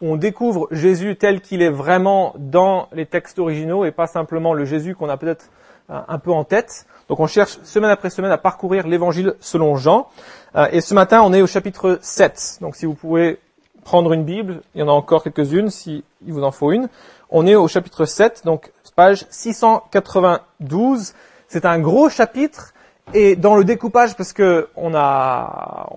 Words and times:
on 0.00 0.16
découvre 0.16 0.68
Jésus 0.70 1.16
tel 1.16 1.40
qu'il 1.40 1.62
est 1.62 1.70
vraiment 1.70 2.34
dans 2.38 2.88
les 2.92 3.06
textes 3.06 3.38
originaux 3.38 3.84
et 3.84 3.90
pas 3.90 4.06
simplement 4.06 4.54
le 4.54 4.64
Jésus 4.64 4.94
qu'on 4.94 5.08
a 5.08 5.16
peut-être 5.16 5.50
euh, 5.90 6.00
un 6.08 6.18
peu 6.18 6.32
en 6.32 6.44
tête. 6.44 6.86
Donc 7.08 7.20
on 7.20 7.26
cherche 7.26 7.58
semaine 7.64 7.90
après 7.90 8.10
semaine 8.10 8.30
à 8.30 8.38
parcourir 8.38 8.86
l'évangile 8.86 9.34
selon 9.40 9.76
Jean. 9.76 10.08
Euh, 10.56 10.68
et 10.72 10.80
ce 10.80 10.94
matin, 10.94 11.22
on 11.22 11.32
est 11.32 11.42
au 11.42 11.46
chapitre 11.46 11.98
7. 12.00 12.58
Donc 12.60 12.76
si 12.76 12.86
vous 12.86 12.94
pouvez 12.94 13.38
prendre 13.84 14.12
une 14.12 14.24
Bible, 14.24 14.62
il 14.74 14.80
y 14.80 14.82
en 14.82 14.88
a 14.88 14.92
encore 14.92 15.22
quelques-unes 15.22 15.70
si 15.70 16.04
il 16.26 16.32
vous 16.32 16.44
en 16.44 16.52
faut 16.52 16.72
une. 16.72 16.88
On 17.30 17.46
est 17.46 17.54
au 17.54 17.68
chapitre 17.68 18.04
7, 18.06 18.42
donc 18.44 18.72
page 18.96 19.26
692. 19.30 21.14
C'est 21.48 21.64
un 21.64 21.78
gros 21.78 22.08
chapitre 22.08 22.72
et 23.14 23.34
dans 23.34 23.56
le 23.56 23.64
découpage, 23.64 24.14
parce 24.14 24.32
que 24.32 24.68
on 24.76 24.94
a, 24.94 25.88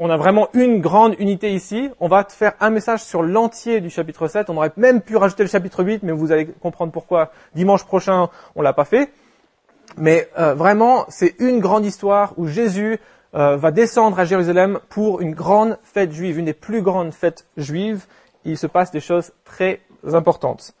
on 0.00 0.08
a 0.08 0.16
vraiment 0.16 0.48
une 0.54 0.80
grande 0.80 1.14
unité 1.18 1.52
ici, 1.52 1.90
on 2.00 2.08
va 2.08 2.24
faire 2.24 2.54
un 2.58 2.70
message 2.70 3.04
sur 3.04 3.22
l'entier 3.22 3.82
du 3.82 3.90
chapitre 3.90 4.28
7. 4.28 4.48
On 4.48 4.56
aurait 4.56 4.72
même 4.78 5.02
pu 5.02 5.14
rajouter 5.14 5.42
le 5.42 5.48
chapitre 5.50 5.84
8, 5.84 6.02
mais 6.02 6.12
vous 6.12 6.32
allez 6.32 6.46
comprendre 6.46 6.90
pourquoi 6.90 7.30
dimanche 7.54 7.84
prochain 7.84 8.30
on 8.56 8.62
l'a 8.62 8.72
pas 8.72 8.86
fait. 8.86 9.12
Mais 9.98 10.30
euh, 10.38 10.54
vraiment, 10.54 11.04
c'est 11.10 11.34
une 11.38 11.60
grande 11.60 11.84
histoire 11.84 12.32
où 12.38 12.46
Jésus 12.46 12.98
euh, 13.34 13.58
va 13.58 13.70
descendre 13.72 14.18
à 14.18 14.24
Jérusalem 14.24 14.80
pour 14.88 15.20
une 15.20 15.34
grande 15.34 15.78
fête 15.82 16.12
juive, 16.12 16.38
une 16.38 16.46
des 16.46 16.54
plus 16.54 16.80
grandes 16.80 17.12
fêtes 17.12 17.46
juives. 17.58 18.06
Il 18.46 18.56
se 18.56 18.66
passe 18.66 18.90
des 18.90 19.00
choses 19.00 19.32
très 19.44 19.82
importantes. 20.14 20.72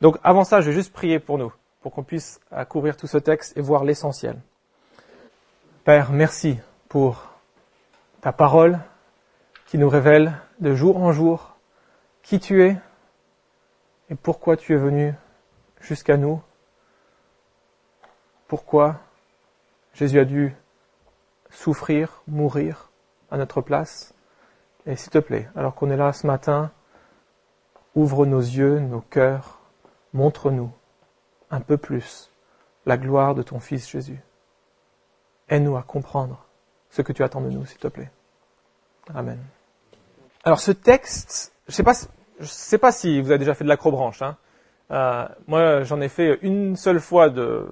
Donc 0.00 0.18
avant 0.24 0.42
ça, 0.42 0.60
je 0.60 0.70
vais 0.70 0.74
juste 0.74 0.92
prier 0.92 1.20
pour 1.20 1.38
nous, 1.38 1.52
pour 1.82 1.92
qu'on 1.92 2.02
puisse 2.02 2.40
couvrir 2.68 2.96
tout 2.96 3.06
ce 3.06 3.18
texte 3.18 3.56
et 3.56 3.60
voir 3.60 3.84
l'essentiel. 3.84 4.36
Père, 5.84 6.10
merci 6.10 6.58
pour 6.88 7.35
ta 8.20 8.32
parole 8.32 8.80
qui 9.66 9.78
nous 9.78 9.88
révèle 9.88 10.34
de 10.60 10.74
jour 10.74 10.98
en 10.98 11.12
jour 11.12 11.56
qui 12.22 12.40
tu 12.40 12.64
es 12.64 12.76
et 14.10 14.14
pourquoi 14.14 14.56
tu 14.56 14.74
es 14.74 14.76
venu 14.76 15.14
jusqu'à 15.80 16.16
nous. 16.16 16.40
Pourquoi 18.48 19.00
Jésus 19.92 20.18
a 20.18 20.24
dû 20.24 20.54
souffrir, 21.50 22.22
mourir 22.26 22.90
à 23.30 23.36
notre 23.36 23.60
place. 23.60 24.14
Et 24.86 24.96
s'il 24.96 25.10
te 25.10 25.18
plaît, 25.18 25.48
alors 25.56 25.74
qu'on 25.74 25.90
est 25.90 25.96
là 25.96 26.12
ce 26.12 26.26
matin, 26.26 26.70
ouvre 27.94 28.26
nos 28.26 28.40
yeux, 28.40 28.78
nos 28.78 29.00
cœurs, 29.00 29.60
montre-nous 30.12 30.70
un 31.50 31.60
peu 31.60 31.76
plus 31.76 32.30
la 32.84 32.96
gloire 32.96 33.34
de 33.34 33.42
ton 33.42 33.58
Fils 33.58 33.88
Jésus. 33.88 34.20
Aide-nous 35.48 35.76
à 35.76 35.82
comprendre 35.82 36.45
ce 36.90 37.02
que 37.02 37.12
tu 37.12 37.22
attends 37.22 37.40
de 37.40 37.50
nous, 37.50 37.66
s'il 37.66 37.78
te 37.78 37.88
plaît. 37.88 38.10
Amen. 39.14 39.38
Alors 40.44 40.60
ce 40.60 40.70
texte, 40.72 41.52
je 41.68 41.74
sais 41.74 41.82
pas, 41.82 41.94
je 42.40 42.46
sais 42.46 42.78
pas 42.78 42.92
si 42.92 43.20
vous 43.20 43.30
avez 43.30 43.38
déjà 43.38 43.54
fait 43.54 43.64
de 43.64 43.68
l'acrobranche. 43.68 44.22
Hein. 44.22 44.36
Euh, 44.90 45.26
moi, 45.46 45.82
j'en 45.82 46.00
ai 46.00 46.08
fait 46.08 46.38
une 46.42 46.76
seule 46.76 47.00
fois 47.00 47.28
de, 47.28 47.66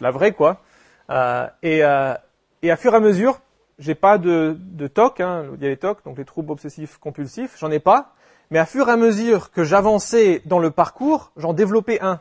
la 0.00 0.10
vraie, 0.10 0.32
quoi. 0.32 0.62
Euh, 1.10 1.46
et, 1.62 1.84
euh, 1.84 2.14
et, 2.62 2.70
à 2.70 2.76
fur 2.76 2.92
et 2.94 2.96
à 2.96 3.00
mesure, 3.00 3.40
j'ai 3.78 3.94
pas 3.94 4.18
de, 4.18 4.56
de 4.58 4.86
TOC, 4.86 5.20
hein, 5.20 5.46
il 5.54 5.62
y 5.62 5.66
a 5.66 5.68
les 5.68 5.76
TOC, 5.76 6.04
donc 6.04 6.18
les 6.18 6.24
troubles 6.24 6.52
obsessifs 6.52 6.98
compulsifs, 6.98 7.56
j'en 7.58 7.70
ai 7.70 7.78
pas. 7.78 8.14
Mais 8.50 8.58
à 8.58 8.64
fur 8.64 8.88
et 8.88 8.92
à 8.92 8.96
mesure 8.96 9.50
que 9.50 9.62
j'avançais 9.62 10.42
dans 10.46 10.58
le 10.58 10.70
parcours, 10.70 11.32
j'en 11.36 11.52
développais 11.52 12.00
un. 12.00 12.20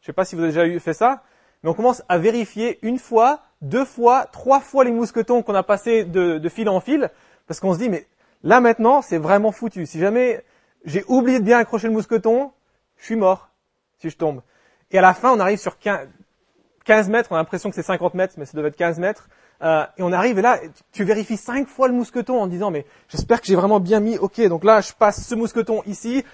Je 0.00 0.06
sais 0.06 0.12
pas 0.12 0.24
si 0.24 0.36
vous 0.36 0.42
avez 0.42 0.52
déjà 0.52 0.66
eu 0.66 0.78
fait 0.78 0.92
ça, 0.92 1.22
mais 1.62 1.70
on 1.70 1.74
commence 1.74 2.02
à 2.08 2.18
vérifier 2.18 2.78
une 2.82 2.98
fois, 2.98 3.40
deux 3.62 3.84
fois, 3.84 4.26
trois 4.26 4.60
fois 4.60 4.84
les 4.84 4.90
mousquetons 4.92 5.42
qu'on 5.42 5.54
a 5.54 5.62
passés 5.62 6.04
de, 6.04 6.38
de 6.38 6.48
fil 6.48 6.68
en 6.68 6.80
fil, 6.80 7.10
parce 7.46 7.60
qu'on 7.60 7.74
se 7.74 7.78
dit, 7.78 7.88
mais 7.88 8.06
là 8.42 8.60
maintenant, 8.60 9.02
c'est 9.02 9.18
vraiment 9.18 9.52
foutu. 9.52 9.86
Si 9.86 9.98
jamais 9.98 10.44
j'ai 10.84 11.04
oublié 11.08 11.40
de 11.40 11.44
bien 11.44 11.58
accrocher 11.58 11.88
le 11.88 11.92
mousqueton, 11.92 12.52
je 12.96 13.04
suis 13.04 13.16
mort 13.16 13.50
si 13.98 14.10
je 14.10 14.16
tombe. 14.16 14.42
Et 14.90 14.98
à 14.98 15.02
la 15.02 15.14
fin, 15.14 15.32
on 15.32 15.40
arrive 15.40 15.58
sur 15.58 15.78
15 15.78 17.08
mètres, 17.08 17.30
on 17.32 17.34
a 17.34 17.38
l'impression 17.38 17.68
que 17.68 17.74
c'est 17.74 17.82
50 17.82 18.14
mètres, 18.14 18.34
mais 18.38 18.46
ça 18.46 18.56
devait 18.56 18.68
être 18.68 18.76
15 18.76 18.98
mètres. 18.98 19.28
Euh, 19.60 19.84
et 19.96 20.02
on 20.02 20.12
arrive 20.12 20.38
et 20.38 20.42
là, 20.42 20.60
tu 20.92 21.02
vérifies 21.02 21.36
cinq 21.36 21.66
fois 21.66 21.88
le 21.88 21.94
mousqueton 21.94 22.40
en 22.40 22.46
disant, 22.46 22.70
mais 22.70 22.86
j'espère 23.08 23.40
que 23.40 23.46
j'ai 23.48 23.56
vraiment 23.56 23.80
bien 23.80 23.98
mis, 23.98 24.16
ok, 24.16 24.40
donc 24.42 24.62
là, 24.62 24.80
je 24.80 24.92
passe 24.92 25.26
ce 25.26 25.34
mousqueton 25.34 25.82
ici, 25.84 26.24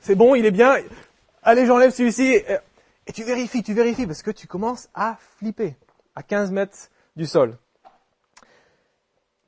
c'est 0.00 0.14
bon, 0.14 0.34
il 0.34 0.44
est 0.44 0.50
bien, 0.50 0.76
allez, 1.42 1.64
j'enlève 1.64 1.92
celui-ci. 1.92 2.42
Et 3.06 3.12
tu 3.12 3.24
vérifies, 3.24 3.62
tu 3.62 3.72
vérifies, 3.72 4.06
parce 4.06 4.22
que 4.22 4.30
tu 4.30 4.46
commences 4.46 4.90
à 4.94 5.16
flipper 5.38 5.76
à 6.14 6.22
15 6.22 6.50
mètres 6.50 6.90
du 7.16 7.26
sol. 7.26 7.58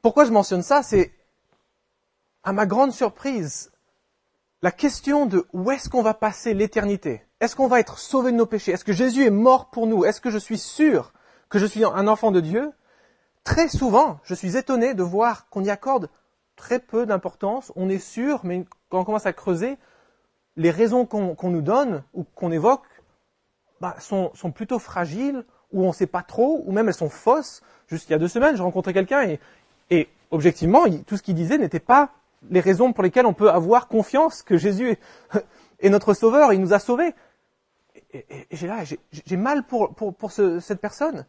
Pourquoi 0.02 0.24
je 0.24 0.32
mentionne 0.32 0.62
ça? 0.62 0.82
C'est, 0.82 1.12
à 2.42 2.52
ma 2.52 2.66
grande 2.66 2.92
surprise, 2.92 3.72
la 4.62 4.70
question 4.70 5.26
de 5.26 5.46
où 5.52 5.70
est-ce 5.70 5.88
qu'on 5.88 6.02
va 6.02 6.14
passer 6.14 6.54
l'éternité? 6.54 7.22
Est-ce 7.40 7.56
qu'on 7.56 7.68
va 7.68 7.80
être 7.80 7.98
sauvé 7.98 8.32
de 8.32 8.36
nos 8.36 8.46
péchés? 8.46 8.72
Est-ce 8.72 8.84
que 8.84 8.92
Jésus 8.92 9.24
est 9.24 9.30
mort 9.30 9.70
pour 9.70 9.86
nous? 9.86 10.04
Est-ce 10.04 10.20
que 10.20 10.30
je 10.30 10.38
suis 10.38 10.58
sûr 10.58 11.12
que 11.48 11.58
je 11.58 11.66
suis 11.66 11.84
un 11.84 12.08
enfant 12.08 12.30
de 12.30 12.40
Dieu? 12.40 12.72
Très 13.44 13.68
souvent, 13.68 14.20
je 14.24 14.34
suis 14.34 14.56
étonné 14.56 14.94
de 14.94 15.02
voir 15.02 15.48
qu'on 15.50 15.62
y 15.64 15.70
accorde 15.70 16.08
très 16.56 16.78
peu 16.78 17.04
d'importance. 17.04 17.72
On 17.76 17.88
est 17.88 17.98
sûr, 17.98 18.40
mais 18.44 18.64
quand 18.88 19.00
on 19.00 19.04
commence 19.04 19.26
à 19.26 19.32
creuser, 19.32 19.76
les 20.56 20.70
raisons 20.70 21.04
qu'on 21.04 21.50
nous 21.50 21.62
donne 21.62 22.04
ou 22.14 22.24
qu'on 22.24 22.52
évoque 22.52 22.86
bah, 23.80 23.96
sont, 23.98 24.30
sont, 24.34 24.52
plutôt 24.52 24.78
fragiles, 24.78 25.44
ou 25.74 25.84
on 25.84 25.88
ne 25.88 25.92
sait 25.92 26.06
pas 26.06 26.22
trop, 26.22 26.62
ou 26.64 26.72
même 26.72 26.88
elles 26.88 26.94
sont 26.94 27.10
fausses. 27.10 27.62
Juste 27.88 28.08
il 28.08 28.12
y 28.12 28.14
a 28.14 28.18
deux 28.18 28.28
semaines, 28.28 28.56
j'ai 28.56 28.62
rencontré 28.62 28.94
quelqu'un 28.94 29.36
et, 29.90 30.08
objectivement, 30.30 30.84
tout 31.06 31.16
ce 31.16 31.22
qu'il 31.22 31.34
disait 31.34 31.58
n'était 31.58 31.80
pas 31.80 32.10
les 32.50 32.60
raisons 32.60 32.92
pour 32.92 33.04
lesquelles 33.04 33.26
on 33.26 33.34
peut 33.34 33.50
avoir 33.50 33.88
confiance 33.88 34.42
que 34.42 34.56
Jésus 34.56 34.96
est, 35.80 35.90
notre 35.90 36.14
sauveur, 36.14 36.52
il 36.52 36.60
nous 36.60 36.72
a 36.72 36.78
sauvés. 36.78 37.14
Et, 38.12 38.24
j'ai 38.50 39.36
mal 39.36 39.66
pour, 39.66 39.94
pour, 39.94 40.14
pour 40.14 40.32
ce, 40.32 40.60
cette 40.60 40.80
personne. 40.80 41.26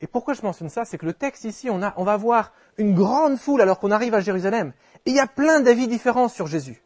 Et 0.00 0.06
pourquoi 0.06 0.34
je 0.34 0.42
mentionne 0.42 0.68
ça? 0.68 0.84
C'est 0.84 0.98
que 0.98 1.06
le 1.06 1.12
texte 1.12 1.44
ici, 1.44 1.70
on, 1.70 1.80
on 1.96 2.04
va 2.04 2.16
voir 2.16 2.52
une 2.76 2.94
grande 2.94 3.38
foule 3.38 3.62
alors 3.62 3.78
qu'on 3.78 3.92
arrive 3.92 4.14
à 4.14 4.20
Jérusalem. 4.20 4.72
Et 5.06 5.10
il 5.10 5.16
y 5.16 5.20
a 5.20 5.28
plein 5.28 5.60
d'avis 5.60 5.86
différents 5.86 6.28
sur 6.28 6.46
Jésus. 6.48 6.82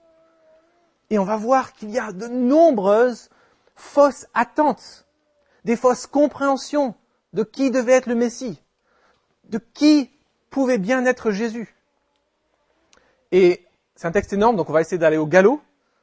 Et 1.11 1.19
on 1.19 1.25
va 1.25 1.37
voir 1.37 1.73
qu'il 1.73 1.91
y 1.91 1.99
a 1.99 2.13
de 2.13 2.27
nombreuses 2.27 3.31
fausses 3.75 4.27
attentes, 4.35 5.06
des 5.67 5.75
fausses 5.75 6.07
compréhensions 6.07 6.95
de 7.33 7.43
qui 7.43 7.73
devait 7.73 7.95
être 7.95 8.07
le 8.07 8.15
Messie, 8.15 8.63
de 9.49 9.59
qui 9.59 10.13
pouvait 10.49 10.79
bien 10.79 11.05
être 11.05 11.33
Jésus. 11.33 11.75
Et 13.33 13.67
c'est 13.97 14.07
un 14.07 14.13
texte 14.13 14.33
énorme, 14.33 14.55
donc 14.55 14.71
on 14.71 14.73
va 14.73 14.81
essayer 14.81 14.97
d'aller 14.97 15.17
au 15.17 15.27
galop 15.27 15.61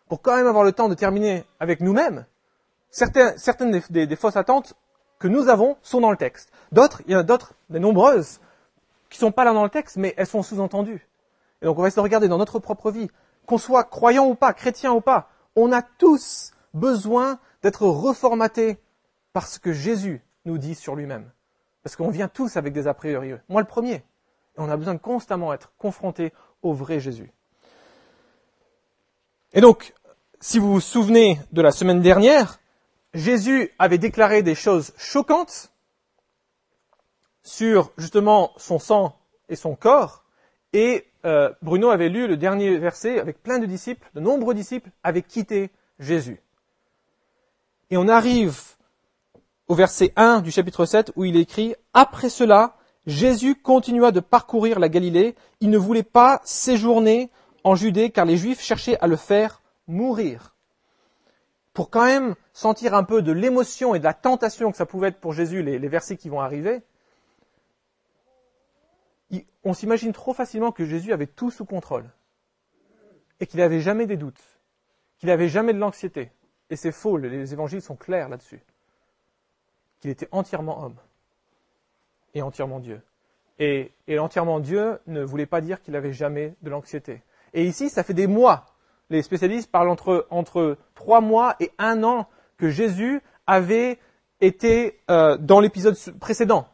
pour 0.10 0.22
quand 0.22 0.36
même 0.36 0.48
avoir 0.48 0.66
le 0.66 0.74
temps 0.74 0.90
de 0.90 0.96
terminer 0.96 1.46
avec 1.62 1.80
nous-mêmes. 1.80 2.26
Certaines, 2.92 3.82
des, 3.90 4.16
fausses 4.18 4.36
attentes 4.36 4.74
que 5.18 5.30
nous 5.30 5.48
avons 5.48 5.78
sont 5.82 6.02
dans 6.02 6.12
le 6.12 6.18
texte. 6.18 6.52
D'autres, 6.74 7.02
il 7.08 7.14
y 7.14 7.16
en 7.16 7.20
a 7.20 7.24
d'autres, 7.24 7.54
des 7.70 7.80
nombreuses, 7.80 8.42
qui 9.10 9.18
sont 9.18 9.32
pas 9.32 9.46
là 9.46 9.54
dans 9.54 9.64
le 9.64 9.70
texte, 9.70 9.96
mais 9.96 10.14
elles 10.18 10.28
sont 10.28 10.44
sous-entendues. 10.44 11.08
Et 11.62 11.66
donc 11.68 11.80
on 11.80 11.82
va 11.82 11.88
essayer 11.88 12.02
de 12.02 12.04
regarder 12.04 12.28
dans 12.28 12.38
notre 12.38 12.60
propre 12.60 12.92
vie, 12.92 13.10
qu'on 13.46 13.58
soit 13.58 13.86
croyant 13.86 14.28
ou 14.28 14.36
pas, 14.36 14.52
chrétien 14.52 14.92
ou 14.92 15.00
pas, 15.00 15.30
on 15.56 15.72
a 15.72 15.82
tous 15.82 16.52
besoin 16.74 17.40
d'être 17.62 17.88
reformaté 17.88 18.78
par 19.34 19.48
ce 19.48 19.60
que 19.60 19.74
Jésus 19.74 20.22
nous 20.46 20.58
dit 20.58 20.76
sur 20.76 20.96
lui-même. 20.96 21.30
Parce 21.84 21.96
qu'on 21.96 22.10
vient 22.10 22.28
tous 22.30 22.56
avec 22.56 22.74
des 22.74 22.88
a 22.88 22.94
priori. 22.94 23.34
Moi 23.50 23.62
le 23.62 23.68
premier. 23.68 23.96
Et 23.96 24.60
on 24.60 24.70
a 24.70 24.78
besoin 24.78 24.94
de 24.94 25.00
constamment 25.00 25.54
être 25.54 25.74
confronté 25.78 26.32
au 26.62 26.74
vrai 26.74 27.00
Jésus. 27.00 27.32
Et 29.52 29.62
donc, 29.62 29.94
si 30.40 30.60
vous 30.60 30.74
vous 30.74 30.82
souvenez 30.82 31.40
de 31.52 31.62
la 31.62 31.72
semaine 31.72 32.02
dernière, 32.02 32.60
Jésus 33.14 33.72
avait 33.80 33.98
déclaré 33.98 34.42
des 34.44 34.56
choses 34.56 34.94
choquantes 34.98 35.72
sur 37.44 37.92
justement 37.98 38.54
son 38.58 38.80
sang 38.80 39.18
et 39.50 39.56
son 39.56 39.76
corps, 39.76 40.24
et 40.72 41.06
euh, 41.26 41.54
Bruno 41.62 41.90
avait 41.90 42.10
lu 42.10 42.28
le 42.28 42.38
dernier 42.38 42.78
verset 42.78 43.20
avec 43.20 43.44
plein 43.44 43.60
de 43.60 43.66
disciples, 43.66 44.10
de 44.16 44.20
nombreux 44.20 44.54
disciples 44.54 44.90
avaient 45.04 45.22
quitté 45.22 45.70
Jésus. 46.00 46.42
Et 47.92 47.98
on 47.98 48.08
arrive 48.08 48.60
au 49.74 49.76
verset 49.76 50.14
1 50.18 50.42
du 50.42 50.52
chapitre 50.52 50.86
7 50.86 51.14
où 51.16 51.26
il 51.26 51.36
écrit 51.36 51.74
Après 51.96 52.30
cela, 52.30 52.76
Jésus 53.08 53.56
continua 53.56 54.12
de 54.12 54.20
parcourir 54.20 54.78
la 54.78 54.88
Galilée. 54.88 55.34
Il 55.62 55.72
ne 55.72 55.80
voulait 55.80 56.04
pas 56.04 56.42
séjourner 56.44 57.32
en 57.64 57.74
Judée 57.74 58.12
car 58.12 58.26
les 58.26 58.38
Juifs 58.38 58.62
cherchaient 58.62 59.00
à 59.00 59.08
le 59.08 59.16
faire 59.16 59.64
mourir. 59.88 60.56
Pour 61.74 61.90
quand 61.90 62.06
même 62.06 62.36
sentir 62.54 62.94
un 62.94 63.04
peu 63.04 63.24
de 63.24 63.32
l'émotion 63.32 63.96
et 63.96 64.00
de 64.00 64.04
la 64.04 64.14
tentation 64.14 64.70
que 64.70 64.78
ça 64.78 64.86
pouvait 64.86 65.08
être 65.08 65.20
pour 65.20 65.34
Jésus, 65.34 65.64
les, 65.64 65.80
les 65.80 65.88
versets 65.88 66.18
qui 66.18 66.30
vont 66.30 66.40
arriver, 66.40 66.84
on 69.64 69.74
s'imagine 69.74 70.14
trop 70.14 70.36
facilement 70.36 70.72
que 70.72 70.86
Jésus 70.86 71.14
avait 71.14 71.26
tout 71.26 71.50
sous 71.50 71.66
contrôle 71.66 72.08
et 73.40 73.48
qu'il 73.48 73.60
n'avait 73.60 73.82
jamais 73.82 74.06
des 74.06 74.18
doutes, 74.18 74.44
qu'il 75.18 75.30
n'avait 75.30 75.50
jamais 75.50 75.74
de 75.74 75.80
l'anxiété. 75.80 76.30
Et 76.70 76.76
c'est 76.76 76.92
faux, 76.92 77.18
les 77.18 77.54
évangiles 77.54 77.82
sont 77.82 77.96
clairs 77.96 78.30
là-dessus. 78.30 78.62
Qu'il 80.04 80.12
était 80.12 80.28
entièrement 80.34 80.84
homme 80.84 80.98
et 82.34 82.42
entièrement 82.42 82.82
Dieu. 82.82 83.02
Et, 83.58 83.94
et 84.10 84.20
entièrement 84.20 84.60
Dieu 84.60 85.00
ne 85.08 85.24
voulait 85.24 85.46
pas 85.46 85.62
dire 85.62 85.82
qu'il 85.82 85.94
n'avait 85.94 86.12
jamais 86.12 86.56
de 86.62 86.70
l'anxiété. 86.70 87.22
Et 87.54 87.64
ici, 87.64 87.90
ça 87.90 88.04
fait 88.04 88.14
des 88.14 88.28
mois. 88.28 88.66
Les 89.10 89.22
spécialistes 89.22 89.72
parlent 89.72 89.88
entre, 89.88 90.28
entre 90.30 90.76
trois 90.94 91.22
mois 91.22 91.56
et 91.62 91.72
un 91.78 92.04
an 92.04 92.28
que 92.58 92.70
Jésus 92.70 93.22
avait 93.48 93.98
été 94.42 95.00
euh, 95.10 95.38
dans 95.38 95.62
l'épisode 95.62 95.96
précédent, 96.20 96.68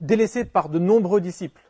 délaissé 0.00 0.44
par 0.44 0.68
de 0.68 0.80
nombreux 0.80 1.20
disciples. 1.20 1.62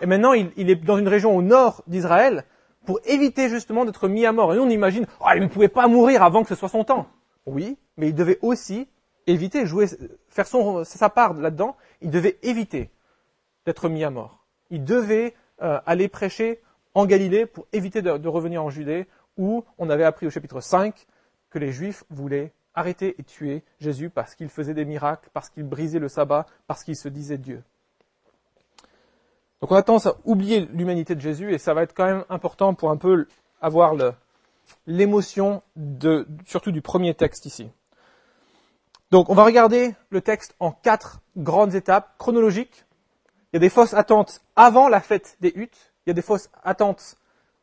Et 0.00 0.06
maintenant, 0.06 0.32
il, 0.32 0.70
est 0.70 0.74
dans 0.76 0.96
une 0.96 1.08
région 1.08 1.36
au 1.36 1.42
nord 1.42 1.82
d'Israël 1.86 2.46
pour 2.86 2.98
éviter 3.04 3.50
justement 3.50 3.84
d'être 3.84 4.08
mis 4.08 4.24
à 4.24 4.32
mort. 4.32 4.54
Et 4.54 4.56
nous, 4.56 4.62
on 4.62 4.70
imagine, 4.70 5.04
oh, 5.20 5.26
il 5.34 5.42
ne 5.42 5.48
pouvait 5.48 5.68
pas 5.68 5.86
mourir 5.86 6.22
avant 6.22 6.44
que 6.44 6.48
ce 6.48 6.54
soit 6.54 6.70
son 6.70 6.84
temps. 6.84 7.08
Oui, 7.44 7.76
mais 7.98 8.08
il 8.08 8.14
devait 8.14 8.38
aussi 8.40 8.88
éviter, 9.26 9.66
jouer, 9.66 9.86
faire 10.28 10.46
son, 10.46 10.84
sa 10.84 11.08
part 11.08 11.34
là-dedans. 11.34 11.76
Il 12.00 12.10
devait 12.10 12.38
éviter 12.42 12.90
d'être 13.66 13.88
mis 13.88 14.04
à 14.04 14.10
mort. 14.10 14.44
Il 14.70 14.84
devait 14.84 15.34
euh, 15.62 15.80
aller 15.86 16.08
prêcher 16.08 16.60
en 16.94 17.06
Galilée 17.06 17.46
pour 17.46 17.66
éviter 17.72 18.02
de, 18.02 18.16
de, 18.16 18.28
revenir 18.28 18.62
en 18.64 18.70
Judée, 18.70 19.06
où 19.36 19.64
on 19.78 19.90
avait 19.90 20.04
appris 20.04 20.26
au 20.26 20.30
chapitre 20.30 20.60
5 20.60 21.06
que 21.50 21.58
les 21.58 21.72
Juifs 21.72 22.04
voulaient 22.10 22.52
arrêter 22.74 23.14
et 23.18 23.22
tuer 23.22 23.62
Jésus 23.80 24.10
parce 24.10 24.34
qu'il 24.34 24.48
faisait 24.48 24.74
des 24.74 24.84
miracles, 24.84 25.28
parce 25.32 25.48
qu'il 25.48 25.64
brisait 25.64 25.98
le 25.98 26.08
sabbat, 26.08 26.46
parce 26.66 26.84
qu'il 26.84 26.96
se 26.96 27.08
disait 27.08 27.38
Dieu. 27.38 27.62
Donc 29.60 29.70
on 29.70 29.76
a 29.76 29.82
tendance 29.82 30.06
à 30.06 30.16
oublier 30.24 30.68
l'humanité 30.72 31.14
de 31.14 31.20
Jésus 31.20 31.54
et 31.54 31.58
ça 31.58 31.72
va 31.72 31.82
être 31.82 31.94
quand 31.94 32.04
même 32.04 32.24
important 32.28 32.74
pour 32.74 32.90
un 32.90 32.96
peu 32.96 33.26
avoir 33.62 33.94
l'émotion 34.86 35.62
de, 35.76 36.26
surtout 36.44 36.70
du 36.70 36.82
premier 36.82 37.14
texte 37.14 37.46
ici. 37.46 37.70
Donc 39.14 39.30
on 39.30 39.34
va 39.34 39.44
regarder 39.44 39.94
le 40.10 40.20
texte 40.20 40.56
en 40.58 40.72
quatre 40.72 41.20
grandes 41.36 41.76
étapes 41.76 42.18
chronologiques. 42.18 42.84
Il 43.52 43.54
y 43.54 43.58
a 43.58 43.60
des 43.60 43.68
fausses 43.68 43.94
attentes 43.94 44.40
avant 44.56 44.88
la 44.88 45.00
fête 45.00 45.36
des 45.40 45.52
huttes, 45.54 45.92
il 46.04 46.08
y 46.08 46.10
a 46.10 46.14
des 46.14 46.20
fausses 46.20 46.50
attentes 46.64 47.16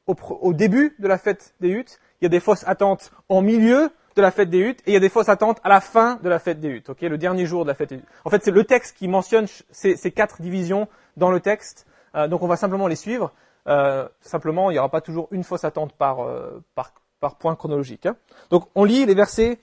au, 0.08 0.16
au 0.40 0.54
début 0.54 0.96
de 1.00 1.10
la 1.10 1.18
fête 1.18 1.54
des 1.60 1.68
huttes, 1.68 2.00
il 2.22 2.24
y 2.24 2.28
a 2.28 2.30
des 2.30 2.40
fausses 2.40 2.64
attentes 2.68 3.12
en 3.28 3.42
milieu 3.42 3.92
de 4.16 4.22
la 4.22 4.32
fête 4.32 4.50
des 4.50 4.60
huttes 4.60 4.80
et 4.86 4.92
il 4.92 4.94
y 4.94 4.96
a 4.96 5.02
des 5.02 5.10
fausses 5.10 5.28
attentes 5.28 5.60
à 5.66 5.68
la 5.68 5.82
fin 5.82 6.20
de 6.24 6.30
la 6.30 6.40
fête 6.40 6.62
des 6.62 6.70
huttes, 6.70 6.92
ok, 6.92 7.02
le 7.02 7.18
dernier 7.18 7.46
jour 7.46 7.66
de 7.66 7.68
la 7.68 7.76
fête 7.76 7.90
des 7.90 7.96
huttes. 7.96 8.08
En 8.24 8.30
fait, 8.30 8.42
c'est 8.46 8.52
le 8.52 8.64
texte 8.64 8.96
qui 8.96 9.10
mentionne 9.10 9.48
ces, 9.72 9.98
ces 9.98 10.12
quatre 10.12 10.42
divisions 10.42 10.88
dans 11.18 11.32
le 11.32 11.42
texte, 11.42 11.86
euh, 12.16 12.30
donc 12.30 12.44
on 12.44 12.48
va 12.48 12.56
simplement 12.56 12.88
les 12.88 12.96
suivre. 12.96 13.34
Euh, 13.68 14.08
simplement, 14.22 14.72
il 14.72 14.76
n'y 14.76 14.80
aura 14.80 14.88
pas 14.88 15.02
toujours 15.02 15.28
une 15.32 15.44
fausse 15.44 15.66
attente 15.66 15.92
par, 15.98 16.22
euh, 16.22 16.64
par, 16.76 16.94
par 17.20 17.36
point 17.36 17.58
chronologique. 17.58 18.06
Hein. 18.06 18.16
Donc 18.52 18.70
on 18.74 18.86
lit 18.86 19.06
les 19.06 19.16
versets 19.16 19.60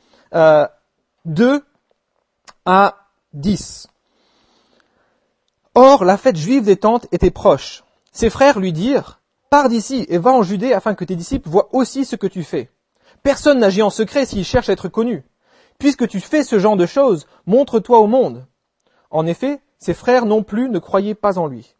2 1.24 1.62
à 2.70 3.06
10. 3.32 3.88
Or, 5.74 6.04
la 6.04 6.18
fête 6.18 6.36
juive 6.36 6.64
des 6.64 6.76
tentes 6.76 7.06
était 7.12 7.30
proche. 7.30 7.82
Ses 8.12 8.28
frères 8.28 8.58
lui 8.58 8.74
dirent, 8.74 9.20
Pars 9.48 9.70
d'ici 9.70 10.04
et 10.10 10.18
va 10.18 10.32
en 10.32 10.42
Judée 10.42 10.74
afin 10.74 10.94
que 10.94 11.06
tes 11.06 11.16
disciples 11.16 11.48
voient 11.48 11.70
aussi 11.72 12.04
ce 12.04 12.14
que 12.14 12.26
tu 12.26 12.44
fais. 12.44 12.70
Personne 13.22 13.58
n'agit 13.58 13.80
en 13.80 13.88
secret 13.88 14.26
s'il 14.26 14.44
cherche 14.44 14.68
à 14.68 14.74
être 14.74 14.88
connu. 14.88 15.24
Puisque 15.78 16.06
tu 16.08 16.20
fais 16.20 16.44
ce 16.44 16.58
genre 16.58 16.76
de 16.76 16.84
choses, 16.84 17.26
montre-toi 17.46 18.00
au 18.00 18.06
monde. 18.06 18.46
En 19.10 19.24
effet, 19.24 19.62
ses 19.78 19.94
frères 19.94 20.26
non 20.26 20.42
plus 20.42 20.68
ne 20.68 20.78
croyaient 20.78 21.14
pas 21.14 21.38
en 21.38 21.46
lui. 21.46 21.74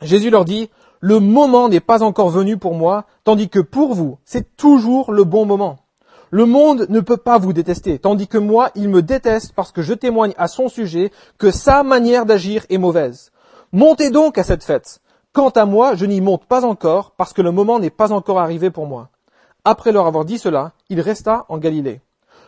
Jésus 0.00 0.30
leur 0.30 0.44
dit, 0.44 0.70
le 0.98 1.20
moment 1.20 1.68
n'est 1.68 1.78
pas 1.78 2.02
encore 2.02 2.30
venu 2.30 2.58
pour 2.58 2.74
moi, 2.74 3.06
tandis 3.22 3.48
que 3.48 3.60
pour 3.60 3.94
vous, 3.94 4.18
c'est 4.24 4.56
toujours 4.56 5.12
le 5.12 5.22
bon 5.22 5.46
moment. 5.46 5.85
Le 6.30 6.44
monde 6.44 6.86
ne 6.88 7.00
peut 7.00 7.16
pas 7.16 7.38
vous 7.38 7.52
détester, 7.52 7.98
tandis 7.98 8.26
que 8.26 8.38
moi, 8.38 8.70
il 8.74 8.88
me 8.88 9.02
déteste 9.02 9.52
parce 9.52 9.70
que 9.70 9.82
je 9.82 9.94
témoigne 9.94 10.34
à 10.36 10.48
son 10.48 10.68
sujet 10.68 11.12
que 11.38 11.50
sa 11.50 11.82
manière 11.82 12.26
d'agir 12.26 12.66
est 12.68 12.78
mauvaise. 12.78 13.30
Montez 13.72 14.10
donc 14.10 14.38
à 14.38 14.44
cette 14.44 14.64
fête. 14.64 15.00
Quant 15.32 15.50
à 15.50 15.66
moi, 15.66 15.94
je 15.94 16.06
n'y 16.06 16.20
monte 16.20 16.46
pas 16.46 16.64
encore, 16.64 17.12
parce 17.12 17.32
que 17.32 17.42
le 17.42 17.52
moment 17.52 17.78
n'est 17.78 17.90
pas 17.90 18.12
encore 18.12 18.40
arrivé 18.40 18.70
pour 18.70 18.86
moi. 18.86 19.10
Après 19.64 19.92
leur 19.92 20.06
avoir 20.06 20.24
dit 20.24 20.38
cela, 20.38 20.72
il 20.88 21.00
resta 21.00 21.44
en 21.48 21.58
Galilée. 21.58 22.00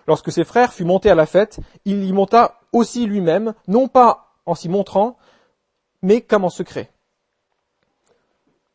Lorsque 0.07 0.33
ses 0.33 0.45
frères 0.45 0.73
furent 0.73 0.87
montés 0.87 1.11
à 1.11 1.15
la 1.15 1.27
fête, 1.27 1.61
il 1.85 2.03
y 2.05 2.13
monta 2.13 2.55
aussi 2.73 3.07
lui-même, 3.07 3.55
non 3.67 3.89
pas 3.89 4.33
en 4.47 4.55
s'y 4.55 4.69
montrant, 4.69 5.19
mais 6.03 6.23
comme 6.23 6.45
en 6.45 6.49
secret. 6.49 6.91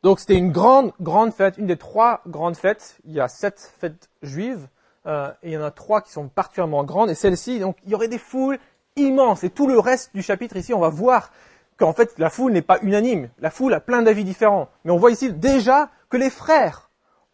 Donc 0.04 0.20
c'était 0.20 0.38
une 0.38 0.52
grande, 0.52 0.92
grande 1.02 1.34
fête, 1.34 1.58
une 1.58 1.66
des 1.66 1.78
trois 1.78 2.22
grandes 2.28 2.58
fêtes. 2.58 2.98
Il 3.06 3.14
y 3.14 3.20
a 3.20 3.28
sept 3.28 3.74
fêtes 3.80 4.10
juives, 4.22 4.68
euh, 5.06 5.32
et 5.44 5.50
il 5.50 5.54
y 5.54 5.58
en 5.58 5.64
a 5.64 5.72
trois 5.72 6.02
qui 6.02 6.12
sont 6.12 6.28
particulièrement 6.28 6.84
grandes, 6.84 7.10
et 7.10 7.16
celle-ci, 7.16 7.60
donc 7.60 7.78
il 7.86 7.92
y 7.92 7.96
aurait 7.96 8.08
des 8.08 8.18
foules 8.18 8.60
immenses. 8.96 9.44
Et 9.44 9.50
tout 9.50 9.68
le 9.68 9.80
reste 9.80 10.16
du 10.16 10.22
chapitre 10.22 10.56
ici, 10.56 10.74
on 10.74 10.80
va 10.80 10.90
voir 10.90 11.32
qu'en 11.78 11.94
fait 11.94 12.18
la 12.18 12.30
foule 12.30 12.54
n'est 12.54 12.62
pas 12.62 12.80
unanime. 12.82 13.30
La 13.40 13.50
foule 13.50 13.74
a 13.74 13.80
plein 13.80 14.02
d'avis 14.02 14.24
différents. 14.24 14.70
Mais 14.86 14.92
on 14.92 14.98
voit 14.98 15.12
ici 15.12 15.32
déjà 15.32 15.90
que 16.10 16.18
les 16.18 16.30
frères 16.30 16.90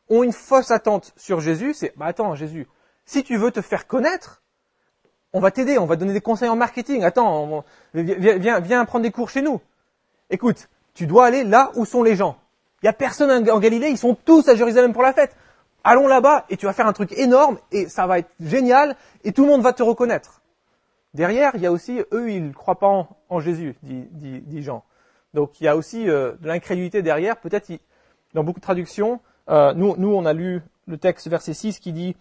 ont 0.10 0.24
une 0.24 0.33
fausse 0.33 0.71
attente 0.71 1.13
sur 1.18 1.39
Jésus, 1.39 1.74
c'est, 1.74 1.94
bah 1.98 2.06
attends, 2.07 2.33
Jésus, 2.36 2.68
si 3.06 3.24
tu 3.24 3.38
veux 3.38 3.51
te 3.51 3.62
faire 3.62 3.88
connaître, 3.88 4.42
on 5.33 5.39
va 5.39 5.51
t'aider, 5.51 5.77
on 5.77 5.86
va 5.86 5.95
donner 5.95 6.13
des 6.13 6.21
conseils 6.21 6.50
en 6.50 6.56
marketing. 6.56 7.04
Attends, 7.04 7.63
viens, 7.94 8.60
viens, 8.60 8.86
prendre 8.86 9.04
des 9.04 9.12
cours 9.12 9.30
chez 9.30 9.42
nous. 9.42 9.62
Écoute, 10.30 10.69
tu 10.94 11.06
dois 11.06 11.25
aller 11.25 11.44
là 11.44 11.71
où 11.75 11.86
sont 11.86 12.04
les 12.04 12.16
gens. 12.16 12.38
Il 12.81 12.86
n'y 12.86 12.89
a 12.89 12.94
personne 12.94 13.50
en 13.50 13.60
Galilée, 13.60 13.89
ils 13.89 13.98
sont 13.98 14.16
tous 14.16 14.48
à 14.48 14.56
Jérusalem 14.56 14.94
pour 14.94 15.04
la 15.04 15.13
fête. 15.13 15.36
Allons 15.84 16.08
là-bas 16.08 16.46
et 16.50 16.58
tu 16.58 16.66
vas 16.66 16.74
faire 16.74 16.88
un 16.88 16.94
truc 16.94 17.12
énorme 17.14 17.58
et 17.72 17.88
ça 17.88 18.06
va 18.06 18.20
être 18.20 18.30
génial 18.40 18.96
et 19.24 19.31
tout 19.31 19.44
le 19.44 19.50
monde 19.50 19.62
va 19.62 19.74
te 19.74 19.84
reconnaître. 19.84 20.42
Derrière, 21.14 21.52
il 21.56 21.62
y 21.62 21.66
a 21.66 21.72
aussi, 21.72 22.02
eux, 22.12 22.31
ils 22.31 22.48
ne 22.48 22.54
croient 22.54 22.80
pas 22.80 23.08
en, 23.30 23.40
Jésus, 23.40 23.76
dit, 23.81 24.62
Jean. 24.62 24.84
Donc 25.34 25.60
il 25.62 25.64
y 25.64 25.68
a 25.68 25.76
aussi 25.76 26.10
euh, 26.10 26.34
de 26.40 26.48
l'incrédulité 26.48 27.02
derrière. 27.02 27.38
Peut-être, 27.38 27.72
dans 28.34 28.44
beaucoup 28.44 28.60
de 28.60 28.66
traductions, 28.66 29.20
euh, 29.50 29.74
nous, 29.74 29.96
nous, 29.98 30.14
on 30.14 30.26
a 30.26 30.34
lu 30.34 30.62
le 30.86 30.98
texte 30.98 31.28
verset 31.28 31.54
6 31.54 31.80
qui 31.80 31.94
dit, 31.94 32.16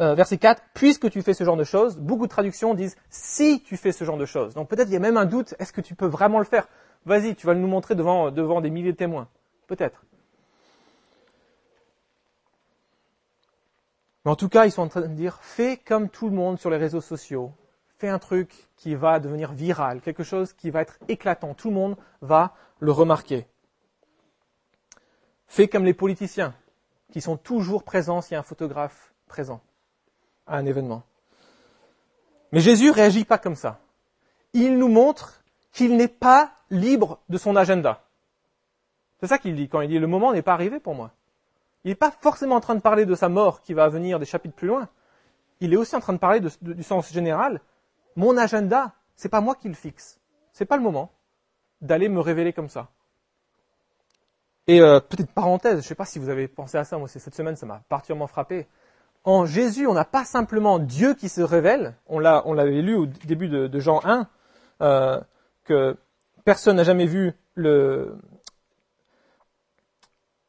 euh, 0.00 0.14
verset 0.14 0.38
4, 0.38 0.62
puisque 0.74 1.10
tu 1.10 1.22
fais 1.22 1.34
ce 1.34 1.44
genre 1.44 1.56
de 1.56 1.64
choses, 1.64 1.96
beaucoup 1.96 2.26
de 2.26 2.30
traductions 2.30 2.74
disent 2.74 2.96
si 3.10 3.62
tu 3.62 3.76
fais 3.76 3.92
ce 3.92 4.04
genre 4.04 4.18
de 4.18 4.26
choses. 4.26 4.54
Donc 4.54 4.68
peut-être 4.68 4.88
il 4.88 4.92
y 4.92 4.96
a 4.96 5.00
même 5.00 5.16
un 5.16 5.24
doute, 5.24 5.54
est-ce 5.58 5.72
que 5.72 5.80
tu 5.80 5.94
peux 5.94 6.06
vraiment 6.06 6.38
le 6.38 6.44
faire? 6.44 6.68
Vas-y, 7.04 7.34
tu 7.34 7.46
vas 7.46 7.54
nous 7.54 7.66
montrer 7.66 7.94
devant, 7.94 8.30
devant 8.30 8.60
des 8.60 8.70
milliers 8.70 8.92
de 8.92 8.96
témoins. 8.96 9.28
Peut-être. 9.68 10.02
Mais 14.24 14.32
en 14.32 14.36
tout 14.36 14.48
cas, 14.48 14.66
ils 14.66 14.72
sont 14.72 14.82
en 14.82 14.88
train 14.88 15.02
de 15.02 15.06
dire, 15.06 15.38
fais 15.42 15.76
comme 15.76 16.08
tout 16.08 16.28
le 16.28 16.34
monde 16.34 16.58
sur 16.58 16.70
les 16.70 16.76
réseaux 16.76 17.00
sociaux. 17.00 17.52
Fais 17.98 18.08
un 18.08 18.18
truc 18.18 18.68
qui 18.76 18.94
va 18.94 19.20
devenir 19.20 19.52
viral, 19.52 20.00
quelque 20.00 20.24
chose 20.24 20.52
qui 20.52 20.70
va 20.70 20.80
être 20.80 20.98
éclatant. 21.08 21.54
Tout 21.54 21.68
le 21.68 21.74
monde 21.74 21.96
va 22.20 22.54
le 22.80 22.92
remarquer. 22.92 23.46
Fais 25.46 25.68
comme 25.68 25.84
les 25.84 25.94
politiciens, 25.94 26.54
qui 27.12 27.20
sont 27.20 27.36
toujours 27.36 27.84
présents 27.84 28.20
s'il 28.20 28.32
y 28.32 28.36
a 28.36 28.40
un 28.40 28.44
photographe 28.44 29.12
présent 29.26 29.60
à 30.46 30.56
un 30.56 30.66
événement. 30.66 31.02
Mais 32.52 32.60
Jésus 32.60 32.90
réagit 32.90 33.24
pas 33.24 33.38
comme 33.38 33.56
ça. 33.56 33.80
Il 34.52 34.78
nous 34.78 34.88
montre 34.88 35.42
qu'il 35.72 35.96
n'est 35.96 36.08
pas 36.08 36.52
libre 36.70 37.20
de 37.28 37.36
son 37.36 37.56
agenda. 37.56 38.07
C'est 39.20 39.26
ça 39.26 39.38
qu'il 39.38 39.54
dit 39.54 39.68
quand 39.68 39.80
il 39.80 39.88
dit 39.88 39.98
le 39.98 40.06
moment 40.06 40.32
n'est 40.32 40.42
pas 40.42 40.52
arrivé 40.52 40.80
pour 40.80 40.94
moi. 40.94 41.12
Il 41.84 41.88
n'est 41.88 41.96
pas 41.96 42.10
forcément 42.10 42.56
en 42.56 42.60
train 42.60 42.74
de 42.74 42.80
parler 42.80 43.06
de 43.06 43.14
sa 43.14 43.28
mort 43.28 43.62
qui 43.62 43.74
va 43.74 43.88
venir 43.88 44.18
des 44.18 44.26
chapitres 44.26 44.54
plus 44.54 44.68
loin. 44.68 44.88
Il 45.60 45.72
est 45.72 45.76
aussi 45.76 45.96
en 45.96 46.00
train 46.00 46.12
de 46.12 46.18
parler 46.18 46.40
du 46.40 46.82
sens 46.82 47.12
général. 47.12 47.60
Mon 48.16 48.36
agenda, 48.36 48.92
c'est 49.16 49.28
pas 49.28 49.40
moi 49.40 49.54
qui 49.54 49.68
le 49.68 49.74
fixe. 49.74 50.20
C'est 50.52 50.64
pas 50.64 50.76
le 50.76 50.82
moment 50.82 51.10
d'aller 51.80 52.08
me 52.08 52.20
révéler 52.20 52.52
comme 52.52 52.68
ça. 52.68 52.88
Et 54.66 54.80
euh, 54.80 55.00
petite 55.00 55.30
parenthèse, 55.32 55.82
je 55.82 55.86
sais 55.86 55.94
pas 55.94 56.04
si 56.04 56.18
vous 56.18 56.28
avez 56.28 56.46
pensé 56.46 56.76
à 56.76 56.84
ça, 56.84 56.98
moi 56.98 57.08
cette 57.08 57.34
semaine 57.34 57.56
ça 57.56 57.64
m'a 57.64 57.80
particulièrement 57.88 58.26
frappé. 58.26 58.66
En 59.24 59.46
Jésus, 59.46 59.86
on 59.86 59.94
n'a 59.94 60.04
pas 60.04 60.24
simplement 60.24 60.78
Dieu 60.78 61.14
qui 61.14 61.28
se 61.28 61.40
révèle, 61.40 61.94
on, 62.06 62.18
l'a, 62.18 62.42
on 62.44 62.52
l'avait 62.52 62.82
lu 62.82 62.94
au 62.94 63.06
début 63.06 63.48
de, 63.48 63.80
Jean 63.80 64.00
1, 64.04 64.28
euh, 64.82 65.20
que 65.64 65.96
personne 66.44 66.76
n'a 66.76 66.84
jamais 66.84 67.06
vu 67.06 67.32
le... 67.54 68.18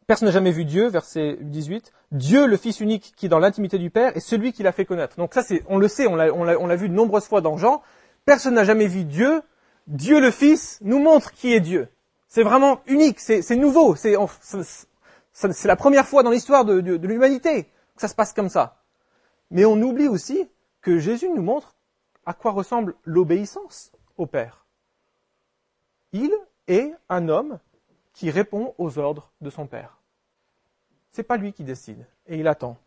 Personne 0.09 0.25
n'a 0.25 0.31
jamais 0.31 0.49
vu 0.49 0.65
Dieu, 0.65 0.87
verset 0.87 1.37
18. 1.39 1.93
Dieu, 2.13 2.47
le 2.47 2.57
Fils 2.57 2.79
unique, 2.79 3.13
qui 3.15 3.27
est 3.27 3.29
dans 3.29 3.37
l'intimité 3.37 3.77
du 3.77 3.91
Père, 3.91 4.17
est 4.17 4.21
celui 4.21 4.53
qui 4.53 4.63
l'a 4.63 4.71
fait 4.71 4.83
connaître. 4.83 5.17
Donc 5.17 5.35
ça, 5.35 5.43
c'est, 5.43 5.63
on 5.67 5.77
le 5.77 5.87
sait, 5.87 6.07
on 6.07 6.15
l'a, 6.15 6.33
on 6.33 6.65
l'a 6.65 6.75
vu 6.75 6.89
de 6.89 6.95
nombreuses 6.95 7.27
fois 7.27 7.41
dans 7.41 7.57
Jean. 7.57 7.83
Personne 8.25 8.55
n'a 8.55 8.63
jamais 8.63 8.87
vu 8.87 9.03
Dieu, 9.03 9.43
Dieu 9.85 10.19
le 10.19 10.31
Fils 10.31 10.79
nous 10.81 10.97
montre 10.97 11.31
qui 11.31 11.53
est 11.53 11.59
Dieu. 11.59 11.89
C'est 12.27 12.41
vraiment 12.41 12.81
unique, 12.87 13.19
c'est 13.19 13.55
nouveau, 13.55 13.95
c'est 13.95 14.15
la 15.65 15.75
première 15.75 16.07
fois 16.07 16.23
dans 16.23 16.31
l'histoire 16.31 16.65
de, 16.65 16.79
l'humanité 16.79 17.65
que 17.65 18.01
ça 18.01 18.07
se 18.07 18.15
passe 18.15 18.33
comme 18.33 18.49
ça. 18.49 18.81
Mais 19.51 19.63
on 19.65 19.79
oublie 19.79 20.07
aussi 20.07 20.49
que 20.81 20.97
Jésus 20.97 21.29
nous 21.29 21.43
montre 21.43 21.75
à 22.25 22.33
quoi 22.33 22.49
ressemble 22.51 22.95
l'obéissance 23.03 23.91
au 24.17 24.25
Père. 24.25 24.65
Il 26.13 26.31
est 26.67 26.95
un 27.09 27.29
homme 27.29 27.59
qui 28.13 28.31
répond 28.31 28.73
aux 28.79 28.97
ordres 28.97 29.31
de 29.41 29.51
son 29.51 29.67
Père. 29.67 29.99
C'est 31.11 31.23
pas 31.23 31.37
lui 31.37 31.53
qui 31.53 31.63
décide, 31.63 32.05
et 32.27 32.37
il 32.37 32.47
attend. 32.47 32.77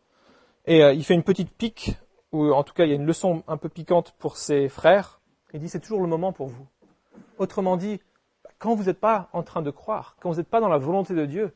Et 0.67 0.83
euh, 0.83 0.93
il 0.93 1.05
fait 1.05 1.15
une 1.15 1.25
petite 1.25 1.51
pique, 1.51 1.97
ou 2.31 2.53
en 2.53 2.63
tout 2.63 2.75
cas 2.75 2.85
il 2.85 2.91
y 2.91 2.93
a 2.93 2.97
une 2.97 3.07
leçon 3.07 3.43
un 3.49 3.57
peu 3.57 3.69
piquante 3.69 4.13
pour 4.19 4.37
ses 4.37 4.69
frères. 4.69 5.21
Il 5.53 5.61
dit 5.61 5.69
c'est 5.69 5.81
toujours 5.81 6.01
le 6.01 6.07
moment 6.07 6.33
pour 6.33 6.49
vous. 6.49 6.67
Autrement 7.39 7.77
dit, 7.77 8.01
quand 8.59 8.75
vous 8.75 8.85
n'êtes 8.85 9.01
pas 9.01 9.29
en 9.33 9.43
train 9.43 9.63
de 9.63 9.71
croire, 9.71 10.17
quand 10.21 10.31
vous 10.31 10.37
n'êtes 10.37 10.49
pas 10.49 10.61
dans 10.61 10.69
la 10.69 10.79
volonté 10.79 11.15
de 11.15 11.27
Dieu, 11.27 11.53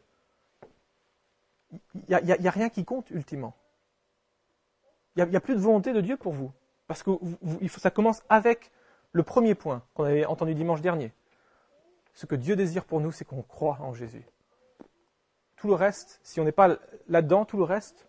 il 1.73 2.21
n'y 2.25 2.49
a, 2.49 2.51
rien 2.51 2.69
qui 2.69 2.85
compte 2.85 3.11
ultimement. 3.11 3.55
Il 5.17 5.25
n'y 5.25 5.37
a, 5.37 5.41
plus 5.41 5.55
de 5.55 5.61
volonté 5.61 5.93
de 5.93 6.01
Dieu 6.01 6.17
pour 6.17 6.33
vous. 6.33 6.53
Parce 6.87 7.03
que 7.03 7.11
ça 7.79 7.91
commence 7.91 8.23
avec 8.29 8.71
le 9.13 9.23
premier 9.23 9.55
point 9.55 9.83
qu'on 9.95 10.05
avait 10.05 10.27
entendu 10.27 10.55
dimanche 10.55 10.81
dernier. 10.81 11.13
Ce 12.15 12.27
que 12.27 12.35
Dieu 12.35 12.57
désire 12.57 12.85
pour 12.85 13.01
nous, 13.01 13.13
c'est 13.13 13.25
qu'on 13.25 13.43
croit 13.43 13.79
en 13.81 13.93
Jésus. 13.93 14.25
Tout 15.57 15.69
le 15.69 15.75
reste, 15.75 16.21
si 16.23 16.41
on 16.41 16.45
n'est 16.45 16.53
pas 16.53 16.77
là-dedans, 17.09 17.45
tout 17.45 17.57
le 17.57 17.65
reste, 17.65 18.07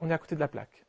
on 0.00 0.10
est 0.10 0.14
à 0.14 0.18
côté 0.18 0.34
de 0.34 0.40
la 0.40 0.48
plaque. 0.48 0.84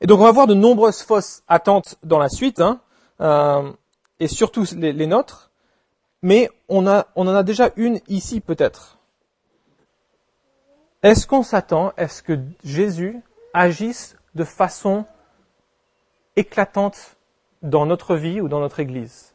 Et 0.00 0.06
donc 0.06 0.20
on 0.20 0.24
va 0.24 0.32
voir 0.32 0.46
de 0.46 0.54
nombreuses 0.54 1.02
fausses 1.02 1.42
attentes 1.48 1.96
dans 2.02 2.18
la 2.18 2.28
suite, 2.28 2.60
hein, 2.60 2.80
euh, 3.20 3.72
et 4.20 4.28
surtout 4.28 4.64
les, 4.76 4.92
les, 4.92 5.06
nôtres, 5.06 5.50
mais 6.22 6.50
on, 6.68 6.86
a, 6.86 7.06
on 7.16 7.26
en 7.26 7.34
a 7.34 7.42
déjà 7.42 7.70
une 7.76 8.00
ici 8.08 8.40
peut-être. 8.40 8.98
Est-ce 11.02 11.26
qu'on 11.26 11.42
s'attend, 11.42 11.92
est-ce 11.96 12.22
que 12.22 12.38
Jésus 12.64 13.20
agisse 13.54 14.16
de 14.34 14.44
façon 14.44 15.04
éclatante 16.36 17.16
dans 17.62 17.86
notre 17.86 18.16
vie 18.16 18.40
ou 18.40 18.48
dans 18.48 18.60
notre 18.60 18.80
Église? 18.80 19.34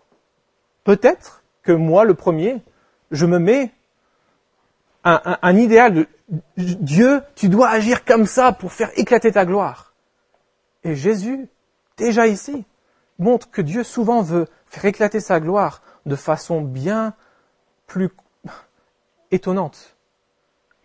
Peut-être 0.83 1.43
que 1.61 1.71
moi, 1.71 2.03
le 2.03 2.13
premier, 2.13 2.61
je 3.11 3.25
me 3.25 3.39
mets 3.39 3.71
un, 5.03 5.21
un, 5.25 5.37
un 5.41 5.57
idéal 5.57 5.93
de 5.93 6.07
Dieu, 6.57 7.21
tu 7.35 7.49
dois 7.49 7.69
agir 7.69 8.05
comme 8.05 8.25
ça 8.25 8.51
pour 8.51 8.71
faire 8.71 8.91
éclater 8.95 9.31
ta 9.31 9.45
gloire. 9.45 9.93
Et 10.83 10.95
Jésus, 10.95 11.47
déjà 11.97 12.27
ici, 12.27 12.65
montre 13.19 13.49
que 13.49 13.61
Dieu 13.61 13.83
souvent 13.83 14.21
veut 14.21 14.47
faire 14.67 14.85
éclater 14.85 15.19
sa 15.19 15.39
gloire 15.39 15.81
de 16.05 16.15
façon 16.15 16.61
bien 16.61 17.13
plus 17.87 18.09
étonnante 19.31 19.95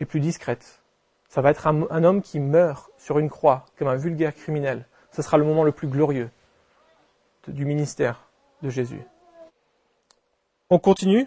et 0.01 0.05
plus 0.05 0.21
discrète. 0.21 0.83
Ça 1.29 1.41
va 1.43 1.51
être 1.51 1.67
un, 1.67 1.87
un, 1.91 2.05
homme 2.05 2.23
qui 2.23 2.41
meurt 2.41 2.91
sur 2.97 3.19
une 3.19 3.29
croix 3.29 3.67
comme 3.79 3.89
un 3.89 3.97
vulgaire 3.97 4.35
criminel. 4.35 4.87
Ce 5.13 5.23
sera 5.23 5.37
le 5.37 5.45
moment 5.45 5.65
le 5.65 5.73
plus 5.73 5.89
glorieux 5.89 6.31
du 7.47 7.65
ministère 7.65 8.29
de 8.63 8.71
Jésus. 8.71 9.03
On 10.71 10.79
continue. 10.79 11.27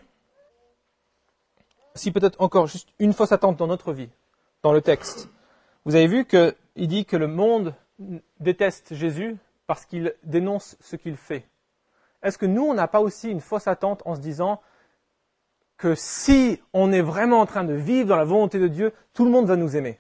Si 1.96 2.12
peut-être 2.12 2.40
encore 2.42 2.68
juste 2.68 2.90
une 3.00 3.14
fausse 3.14 3.32
attente 3.32 3.58
dans 3.58 3.68
notre 3.68 3.94
vie, 3.94 4.10
dans 4.64 4.74
le 4.74 4.82
texte. 4.82 5.30
Vous 5.86 5.96
avez 5.96 6.08
vu 6.08 6.26
qu'il 6.26 6.56
dit 6.88 7.06
que 7.06 7.18
le 7.18 7.28
monde 7.28 7.74
déteste 8.40 8.94
Jésus 8.94 9.38
parce 9.68 9.86
qu'il 9.86 10.16
dénonce 10.24 10.78
ce 10.80 10.96
qu'il 10.96 11.18
fait. 11.18 11.48
Est-ce 12.24 12.38
que 12.38 12.46
nous, 12.46 12.64
on 12.64 12.74
n'a 12.74 12.88
pas 12.88 13.02
aussi 13.02 13.30
une 13.30 13.42
fausse 13.42 13.68
attente 13.68 14.02
en 14.06 14.16
se 14.16 14.22
disant 14.22 14.62
que 15.78 15.96
si 15.96 16.62
on 16.74 16.92
est 16.92 17.02
vraiment 17.02 17.40
en 17.40 17.46
train 17.46 17.64
de 17.64 17.74
vivre 17.74 18.08
dans 18.08 18.16
la 18.16 18.24
volonté 18.24 18.60
de 18.60 18.68
Dieu, 18.68 18.94
tout 19.14 19.26
le 19.26 19.32
monde 19.32 19.48
va 19.48 19.56
nous 19.56 19.76
aimer. 19.76 20.00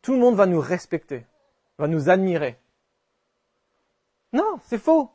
Tout 0.00 0.14
le 0.14 0.20
monde 0.20 0.36
va 0.36 0.46
nous 0.46 0.60
respecter, 0.60 1.26
va 1.76 1.86
nous 1.86 2.08
admirer. 2.08 2.58
Non, 4.32 4.58
c'est 4.64 4.78
faux. 4.78 5.10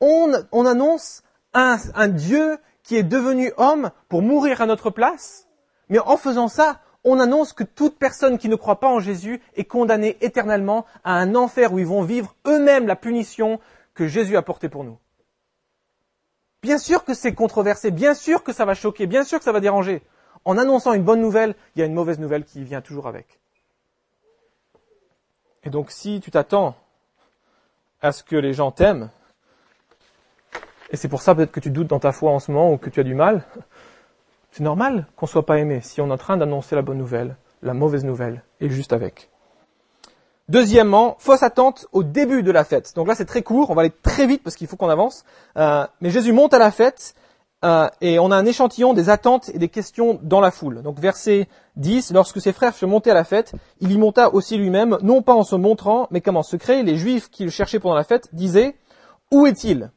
On, 0.00 0.32
on 0.50 0.66
annonce 0.66 1.22
un, 1.52 2.08
Dieu 2.08 2.58
qui 2.90 2.96
est 2.96 3.04
devenu 3.04 3.52
homme 3.56 3.92
pour 4.08 4.20
mourir 4.20 4.62
à 4.62 4.66
notre 4.66 4.90
place, 4.90 5.46
mais 5.90 6.00
en 6.00 6.16
faisant 6.16 6.48
ça, 6.48 6.80
on 7.04 7.20
annonce 7.20 7.52
que 7.52 7.62
toute 7.62 7.96
personne 7.96 8.36
qui 8.36 8.48
ne 8.48 8.56
croit 8.56 8.80
pas 8.80 8.88
en 8.88 8.98
Jésus 8.98 9.40
est 9.54 9.62
condamnée 9.62 10.16
éternellement 10.22 10.84
à 11.04 11.12
un 11.12 11.36
enfer 11.36 11.72
où 11.72 11.78
ils 11.78 11.86
vont 11.86 12.02
vivre 12.02 12.34
eux-mêmes 12.48 12.88
la 12.88 12.96
punition 12.96 13.60
que 13.94 14.08
Jésus 14.08 14.36
a 14.36 14.42
portée 14.42 14.68
pour 14.68 14.82
nous. 14.82 14.98
Bien 16.62 16.78
sûr 16.78 17.04
que 17.04 17.14
c'est 17.14 17.32
controversé, 17.32 17.92
bien 17.92 18.12
sûr 18.12 18.42
que 18.42 18.52
ça 18.52 18.64
va 18.64 18.74
choquer, 18.74 19.06
bien 19.06 19.22
sûr 19.22 19.38
que 19.38 19.44
ça 19.44 19.52
va 19.52 19.60
déranger. 19.60 20.02
En 20.44 20.58
annonçant 20.58 20.92
une 20.92 21.04
bonne 21.04 21.20
nouvelle, 21.20 21.54
il 21.76 21.78
y 21.78 21.82
a 21.84 21.86
une 21.86 21.94
mauvaise 21.94 22.18
nouvelle 22.18 22.44
qui 22.44 22.64
vient 22.64 22.80
toujours 22.80 23.06
avec. 23.06 23.38
Et 25.62 25.70
donc 25.70 25.92
si 25.92 26.18
tu 26.20 26.32
t'attends 26.32 26.74
à 28.02 28.10
ce 28.10 28.24
que 28.24 28.34
les 28.34 28.52
gens 28.52 28.72
t'aiment, 28.72 29.10
et 30.90 30.96
c'est 30.96 31.08
pour 31.08 31.22
ça 31.22 31.34
peut-être 31.34 31.52
que 31.52 31.60
tu 31.60 31.70
doutes 31.70 31.86
dans 31.86 32.00
ta 32.00 32.12
foi 32.12 32.32
en 32.32 32.38
ce 32.38 32.50
moment 32.50 32.72
ou 32.72 32.76
que 32.76 32.90
tu 32.90 33.00
as 33.00 33.04
du 33.04 33.14
mal, 33.14 33.44
c'est 34.50 34.64
normal 34.64 35.06
qu'on 35.16 35.26
ne 35.26 35.30
soit 35.30 35.46
pas 35.46 35.58
aimé 35.58 35.80
si 35.82 36.00
on 36.00 36.08
est 36.08 36.12
en 36.12 36.18
train 36.18 36.36
d'annoncer 36.36 36.74
la 36.74 36.82
bonne 36.82 36.98
nouvelle, 36.98 37.36
la 37.62 37.74
mauvaise 37.74 38.04
nouvelle, 38.04 38.42
et 38.60 38.68
juste 38.68 38.92
avec. 38.92 39.30
Deuxièmement, 40.48 41.14
fausse 41.20 41.44
attente 41.44 41.86
au 41.92 42.02
début 42.02 42.42
de 42.42 42.50
la 42.50 42.64
fête. 42.64 42.92
Donc 42.96 43.06
là, 43.06 43.14
c'est 43.14 43.24
très 43.24 43.42
court, 43.42 43.70
on 43.70 43.74
va 43.74 43.82
aller 43.82 43.92
très 44.02 44.26
vite 44.26 44.42
parce 44.42 44.56
qu'il 44.56 44.66
faut 44.66 44.76
qu'on 44.76 44.88
avance. 44.88 45.24
Euh, 45.56 45.86
mais 46.00 46.10
Jésus 46.10 46.32
monte 46.32 46.52
à 46.54 46.58
la 46.58 46.72
fête 46.72 47.14
euh, 47.64 47.88
et 48.00 48.18
on 48.18 48.32
a 48.32 48.36
un 48.36 48.46
échantillon 48.46 48.92
des 48.92 49.10
attentes 49.10 49.48
et 49.54 49.58
des 49.58 49.68
questions 49.68 50.18
dans 50.22 50.40
la 50.40 50.50
foule. 50.50 50.82
Donc 50.82 50.98
verset 50.98 51.46
10, 51.76 52.10
lorsque 52.12 52.40
ses 52.40 52.52
frères 52.52 52.74
furent 52.74 52.88
montés 52.88 53.12
à 53.12 53.14
la 53.14 53.22
fête, 53.22 53.52
il 53.78 53.92
y 53.92 53.98
monta 53.98 54.34
aussi 54.34 54.56
lui-même, 54.56 54.98
non 55.02 55.22
pas 55.22 55.34
en 55.34 55.44
se 55.44 55.54
montrant, 55.54 56.08
mais 56.10 56.20
comme 56.20 56.36
en 56.36 56.42
secret. 56.42 56.82
Les 56.82 56.96
Juifs 56.96 57.30
qui 57.30 57.44
le 57.44 57.50
cherchaient 57.50 57.78
pendant 57.78 57.94
la 57.94 58.02
fête 58.02 58.28
disaient, 58.32 58.74
Où 59.30 59.46
est-il? 59.46 59.92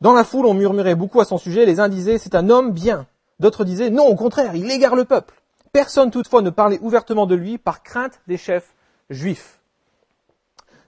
Dans 0.00 0.12
la 0.12 0.24
foule, 0.24 0.46
on 0.46 0.54
murmurait 0.54 0.94
beaucoup 0.94 1.20
à 1.20 1.24
son 1.24 1.38
sujet. 1.38 1.66
Les 1.66 1.80
uns 1.80 1.88
disaient, 1.88 2.18
C'est 2.18 2.34
un 2.34 2.50
homme 2.50 2.72
bien. 2.72 3.06
D'autres 3.40 3.64
disaient, 3.64 3.90
non, 3.90 4.06
au 4.06 4.14
contraire, 4.14 4.54
il 4.54 4.70
égare 4.70 4.96
le 4.96 5.04
peuple. 5.04 5.34
Personne 5.72 6.10
toutefois 6.10 6.42
ne 6.42 6.50
parlait 6.50 6.78
ouvertement 6.80 7.26
de 7.26 7.34
lui 7.34 7.58
par 7.58 7.82
crainte 7.82 8.20
des 8.28 8.36
chefs 8.36 8.74
juifs. 9.10 9.58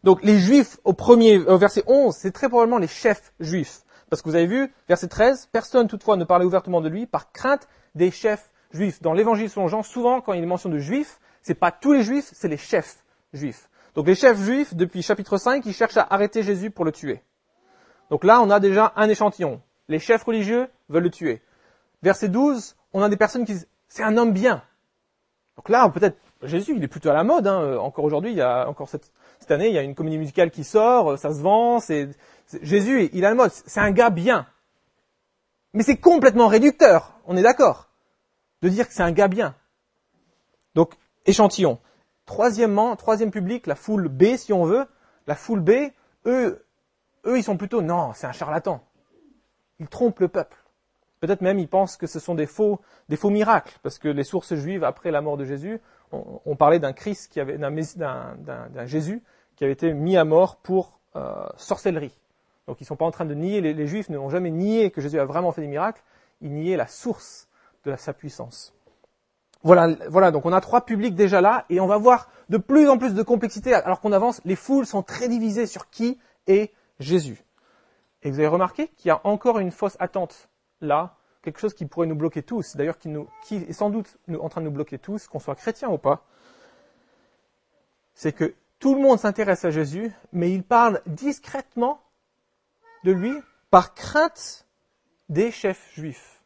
Donc 0.05 0.23
les 0.23 0.39
juifs 0.39 0.79
au 0.85 0.93
premier, 0.93 1.39
verset 1.39 1.83
11, 1.89 2.15
c'est 2.15 2.31
très 2.31 2.49
probablement 2.49 2.79
les 2.79 2.87
chefs 2.87 3.33
juifs. 3.41 3.81
Parce 4.09 4.23
que 4.23 4.29
vous 4.29 4.37
avez 4.37 4.47
vu, 4.47 4.73
verset 4.89 5.09
13, 5.09 5.49
personne 5.51 5.89
toutefois 5.89 6.17
ne 6.17 6.25
parlait 6.25 6.45
ouvertement 6.45 6.81
de 6.81 6.89
lui 6.89 7.07
par 7.07 7.33
crainte 7.33 7.67
des 7.97 8.13
chefs 8.13 8.51
juifs. 8.71 9.03
Dans 9.03 9.13
l'évangile 9.13 9.51
selon 9.51 9.67
Jean, 9.67 9.83
souvent, 9.83 10.21
quand 10.21 10.33
il 10.33 10.43
est 10.45 10.47
mention 10.47 10.69
de 10.69 10.79
juifs, 10.79 11.19
c'est 11.43 11.55
pas 11.55 11.73
tous 11.73 11.93
les 11.93 12.05
juifs, 12.05 12.31
c'est 12.33 12.47
les 12.47 12.57
chefs 12.57 13.03
juifs. 13.33 13.69
Donc 13.97 14.07
les 14.07 14.15
chefs 14.15 14.41
juifs, 14.41 14.75
depuis 14.75 15.03
chapitre 15.03 15.39
5, 15.39 15.67
ils 15.67 15.75
cherchent 15.75 15.97
à 15.97 16.07
arrêter 16.09 16.45
Jésus 16.45 16.71
pour 16.71 16.85
le 16.85 16.93
tuer. 16.93 17.21
Donc 18.11 18.25
là, 18.25 18.41
on 18.41 18.51
a 18.51 18.61
déjà 18.61 18.93
un 18.97 19.09
échantillon. 19.09 19.61
Les 19.89 19.99
chefs 19.99 20.25
religieux 20.25 20.69
veulent 20.89 21.05
le 21.05 21.11
tuer 21.11 21.43
verset 22.03 22.29
12, 22.29 22.77
on 22.93 23.03
a 23.03 23.09
des 23.09 23.17
personnes 23.17 23.45
qui 23.45 23.53
disent 23.53 23.69
c'est 23.89 24.03
un 24.03 24.17
homme 24.17 24.33
bien. 24.33 24.63
Donc 25.57 25.69
là, 25.69 25.89
peut-être 25.89 26.17
Jésus, 26.43 26.75
il 26.77 26.85
est 26.85 26.89
plutôt 26.89 27.11
à 27.11 27.15
la 27.15 27.25
mode. 27.25 27.47
Hein. 27.47 27.79
Encore 27.79 28.05
aujourd'hui, 28.05 28.31
il 28.31 28.37
y 28.37 28.43
a 28.43 28.69
encore 28.69 28.89
cette, 28.89 29.11
cette, 29.41 29.51
année, 29.51 29.69
il 29.69 29.75
y 29.75 29.79
a 29.79 29.83
une 29.83 29.95
comédie 29.95 30.19
musicale 30.19 30.51
qui 30.51 30.65
sort, 30.65 31.19
ça 31.19 31.33
se 31.33 31.41
vend. 31.41 31.81
C'est, 31.81 32.11
Jésus, 32.63 33.09
il 33.13 33.23
est 33.23 33.27
à 33.27 33.31
la 33.31 33.35
mode. 33.35 33.51
C'est 33.51 33.81
un 33.81 33.91
gars 33.91 34.11
bien. 34.11 34.47
Mais 35.73 35.83
c'est 35.83 35.97
complètement 35.97 36.47
réducteur. 36.47 37.19
On 37.27 37.37
est 37.37 37.43
d'accord 37.43 37.89
de 38.63 38.69
dire 38.69 38.87
que 38.87 38.95
c'est 38.95 39.03
un 39.03 39.13
gars 39.13 39.29
bien. 39.29 39.55
Donc 40.75 40.93
échantillon. 41.25 41.79
Troisièmement, 42.27 42.97
troisième 42.97 43.31
public, 43.31 43.67
la 43.67 43.77
foule 43.77 44.09
B, 44.09 44.37
si 44.37 44.53
on 44.53 44.65
veut. 44.65 44.87
La 45.27 45.35
foule 45.35 45.61
B, 45.61 45.71
eux, 46.27 46.65
eux, 47.27 47.39
ils 47.39 47.43
sont 47.43 47.57
plutôt 47.57 47.83
non, 47.83 48.13
c'est 48.15 48.27
un 48.27 48.33
charlatan. 48.33 48.81
Il 49.79 49.89
trompe 49.89 50.21
le 50.21 50.29
peuple. 50.29 50.57
Peut-être 51.21 51.41
même 51.41 51.59
ils 51.59 51.69
pensent 51.69 51.97
que 51.97 52.07
ce 52.07 52.19
sont 52.19 52.35
des 52.35 52.47
faux, 52.47 52.81
des 53.09 53.17
faux 53.17 53.31
miracles, 53.31 53.79
parce 53.83 53.99
que 53.99 54.09
les 54.09 54.25
sources 54.25 54.55
juives, 54.55 54.85
après 54.85 55.11
la 55.11 55.21
mort 55.21 55.37
de 55.37 55.45
Jésus, 55.45 55.81
ont, 56.13 56.57
parlé 56.57 56.79
d'un 56.79 56.93
Christ, 56.93 57.33
qui 57.33 57.41
avait, 57.41 57.59
d'un, 57.59 58.87
Jésus 58.87 59.23
qui 59.57 59.65
avait 59.65 59.73
été 59.73 59.93
mis 59.93 60.17
à 60.17 60.25
mort 60.25 60.57
pour 60.57 61.01
euh, 61.17 61.47
sorcellerie. 61.57 62.17
Donc 62.67 62.81
ils 62.81 62.85
ne 62.85 62.87
sont 62.87 62.97
pas 62.97 63.05
en 63.05 63.11
train 63.11 63.25
de 63.25 63.35
nier, 63.35 63.61
les, 63.61 63.87
Juifs 63.87 64.09
n'ont 64.09 64.29
jamais 64.29 64.51
nié 64.51 64.91
que 64.91 65.01
Jésus 65.01 65.19
a 65.19 65.25
vraiment 65.25 65.53
fait 65.53 65.63
des 65.63 65.67
miracles, 65.69 66.03
ils 66.41 66.53
niaient 66.53 66.77
la 66.77 66.87
source 66.87 67.49
de 67.85 67.97
sa 67.97 68.13
puissance. 68.13 68.75
Voilà, 69.63 69.89
voilà, 70.09 70.31
donc 70.31 70.45
on 70.47 70.53
a 70.53 70.61
trois 70.61 70.85
publics 70.85 71.15
déjà 71.15 71.41
là, 71.41 71.65
et 71.71 71.81
on 71.81 71.87
va 71.87 71.97
voir 71.97 72.29
de 72.51 72.59
plus 72.59 72.89
en 72.89 72.99
plus 72.99 73.15
de 73.15 73.23
complexité 73.23 73.73
alors 73.75 74.01
qu'on 74.01 74.13
avance. 74.13 74.41
Les 74.45 74.57
foules 74.57 74.87
sont 74.87 75.03
très 75.03 75.29
divisées 75.29 75.67
sur 75.67 75.91
qui 75.91 76.19
est 76.47 76.73
Jésus. 76.99 77.45
Et 78.23 78.31
vous 78.31 78.39
avez 78.39 78.49
remarqué 78.49 78.89
qu'il 78.89 79.09
y 79.09 79.13
a 79.13 79.21
encore 79.25 79.59
une 79.59 79.71
fausse 79.71 79.97
attente 80.01 80.49
là 80.81 81.17
quelque 81.47 81.61
chose 81.61 81.75
qui 81.75 81.87
pourrait 81.87 82.09
nous 82.09 82.17
bloquer 82.17 82.43
tous, 82.43 82.75
d'ailleurs 82.75 82.99
qui, 82.99 83.09
qui 83.45 83.55
est 83.55 83.73
sans 83.73 83.89
doute 83.89 84.19
en 84.29 84.49
train 84.49 84.61
de 84.61 84.67
nous 84.67 84.73
bloquer 84.73 84.99
tous, 84.99 85.29
qu'on 85.29 85.39
soit 85.39 85.55
chrétien 85.55 85.89
ou 85.89 85.97
pas, 85.97 86.25
c'est 88.15 88.33
que 88.33 88.57
tout 88.81 88.97
le 88.97 89.01
monde 89.01 89.21
s'intéresse 89.21 89.65
à 89.65 89.71
Jésus, 89.71 90.13
mais 90.33 90.51
il 90.51 90.65
parle 90.65 91.03
discrètement 91.07 92.03
de 93.05 93.13
lui 93.13 93.33
par 93.71 93.95
crainte 93.95 94.67
des 95.29 95.53
chefs 95.53 95.95
juifs. 95.95 96.43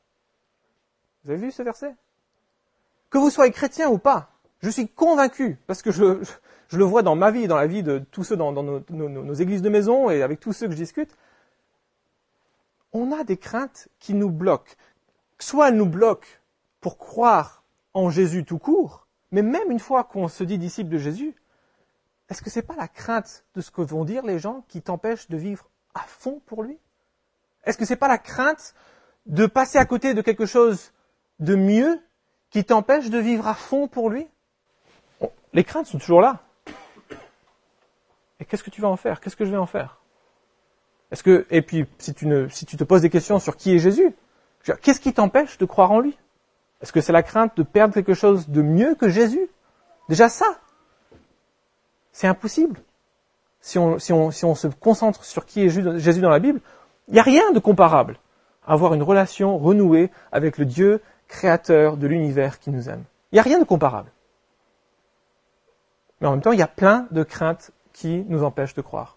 Vous 1.25 1.31
avez 1.31 1.41
vu 1.41 1.51
ce 1.51 1.63
verset? 1.63 1.97
Que 3.09 3.17
vous 3.17 3.31
soyez 3.31 3.53
chrétien 3.53 3.89
ou 3.89 3.97
pas, 3.97 4.31
je 4.63 4.71
suis 4.71 4.89
convaincu, 4.89 5.59
parce 5.67 5.83
que 5.83 5.91
je, 5.91 6.21
le 6.73 6.85
vois 6.85 7.03
dans 7.03 7.17
ma 7.17 7.31
vie, 7.31 7.49
dans 7.49 7.57
la 7.57 7.67
vie 7.67 7.83
de 7.83 7.99
tous 8.11 8.25
ceux 8.25 8.37
dans, 8.37 8.53
nos, 8.53 8.81
nos 8.91 9.35
églises 9.35 9.63
de 9.63 9.69
maison 9.69 10.11
et 10.11 10.23
avec 10.23 10.41
tous 10.41 10.53
ceux 10.53 10.67
que 10.67 10.73
je 10.73 10.79
discute, 10.79 11.17
on 12.93 13.13
a 13.13 13.25
des 13.25 13.37
craintes 13.37 13.89
qui 13.99 14.15
nous 14.15 14.31
bloquent. 14.31 14.73
Soit 15.39 15.69
elles 15.69 15.77
nous 15.77 15.87
bloquent 15.87 16.29
pour 16.81 16.99
croire 16.99 17.65
en 17.95 18.11
Jésus 18.11 18.45
tout 18.45 18.59
court, 18.59 19.07
mais 19.33 19.43
même 19.43 19.71
une 19.71 19.81
fois 19.81 20.05
qu'on 20.05 20.29
se 20.29 20.45
dit 20.45 20.59
disciple 20.59 20.91
de 20.91 20.99
Jésus, 20.99 21.35
est-ce 22.29 22.43
que 22.43 22.51
ce 22.51 22.59
n'est 22.59 22.67
pas 22.67 22.77
la 22.77 22.89
crainte 22.89 23.45
de 23.55 23.61
ce 23.61 23.71
que 23.71 23.83
vont 23.83 24.05
dire 24.05 24.25
les 24.25 24.39
gens 24.39 24.65
qui 24.69 24.83
t'empêche 24.83 25.29
de 25.29 25.37
vivre 25.37 25.69
à 25.95 26.01
fond 26.01 26.41
pour 26.47 26.63
lui? 26.63 26.79
Est-ce 27.65 27.77
que 27.77 27.85
ce 27.85 27.93
n'est 27.93 27.99
pas 27.99 28.09
la 28.09 28.19
crainte 28.19 28.75
de 29.27 29.47
passer 29.47 29.79
à 29.79 29.85
côté 29.85 30.15
de 30.15 30.23
quelque 30.23 30.47
chose 30.47 30.93
de 31.39 31.55
mieux 31.55 32.01
qui 32.51 32.65
t'empêche 32.65 33.11
de 33.11 33.19
vivre 33.19 33.47
à 33.47 33.55
fond 33.55 33.89
pour 33.89 34.11
lui? 34.11 34.29
Les 35.53 35.65
craintes 35.65 35.87
sont 35.87 35.99
toujours 35.99 36.21
là. 36.21 36.41
Et 38.39 38.45
qu'est-ce 38.45 38.63
que 38.63 38.71
tu 38.71 38.81
vas 38.81 38.89
en 38.89 38.97
faire? 38.97 39.21
Qu'est-ce 39.21 39.37
que 39.37 39.45
je 39.45 39.51
vais 39.51 39.57
en 39.57 39.67
faire? 39.67 39.99
Est-ce 41.11 41.23
que 41.23 41.47
et 41.51 41.63
puis 41.63 41.87
si 41.99 42.15
tu 42.15 42.27
ne 42.27 42.49
si 42.49 42.67
tu 42.67 42.77
te 42.77 42.85
poses 42.85 43.03
des 43.03 43.11
questions 43.11 43.39
sur 43.39 43.57
qui 43.57 43.75
est 43.75 43.79
Jésus, 43.79 44.15
qu'est-ce 44.81 45.01
qui 45.01 45.13
t'empêche 45.13 45.59
de 45.59 45.65
croire 45.65 45.91
en 45.91 46.01
lui? 46.01 46.17
Est-ce 46.81 46.93
que 46.93 47.01
c'est 47.01 47.13
la 47.13 47.23
crainte 47.23 47.57
de 47.57 47.63
perdre 47.63 47.93
quelque 47.93 48.15
chose 48.15 48.49
de 48.49 48.63
mieux 48.63 48.95
que 48.95 49.09
Jésus? 49.09 49.49
Déjà 50.09 50.29
ça, 50.29 50.47
c'est 52.13 52.27
impossible. 52.27 52.81
Si 53.61 53.79
on, 53.79 53.99
si, 53.99 54.13
on, 54.13 54.31
si 54.31 54.45
on 54.47 54.55
se 54.55 54.69
concentre 54.69 55.25
sur 55.25 55.45
qui 55.45 55.65
est 55.65 55.69
Jésus 55.69 56.21
dans 56.21 56.31
la 56.31 56.39
Bible, 56.39 56.61
il 57.09 57.15
n'y 57.15 57.21
a 57.21 57.23
rien 57.23 57.53
de 57.53 57.59
comparable 57.59 58.19
à 58.67 58.73
avoir 58.73 58.95
une 58.95 59.03
relation 59.03 59.59
renouée 59.59 60.11
avec 60.33 60.57
le 60.57 60.65
Dieu 60.65 61.03
créateur 61.29 61.97
de 61.97 62.07
l'univers 62.07 62.59
qui 62.59 62.71
nous 62.71 62.89
aime. 62.89 63.05
Il 63.33 63.37
n'y 63.37 63.41
a 63.41 63.43
rien 63.43 63.59
de 63.59 63.65
comparable. 63.65 64.11
Mais 66.21 66.29
en 66.29 66.33
même 66.33 66.43
temps, 66.43 66.53
il 66.53 66.59
y 66.59 66.63
a 66.63 66.69
plein 66.69 67.07
de 67.11 67.23
craintes 67.23 67.71
qui 67.93 68.25
nous 68.29 68.45
empêchent 68.45 68.75
de 68.75 68.83
croire. 68.83 69.17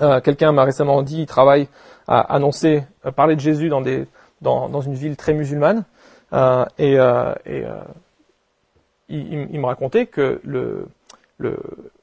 Euh, 0.00 0.20
Quelqu'un 0.20 0.52
m'a 0.52 0.64
récemment 0.64 1.02
dit, 1.02 1.22
il 1.22 1.26
travaille 1.26 1.68
à 2.08 2.20
annoncer, 2.20 2.84
à 3.04 3.12
parler 3.12 3.36
de 3.36 3.40
Jésus 3.40 3.68
dans, 3.68 3.80
des, 3.80 4.06
dans, 4.40 4.68
dans 4.68 4.80
une 4.80 4.94
ville 4.94 5.16
très 5.16 5.34
musulmane, 5.34 5.84
euh, 6.32 6.64
et, 6.78 6.98
euh, 6.98 7.34
et 7.44 7.64
euh, 7.64 7.80
il, 9.08 9.48
il, 9.50 9.60
me 9.60 9.66
racontait 9.66 10.06
que 10.06 10.40
le, 10.44 10.88
le, 11.38 11.58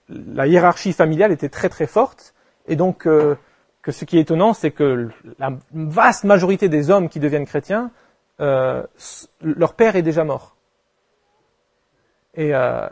la 0.09 0.47
hiérarchie 0.47 0.93
familiale 0.93 1.31
était 1.31 1.49
très 1.49 1.69
très 1.69 1.87
forte, 1.87 2.33
et 2.67 2.75
donc 2.75 3.07
euh, 3.07 3.35
que 3.81 3.91
ce 3.91 4.05
qui 4.05 4.17
est 4.17 4.21
étonnant, 4.21 4.53
c'est 4.53 4.71
que 4.71 5.09
la 5.39 5.51
vaste 5.73 6.25
majorité 6.25 6.69
des 6.69 6.91
hommes 6.91 7.09
qui 7.09 7.19
deviennent 7.19 7.45
chrétiens, 7.45 7.91
euh, 8.39 8.83
leur 9.41 9.73
père 9.73 9.95
est 9.95 10.01
déjà 10.01 10.23
mort. 10.23 10.55
Et 12.35 12.53
euh, 12.53 12.87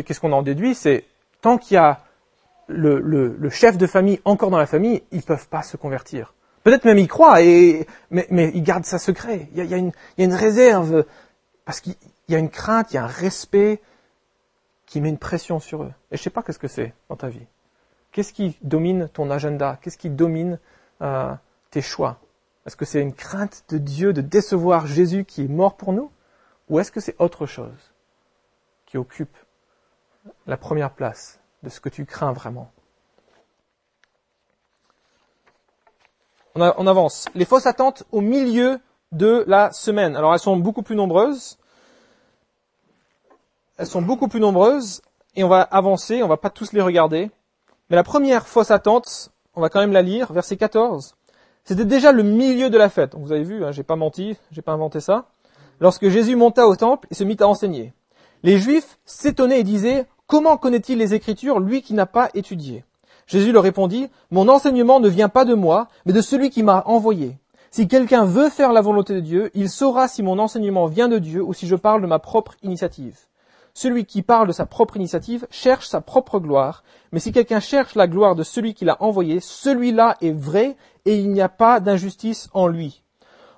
qu'est-ce 0.00 0.20
qu'on 0.20 0.32
en 0.32 0.42
déduit 0.42 0.74
C'est 0.74 1.04
tant 1.40 1.58
qu'il 1.58 1.74
y 1.74 1.78
a 1.78 2.00
le, 2.68 3.48
chef 3.50 3.78
de 3.78 3.86
famille 3.86 4.20
encore 4.24 4.50
dans 4.50 4.58
la 4.58 4.66
famille, 4.66 5.02
ils 5.10 5.22
peuvent 5.22 5.48
pas 5.48 5.62
se 5.62 5.76
convertir. 5.76 6.34
Peut-être 6.64 6.84
même 6.84 6.98
ils 6.98 7.08
croient, 7.08 7.38
mais, 7.38 7.86
ils 8.30 8.62
gardent 8.62 8.84
ça 8.84 8.98
secret. 8.98 9.48
Il 9.54 9.64
y 9.64 9.74
a, 9.74 9.76
une, 9.76 10.34
réserve, 10.34 11.04
parce 11.64 11.80
qu'il 11.80 11.96
y 12.28 12.34
a 12.34 12.38
une 12.38 12.50
crainte, 12.50 12.92
il 12.92 12.96
y 12.96 12.98
a 12.98 13.04
un 13.04 13.08
respect 13.08 13.80
qui 14.86 15.00
met 15.00 15.08
une 15.08 15.18
pression 15.18 15.60
sur 15.60 15.82
eux. 15.82 15.92
Et 16.10 16.16
je 16.16 16.22
sais 16.22 16.30
pas 16.30 16.42
qu'est-ce 16.42 16.58
que 16.58 16.68
c'est 16.68 16.94
dans 17.08 17.16
ta 17.16 17.28
vie. 17.28 17.46
Qu'est-ce 18.12 18.32
qui 18.32 18.56
domine 18.62 19.08
ton 19.12 19.30
agenda? 19.30 19.78
Qu'est-ce 19.82 19.98
qui 19.98 20.10
domine 20.10 20.58
euh, 21.02 21.32
tes 21.70 21.82
choix? 21.82 22.18
Est-ce 22.66 22.76
que 22.76 22.84
c'est 22.84 23.00
une 23.00 23.14
crainte 23.14 23.64
de 23.70 23.78
Dieu 23.78 24.12
de 24.12 24.20
décevoir 24.20 24.86
Jésus 24.86 25.24
qui 25.24 25.44
est 25.44 25.48
mort 25.48 25.76
pour 25.76 25.92
nous? 25.92 26.10
Ou 26.68 26.80
est-ce 26.80 26.92
que 26.92 27.00
c'est 27.00 27.16
autre 27.18 27.46
chose 27.46 27.92
qui 28.86 28.98
occupe 28.98 29.36
la 30.46 30.56
première 30.56 30.94
place 30.94 31.40
de 31.62 31.68
ce 31.68 31.80
que 31.80 31.88
tu 31.88 32.06
crains 32.06 32.32
vraiment 32.32 32.70
on, 36.60 36.86
avance. 36.86 37.26
Les 37.34 37.44
fausses 37.44 37.66
attentes 37.66 38.04
au 38.12 38.20
milieu 38.20 38.80
de 39.12 39.44
la 39.46 39.72
semaine. 39.72 40.16
Alors 40.16 40.32
elles 40.32 40.40
sont 40.40 40.56
beaucoup 40.56 40.82
plus 40.82 40.96
nombreuses. 40.96 41.58
Elles 43.76 43.86
sont 43.86 44.02
beaucoup 44.02 44.28
plus 44.28 44.40
nombreuses 44.40 45.02
et 45.36 45.44
on 45.44 45.48
va 45.48 45.62
avancer, 45.62 46.22
on 46.22 46.28
va 46.28 46.36
pas 46.36 46.50
tous 46.50 46.72
les 46.72 46.82
regarder. 46.82 47.30
Mais 47.90 47.96
la 47.96 48.02
première 48.02 48.46
fausse 48.46 48.70
attente, 48.70 49.30
on 49.54 49.60
va 49.60 49.68
quand 49.68 49.80
même 49.80 49.92
la 49.92 50.02
lire, 50.02 50.32
verset 50.32 50.56
14. 50.56 51.14
C'était 51.64 51.84
déjà 51.84 52.12
le 52.12 52.22
milieu 52.22 52.70
de 52.70 52.78
la 52.78 52.88
fête. 52.88 53.14
Vous 53.14 53.32
avez 53.32 53.44
vu, 53.44 53.64
hein, 53.64 53.72
j'ai 53.72 53.82
pas 53.82 53.96
menti, 53.96 54.36
j'ai 54.50 54.62
pas 54.62 54.72
inventé 54.72 55.00
ça. 55.00 55.26
Lorsque 55.80 56.08
Jésus 56.08 56.34
monta 56.34 56.66
au 56.66 56.74
temple 56.74 57.06
et 57.10 57.14
se 57.14 57.24
mit 57.24 57.36
à 57.40 57.46
enseigner. 57.46 57.92
Les 58.42 58.58
Juifs 58.58 58.98
s'étonnaient 59.04 59.60
et 59.60 59.64
disaient, 59.64 60.06
comment 60.28 60.58
connaît-il 60.58 60.98
les 60.98 61.14
Écritures, 61.14 61.58
lui 61.58 61.82
qui 61.82 61.94
n'a 61.94 62.06
pas 62.06 62.28
étudié? 62.34 62.84
Jésus 63.26 63.50
leur 63.50 63.64
répondit, 63.64 64.08
mon 64.30 64.48
enseignement 64.48 65.00
ne 65.00 65.08
vient 65.08 65.28
pas 65.28 65.44
de 65.44 65.54
moi, 65.54 65.88
mais 66.06 66.12
de 66.12 66.20
celui 66.20 66.50
qui 66.50 66.62
m'a 66.62 66.84
envoyé. 66.86 67.36
Si 67.70 67.88
quelqu'un 67.88 68.24
veut 68.24 68.48
faire 68.48 68.72
la 68.72 68.80
volonté 68.80 69.14
de 69.14 69.20
Dieu, 69.20 69.50
il 69.54 69.68
saura 69.68 70.06
si 70.06 70.22
mon 70.22 70.38
enseignement 70.38 70.86
vient 70.86 71.08
de 71.08 71.18
Dieu 71.18 71.42
ou 71.42 71.52
si 71.52 71.66
je 71.66 71.74
parle 71.74 72.02
de 72.02 72.06
ma 72.06 72.18
propre 72.18 72.54
initiative. 72.62 73.18
Celui 73.74 74.06
qui 74.06 74.22
parle 74.22 74.48
de 74.48 74.52
sa 74.52 74.66
propre 74.66 74.96
initiative 74.96 75.46
cherche 75.50 75.88
sa 75.88 76.00
propre 76.00 76.40
gloire, 76.40 76.82
mais 77.12 77.20
si 77.20 77.32
quelqu'un 77.32 77.60
cherche 77.60 77.94
la 77.94 78.06
gloire 78.06 78.34
de 78.34 78.42
celui 78.42 78.74
qui 78.74 78.84
l'a 78.84 78.96
envoyé, 79.02 79.40
celui-là 79.40 80.16
est 80.20 80.32
vrai 80.32 80.76
et 81.04 81.16
il 81.16 81.30
n'y 81.30 81.40
a 81.40 81.48
pas 81.48 81.80
d'injustice 81.80 82.48
en 82.54 82.66
lui. 82.66 83.02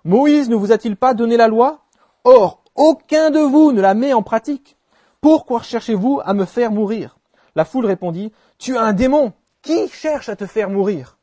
Moïse 0.05 0.49
ne 0.49 0.57
vous 0.57 0.73
a-t-il 0.73 0.97
pas 0.97 1.15
donné 1.15 1.37
la 1.37 1.49
loi? 1.49 1.81
Or, 2.25 2.63
aucun 2.75 3.31
de 3.31 3.41
vous 3.41 3.73
ne 3.73 3.81
la 3.81 3.95
met 3.95 4.13
en 4.13 4.23
pratique. 4.23 4.77
Pourquoi 5.21 5.63
cherchez-vous 5.63 6.21
à 6.25 6.33
me 6.33 6.45
faire 6.45 6.71
mourir? 6.71 7.19
La 7.55 7.65
foule 7.65 7.87
répondit, 7.87 8.33
Tu 8.59 8.77
as 8.77 8.83
un 8.83 8.93
démon. 8.93 9.33
Qui 9.63 9.89
cherche 9.89 10.29
à 10.29 10.37
te 10.37 10.47
faire 10.47 10.71
mourir? 10.71 11.19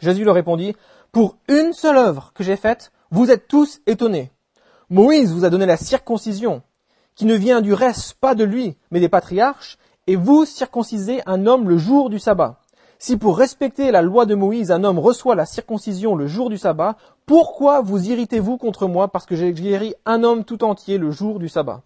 Jésus 0.00 0.24
leur 0.24 0.34
répondit, 0.34 0.76
Pour 1.10 1.36
une 1.48 1.72
seule 1.72 1.96
œuvre 1.96 2.32
que 2.34 2.44
j'ai 2.44 2.56
faite, 2.56 2.92
vous 3.10 3.30
êtes 3.30 3.48
tous 3.48 3.80
étonnés. 3.86 4.30
Moïse 4.90 5.32
vous 5.32 5.44
a 5.44 5.50
donné 5.50 5.66
la 5.66 5.76
circoncision 5.76 6.62
qui 7.14 7.26
ne 7.26 7.34
vient 7.34 7.60
du 7.60 7.72
reste 7.72 8.14
pas 8.14 8.34
de 8.34 8.44
lui, 8.44 8.76
mais 8.90 9.00
des 9.00 9.08
patriarches, 9.08 9.78
et 10.06 10.16
vous 10.16 10.44
circoncisez 10.44 11.22
un 11.26 11.46
homme 11.46 11.68
le 11.68 11.78
jour 11.78 12.10
du 12.10 12.18
sabbat. 12.18 12.60
Si 12.98 13.16
pour 13.16 13.38
respecter 13.38 13.90
la 13.90 14.02
loi 14.02 14.26
de 14.26 14.34
Moïse, 14.34 14.70
un 14.70 14.84
homme 14.84 14.98
reçoit 14.98 15.34
la 15.34 15.46
circoncision 15.46 16.14
le 16.14 16.26
jour 16.26 16.48
du 16.48 16.58
sabbat, 16.58 16.96
pourquoi 17.26 17.80
vous 17.80 18.08
irritez-vous 18.08 18.56
contre 18.56 18.86
moi 18.86 19.08
parce 19.08 19.26
que 19.26 19.36
j'ai 19.36 19.52
guéri 19.52 19.94
un 20.06 20.24
homme 20.24 20.44
tout 20.44 20.64
entier 20.64 20.98
le 20.98 21.10
jour 21.10 21.38
du 21.38 21.48
sabbat? 21.48 21.82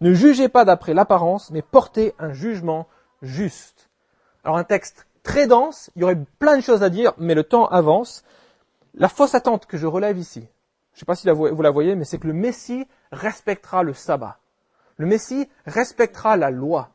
Ne 0.00 0.12
jugez 0.12 0.48
pas 0.48 0.64
d'après 0.64 0.94
l'apparence, 0.94 1.50
mais 1.50 1.62
portez 1.62 2.14
un 2.18 2.32
jugement 2.32 2.86
juste. 3.20 3.90
Alors 4.44 4.56
un 4.56 4.64
texte 4.64 5.06
très 5.22 5.46
dense, 5.46 5.90
il 5.96 6.02
y 6.02 6.04
aurait 6.04 6.22
plein 6.38 6.56
de 6.56 6.62
choses 6.62 6.82
à 6.82 6.90
dire, 6.90 7.12
mais 7.18 7.34
le 7.34 7.44
temps 7.44 7.66
avance. 7.66 8.24
La 8.94 9.08
fausse 9.08 9.34
attente 9.34 9.66
que 9.66 9.78
je 9.78 9.86
relève 9.86 10.18
ici, 10.18 10.40
je 10.92 10.96
ne 10.96 10.98
sais 11.00 11.06
pas 11.06 11.14
si 11.14 11.28
vous 11.30 11.62
la 11.62 11.70
voyez, 11.70 11.94
mais 11.94 12.04
c'est 12.04 12.18
que 12.18 12.26
le 12.26 12.34
Messie 12.34 12.86
respectera 13.10 13.82
le 13.82 13.94
sabbat 13.94 14.38
le 14.96 15.06
Messie 15.06 15.48
respectera 15.66 16.36
la 16.36 16.50
loi. 16.50 16.90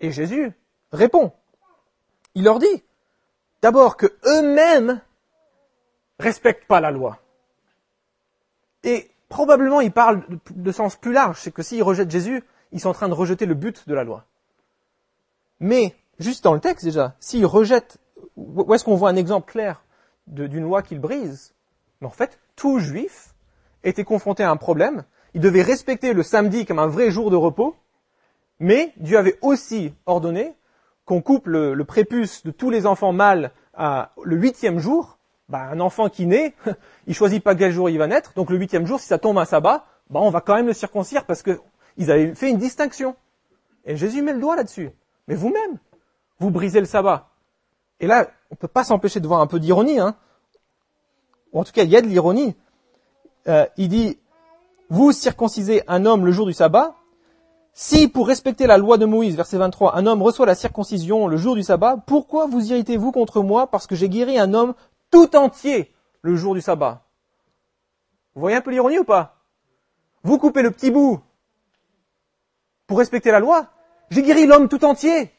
Et 0.00 0.10
Jésus 0.10 0.52
répond. 0.92 1.32
Il 2.34 2.44
leur 2.44 2.58
dit 2.58 2.82
d'abord 3.60 3.96
que 3.96 4.06
eux-mêmes 4.24 5.00
respectent 6.18 6.66
pas 6.66 6.80
la 6.80 6.90
loi. 6.90 7.18
Et 8.84 9.10
probablement 9.28 9.80
il 9.80 9.92
parle 9.92 10.24
de 10.50 10.72
sens 10.72 10.96
plus 10.96 11.12
large, 11.12 11.40
c'est 11.40 11.52
que 11.52 11.62
s'ils 11.62 11.82
rejettent 11.82 12.10
Jésus, 12.10 12.42
ils 12.72 12.80
sont 12.80 12.88
en 12.88 12.94
train 12.94 13.08
de 13.08 13.14
rejeter 13.14 13.46
le 13.46 13.54
but 13.54 13.88
de 13.88 13.94
la 13.94 14.04
loi. 14.04 14.24
Mais 15.60 15.94
juste 16.18 16.44
dans 16.44 16.54
le 16.54 16.60
texte 16.60 16.84
déjà, 16.84 17.14
s'ils 17.20 17.46
rejettent, 17.46 17.98
où 18.36 18.74
est-ce 18.74 18.84
qu'on 18.84 18.96
voit 18.96 19.10
un 19.10 19.16
exemple 19.16 19.50
clair 19.50 19.82
d'une 20.26 20.62
loi 20.62 20.82
qu'ils 20.82 21.00
brisent? 21.00 21.54
Mais 22.00 22.06
en 22.06 22.10
fait, 22.10 22.38
tout 22.56 22.78
juif 22.78 23.34
était 23.84 24.04
confronté 24.04 24.42
à 24.42 24.50
un 24.50 24.56
problème 24.56 25.04
il 25.34 25.40
devait 25.40 25.62
respecter 25.62 26.12
le 26.12 26.22
samedi 26.22 26.66
comme 26.66 26.78
un 26.78 26.86
vrai 26.86 27.10
jour 27.10 27.30
de 27.30 27.36
repos, 27.36 27.76
mais 28.58 28.92
Dieu 28.96 29.18
avait 29.18 29.38
aussi 29.40 29.94
ordonné 30.06 30.54
qu'on 31.04 31.20
coupe 31.20 31.46
le, 31.46 31.82
prépuce 31.84 32.44
de 32.44 32.50
tous 32.50 32.70
les 32.70 32.86
enfants 32.86 33.12
mâles 33.12 33.50
à 33.74 34.12
le 34.22 34.36
huitième 34.36 34.78
jour. 34.78 35.18
Bah, 35.48 35.68
un 35.70 35.80
enfant 35.80 36.08
qui 36.08 36.24
naît, 36.26 36.54
il 37.06 37.14
choisit 37.14 37.42
pas 37.42 37.54
quel 37.54 37.72
jour 37.72 37.90
il 37.90 37.98
va 37.98 38.06
naître, 38.06 38.32
donc 38.34 38.48
le 38.48 38.56
huitième 38.56 38.86
jour, 38.86 39.00
si 39.00 39.06
ça 39.06 39.18
tombe 39.18 39.38
un 39.38 39.44
sabbat, 39.44 39.84
bah, 40.08 40.20
on 40.22 40.30
va 40.30 40.40
quand 40.40 40.54
même 40.54 40.66
le 40.66 40.72
circoncire 40.72 41.26
parce 41.26 41.42
que 41.42 41.60
ils 41.98 42.10
avaient 42.10 42.34
fait 42.34 42.48
une 42.48 42.58
distinction. 42.58 43.16
Et 43.84 43.96
Jésus 43.96 44.22
met 44.22 44.32
le 44.32 44.40
doigt 44.40 44.56
là-dessus. 44.56 44.90
Mais 45.28 45.34
vous-même, 45.34 45.78
vous 46.38 46.50
brisez 46.50 46.80
le 46.80 46.86
sabbat. 46.86 47.28
Et 48.00 48.06
là, 48.06 48.28
on 48.50 48.54
peut 48.54 48.68
pas 48.68 48.84
s'empêcher 48.84 49.20
de 49.20 49.26
voir 49.26 49.40
un 49.40 49.46
peu 49.46 49.60
d'ironie, 49.60 49.98
hein. 49.98 50.16
En 51.52 51.64
tout 51.64 51.72
cas, 51.72 51.82
il 51.82 51.90
y 51.90 51.96
a 51.96 52.00
de 52.00 52.06
l'ironie. 52.06 52.56
Euh, 53.46 53.66
il 53.76 53.88
dit, 53.88 54.18
vous 54.88 55.12
circoncisez 55.12 55.82
un 55.86 56.06
homme 56.06 56.24
le 56.24 56.32
jour 56.32 56.46
du 56.46 56.52
sabbat, 56.52 56.94
si 57.74 58.08
pour 58.08 58.28
respecter 58.28 58.66
la 58.66 58.76
loi 58.76 58.98
de 58.98 59.06
Moïse, 59.06 59.34
verset 59.34 59.56
23, 59.56 59.96
un 59.96 60.06
homme 60.06 60.22
reçoit 60.22 60.46
la 60.46 60.54
circoncision 60.54 61.26
le 61.26 61.36
jour 61.36 61.54
du 61.54 61.62
sabbat, 61.62 61.96
pourquoi 62.06 62.46
vous 62.46 62.70
irritez-vous 62.70 63.12
contre 63.12 63.42
moi 63.42 63.66
parce 63.66 63.86
que 63.86 63.94
j'ai 63.94 64.08
guéri 64.08 64.38
un 64.38 64.52
homme 64.52 64.74
tout 65.10 65.34
entier 65.36 65.90
le 66.20 66.36
jour 66.36 66.54
du 66.54 66.60
sabbat? 66.60 67.02
Vous 68.34 68.40
voyez 68.40 68.56
un 68.56 68.60
peu 68.60 68.70
l'ironie 68.70 68.98
ou 68.98 69.04
pas? 69.04 69.36
Vous 70.22 70.38
coupez 70.38 70.62
le 70.62 70.70
petit 70.70 70.90
bout 70.90 71.20
pour 72.86 72.98
respecter 72.98 73.30
la 73.30 73.40
loi, 73.40 73.68
j'ai 74.10 74.22
guéri 74.22 74.46
l'homme 74.46 74.68
tout 74.68 74.84
entier 74.84 75.32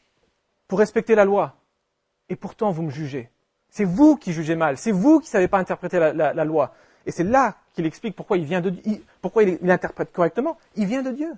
pour 0.66 0.80
respecter 0.80 1.14
la 1.14 1.24
loi. 1.24 1.54
Et 2.28 2.34
pourtant 2.34 2.72
vous 2.72 2.82
me 2.82 2.90
jugez. 2.90 3.30
C'est 3.68 3.84
vous 3.84 4.16
qui 4.16 4.32
jugez 4.32 4.56
mal, 4.56 4.76
c'est 4.76 4.90
vous 4.90 5.20
qui 5.20 5.26
ne 5.26 5.30
savez 5.30 5.48
pas 5.48 5.58
interpréter 5.58 5.98
la, 5.98 6.44
loi. 6.44 6.74
Et 7.06 7.12
c'est 7.12 7.22
là 7.24 7.56
qu'il 7.74 7.86
explique 7.86 8.16
pourquoi 8.16 8.38
il 8.38 8.44
vient 8.44 8.60
de 8.60 8.72
pourquoi 9.20 9.44
il, 9.44 9.70
interprète 9.70 10.12
correctement. 10.12 10.58
Il 10.74 10.86
vient 10.86 11.02
de 11.02 11.10
Dieu. 11.10 11.32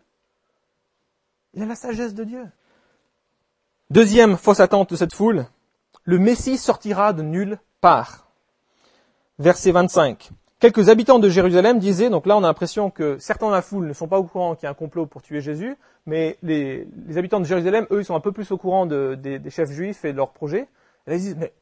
Il 1.57 1.63
a 1.63 1.67
la 1.67 1.75
sagesse 1.75 2.13
de 2.13 2.23
Dieu. 2.23 2.45
Deuxième 3.89 4.37
fausse 4.37 4.61
attente 4.61 4.91
de 4.91 4.97
cette 4.97 5.15
foule, 5.15 5.47
le 6.05 6.19
Messie 6.19 6.59
sortira 6.59 7.15
de 7.15 7.23
nulle 7.23 7.59
part. 7.81 8.29
Verset 9.39 9.73
25. 9.73 10.33
quelques 10.61 10.91
habitants 10.91 11.19
de 11.19 11.31
Jérusalem 11.31 11.79
disaient, 11.79 12.11
donc 12.11 12.27
là 12.27 12.37
on 12.37 12.45
a 12.45 12.47
l'impression 12.47 12.91
que 12.91 13.17
certains 13.19 13.47
de 13.47 13.53
la 13.53 13.63
foule 13.63 13.87
ne 13.87 13.95
sont 13.95 14.07
pas 14.07 14.19
au 14.19 14.25
courant 14.25 14.55
qu'il 14.55 14.65
y 14.65 14.67
a 14.67 14.71
un 14.71 14.75
complot 14.75 15.07
pour 15.07 15.23
tuer 15.23 15.41
Jésus, 15.41 15.77
mais 16.05 16.37
les, 16.43 16.87
habitants 17.17 17.41
de 17.41 17.47
Jérusalem, 17.47 17.87
eux, 17.91 18.01
ils 18.01 18.05
sont 18.05 18.15
un 18.15 18.21
peu 18.21 18.33
plus 18.33 18.51
au 18.51 18.59
courant 18.59 18.85
des, 18.85 19.41
chefs 19.49 19.71
juifs 19.71 20.05
et 20.05 20.13
de 20.13 20.17
leur 20.19 20.33
projet. 20.33 20.69
Et 21.07 21.11
là 21.11 21.17
ils 21.17 21.21
disent, 21.21 21.37
mais 21.39 21.55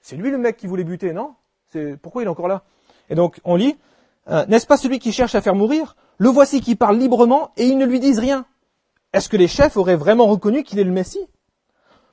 c'est 0.00 0.16
lui 0.16 0.30
le 0.30 0.38
mec 0.38 0.56
qui 0.56 0.66
voulait 0.66 0.84
buter, 0.84 1.12
non? 1.12 1.34
C'est, 1.68 1.98
Pourquoi 1.98 2.22
il 2.22 2.26
est 2.26 2.30
encore 2.30 2.48
là? 2.48 2.62
Et 3.10 3.14
donc 3.14 3.42
on 3.44 3.56
lit, 3.56 3.76
euh, 4.30 4.46
n'est-ce 4.46 4.66
pas 4.66 4.78
celui 4.78 4.98
qui 5.00 5.12
cherche 5.12 5.34
à 5.34 5.42
faire 5.42 5.54
mourir? 5.54 5.96
Le 6.16 6.30
voici 6.30 6.62
qui 6.62 6.76
parle 6.76 6.96
librement 6.96 7.50
et 7.58 7.66
ils 7.66 7.76
ne 7.76 7.84
lui 7.84 8.00
disent 8.00 8.18
rien. 8.18 8.46
Est-ce 9.14 9.28
que 9.28 9.36
les 9.36 9.46
chefs 9.46 9.76
auraient 9.76 9.94
vraiment 9.94 10.26
reconnu 10.26 10.64
qu'il 10.64 10.80
est 10.80 10.84
le 10.84 10.90
Messie? 10.90 11.24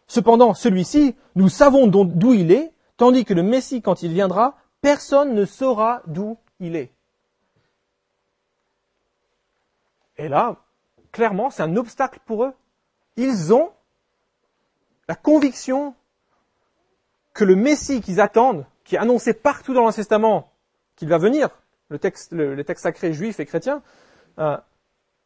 Cependant, 0.05 0.53
celui-ci, 0.53 1.15
nous 1.33 1.49
savons 1.49 1.87
d'où 1.87 2.33
il 2.33 2.51
est, 2.51 2.71
tandis 2.95 3.25
que 3.25 3.33
le 3.33 3.41
Messie, 3.41 3.81
quand 3.81 4.03
il 4.03 4.13
viendra, 4.13 4.55
personne 4.81 5.33
ne 5.33 5.45
saura 5.45 6.03
d'où 6.05 6.37
il 6.59 6.75
est. 6.75 6.93
Et 10.17 10.27
là, 10.27 10.57
clairement, 11.11 11.49
c'est 11.49 11.63
un 11.63 11.75
obstacle 11.75 12.19
pour 12.23 12.43
eux. 12.43 12.53
Ils 13.17 13.51
ont 13.51 13.71
la 15.07 15.15
conviction 15.15 15.95
que 17.33 17.43
le 17.43 17.55
Messie 17.55 18.01
qu'ils 18.01 18.21
attendent, 18.21 18.63
qui 18.83 18.93
est 18.93 18.99
annoncé 18.99 19.33
partout 19.33 19.73
dans 19.73 19.81
l'Ancien 19.81 20.03
qu'il 20.95 21.09
va 21.09 21.17
venir, 21.17 21.49
le 21.89 21.97
texte, 21.97 22.31
le, 22.31 22.63
texte 22.63 22.83
sacré 22.83 23.11
juif 23.11 23.39
et 23.39 23.47
chrétien, 23.47 23.81
euh, 24.37 24.55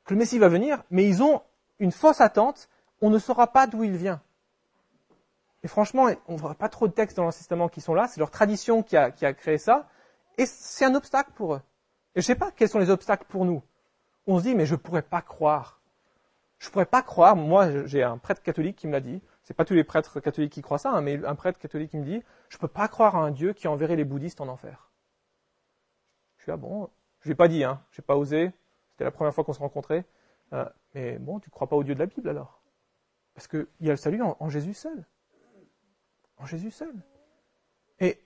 que 0.06 0.14
le 0.14 0.20
Messie 0.20 0.40
va 0.40 0.48
venir, 0.48 0.82
mais 0.90 1.06
ils 1.06 1.22
ont 1.22 1.42
une 1.80 1.92
fausse 1.92 2.22
attente, 2.22 2.70
on 3.02 3.10
ne 3.10 3.20
saura 3.20 3.48
pas 3.48 3.68
d'où 3.68 3.84
il 3.84 3.96
vient. 3.96 4.22
Et 5.64 5.68
franchement, 5.68 6.08
on 6.28 6.36
voit 6.36 6.54
pas 6.54 6.70
trop 6.70 6.88
de 6.88 6.94
textes 6.94 7.18
dans 7.18 7.24
l'Ancien 7.24 7.68
qui 7.70 7.82
sont 7.82 7.96
là, 7.96 8.08
c'est 8.08 8.20
leur 8.20 8.30
tradition 8.30 8.84
qui 8.84 8.96
a, 8.96 9.12
créé 9.12 9.58
ça, 9.58 9.90
et 10.38 10.46
c'est 10.46 10.86
un 10.86 10.96
obstacle 10.96 11.32
pour 11.34 11.56
eux. 11.56 11.62
Et 12.16 12.22
je 12.22 12.26
sais 12.26 12.36
pas 12.36 12.52
quels 12.52 12.70
sont 12.70 12.80
les 12.80 12.90
obstacles 12.90 13.26
pour 13.28 13.46
nous. 13.46 13.64
On 14.28 14.38
se 14.38 14.44
dit, 14.44 14.56
mais 14.56 14.66
je 14.66 14.76
pourrais 14.76 15.02
pas 15.02 15.22
croire. 15.22 15.82
Je 16.60 16.70
pourrais 16.70 16.86
pas 16.86 17.02
croire, 17.02 17.36
moi 17.36 17.86
j'ai 17.86 18.04
un 18.04 18.18
prêtre 18.18 18.42
catholique 18.42 18.76
qui 18.76 18.88
me 18.88 18.94
l'a 18.94 19.02
dit, 19.02 19.22
c'est 19.44 19.54
pas 19.54 19.66
tous 19.66 19.74
les 19.74 19.84
prêtres 19.84 20.20
catholiques 20.20 20.54
qui 20.54 20.62
croient 20.62 20.78
ça, 20.78 20.92
hein, 20.92 21.02
mais 21.02 21.24
un 21.26 21.36
prêtre 21.36 21.60
catholique 21.60 21.92
qui 21.92 21.98
me 21.98 22.06
dit, 22.06 22.24
je 22.50 22.58
peux 22.58 22.68
pas 22.68 22.88
croire 22.88 23.16
à 23.16 23.20
un 23.20 23.32
Dieu 23.32 23.54
qui 23.54 23.68
enverrait 23.68 23.96
les 23.96 24.06
bouddhistes 24.06 24.42
en 24.42 24.48
enfer. 24.48 24.92
Je 26.38 26.44
suis 26.44 26.52
ah 26.52 26.58
bon, 26.58 26.90
je 27.22 27.30
l'ai 27.30 27.36
pas 27.36 27.48
dit, 27.48 27.64
hein, 27.64 27.82
j'ai 27.92 28.02
pas 28.02 28.16
osé, 28.16 28.52
c'était 28.92 29.04
la 29.04 29.12
première 29.12 29.34
fois 29.34 29.44
qu'on 29.44 29.54
se 29.54 29.60
rencontrait, 29.60 30.06
euh, 30.54 30.70
mais 30.94 31.18
bon, 31.18 31.40
tu 31.40 31.50
ne 31.50 31.52
crois 31.52 31.68
pas 31.68 31.76
au 31.76 31.84
Dieu 31.84 31.94
de 31.94 32.00
la 32.00 32.06
Bible 32.06 32.30
alors? 32.30 32.62
Parce 33.34 33.48
qu'il 33.48 33.68
y 33.82 33.90
a 33.90 33.94
le 33.94 33.98
salut 33.98 34.22
en 34.22 34.50
Jésus 34.50 34.74
seul. 34.74 35.06
En 36.38 36.46
Jésus 36.46 36.72
seul. 36.72 36.96
Et 38.00 38.26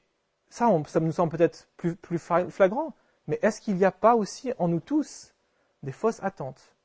ça, 0.50 0.70
ça 0.88 1.00
nous 1.00 1.12
semble 1.12 1.38
peut-être 1.38 1.68
plus, 1.78 2.20
flagrant, 2.20 2.96
mais 3.28 3.40
est-ce 3.42 3.62
qu'il 3.62 3.76
n'y 3.76 3.86
a 3.86 3.92
pas 3.92 4.16
aussi 4.16 4.52
en 4.58 4.68
nous 4.68 4.80
tous 4.80 5.34
des 5.84 5.92
fausses 5.92 6.22
attentes? 6.24 6.76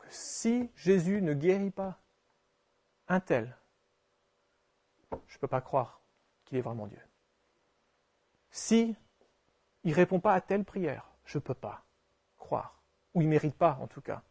Que 0.00 0.06
si 0.10 0.70
Jésus 0.74 1.22
ne 1.22 1.34
guérit 1.34 1.70
pas 1.70 2.00
un 3.08 3.20
tel, 3.20 3.56
je 5.26 5.36
ne 5.36 5.40
peux 5.40 5.48
pas 5.48 5.60
croire 5.60 6.00
qu'il 6.44 6.58
est 6.58 6.62
vraiment 6.62 6.86
Dieu. 6.86 7.00
Si 8.50 8.96
il 9.84 9.90
ne 9.90 9.96
répond 9.96 10.20
pas 10.20 10.34
à 10.34 10.40
telle 10.40 10.64
prière, 10.64 11.10
je 11.24 11.38
ne 11.38 11.42
peux 11.42 11.54
pas 11.54 11.84
croire, 12.38 12.82
ou 13.14 13.22
il 13.22 13.26
ne 13.26 13.30
mérite 13.30 13.54
pas 13.54 13.78
en 13.80 13.86
tout 13.86 14.00
cas 14.00 14.22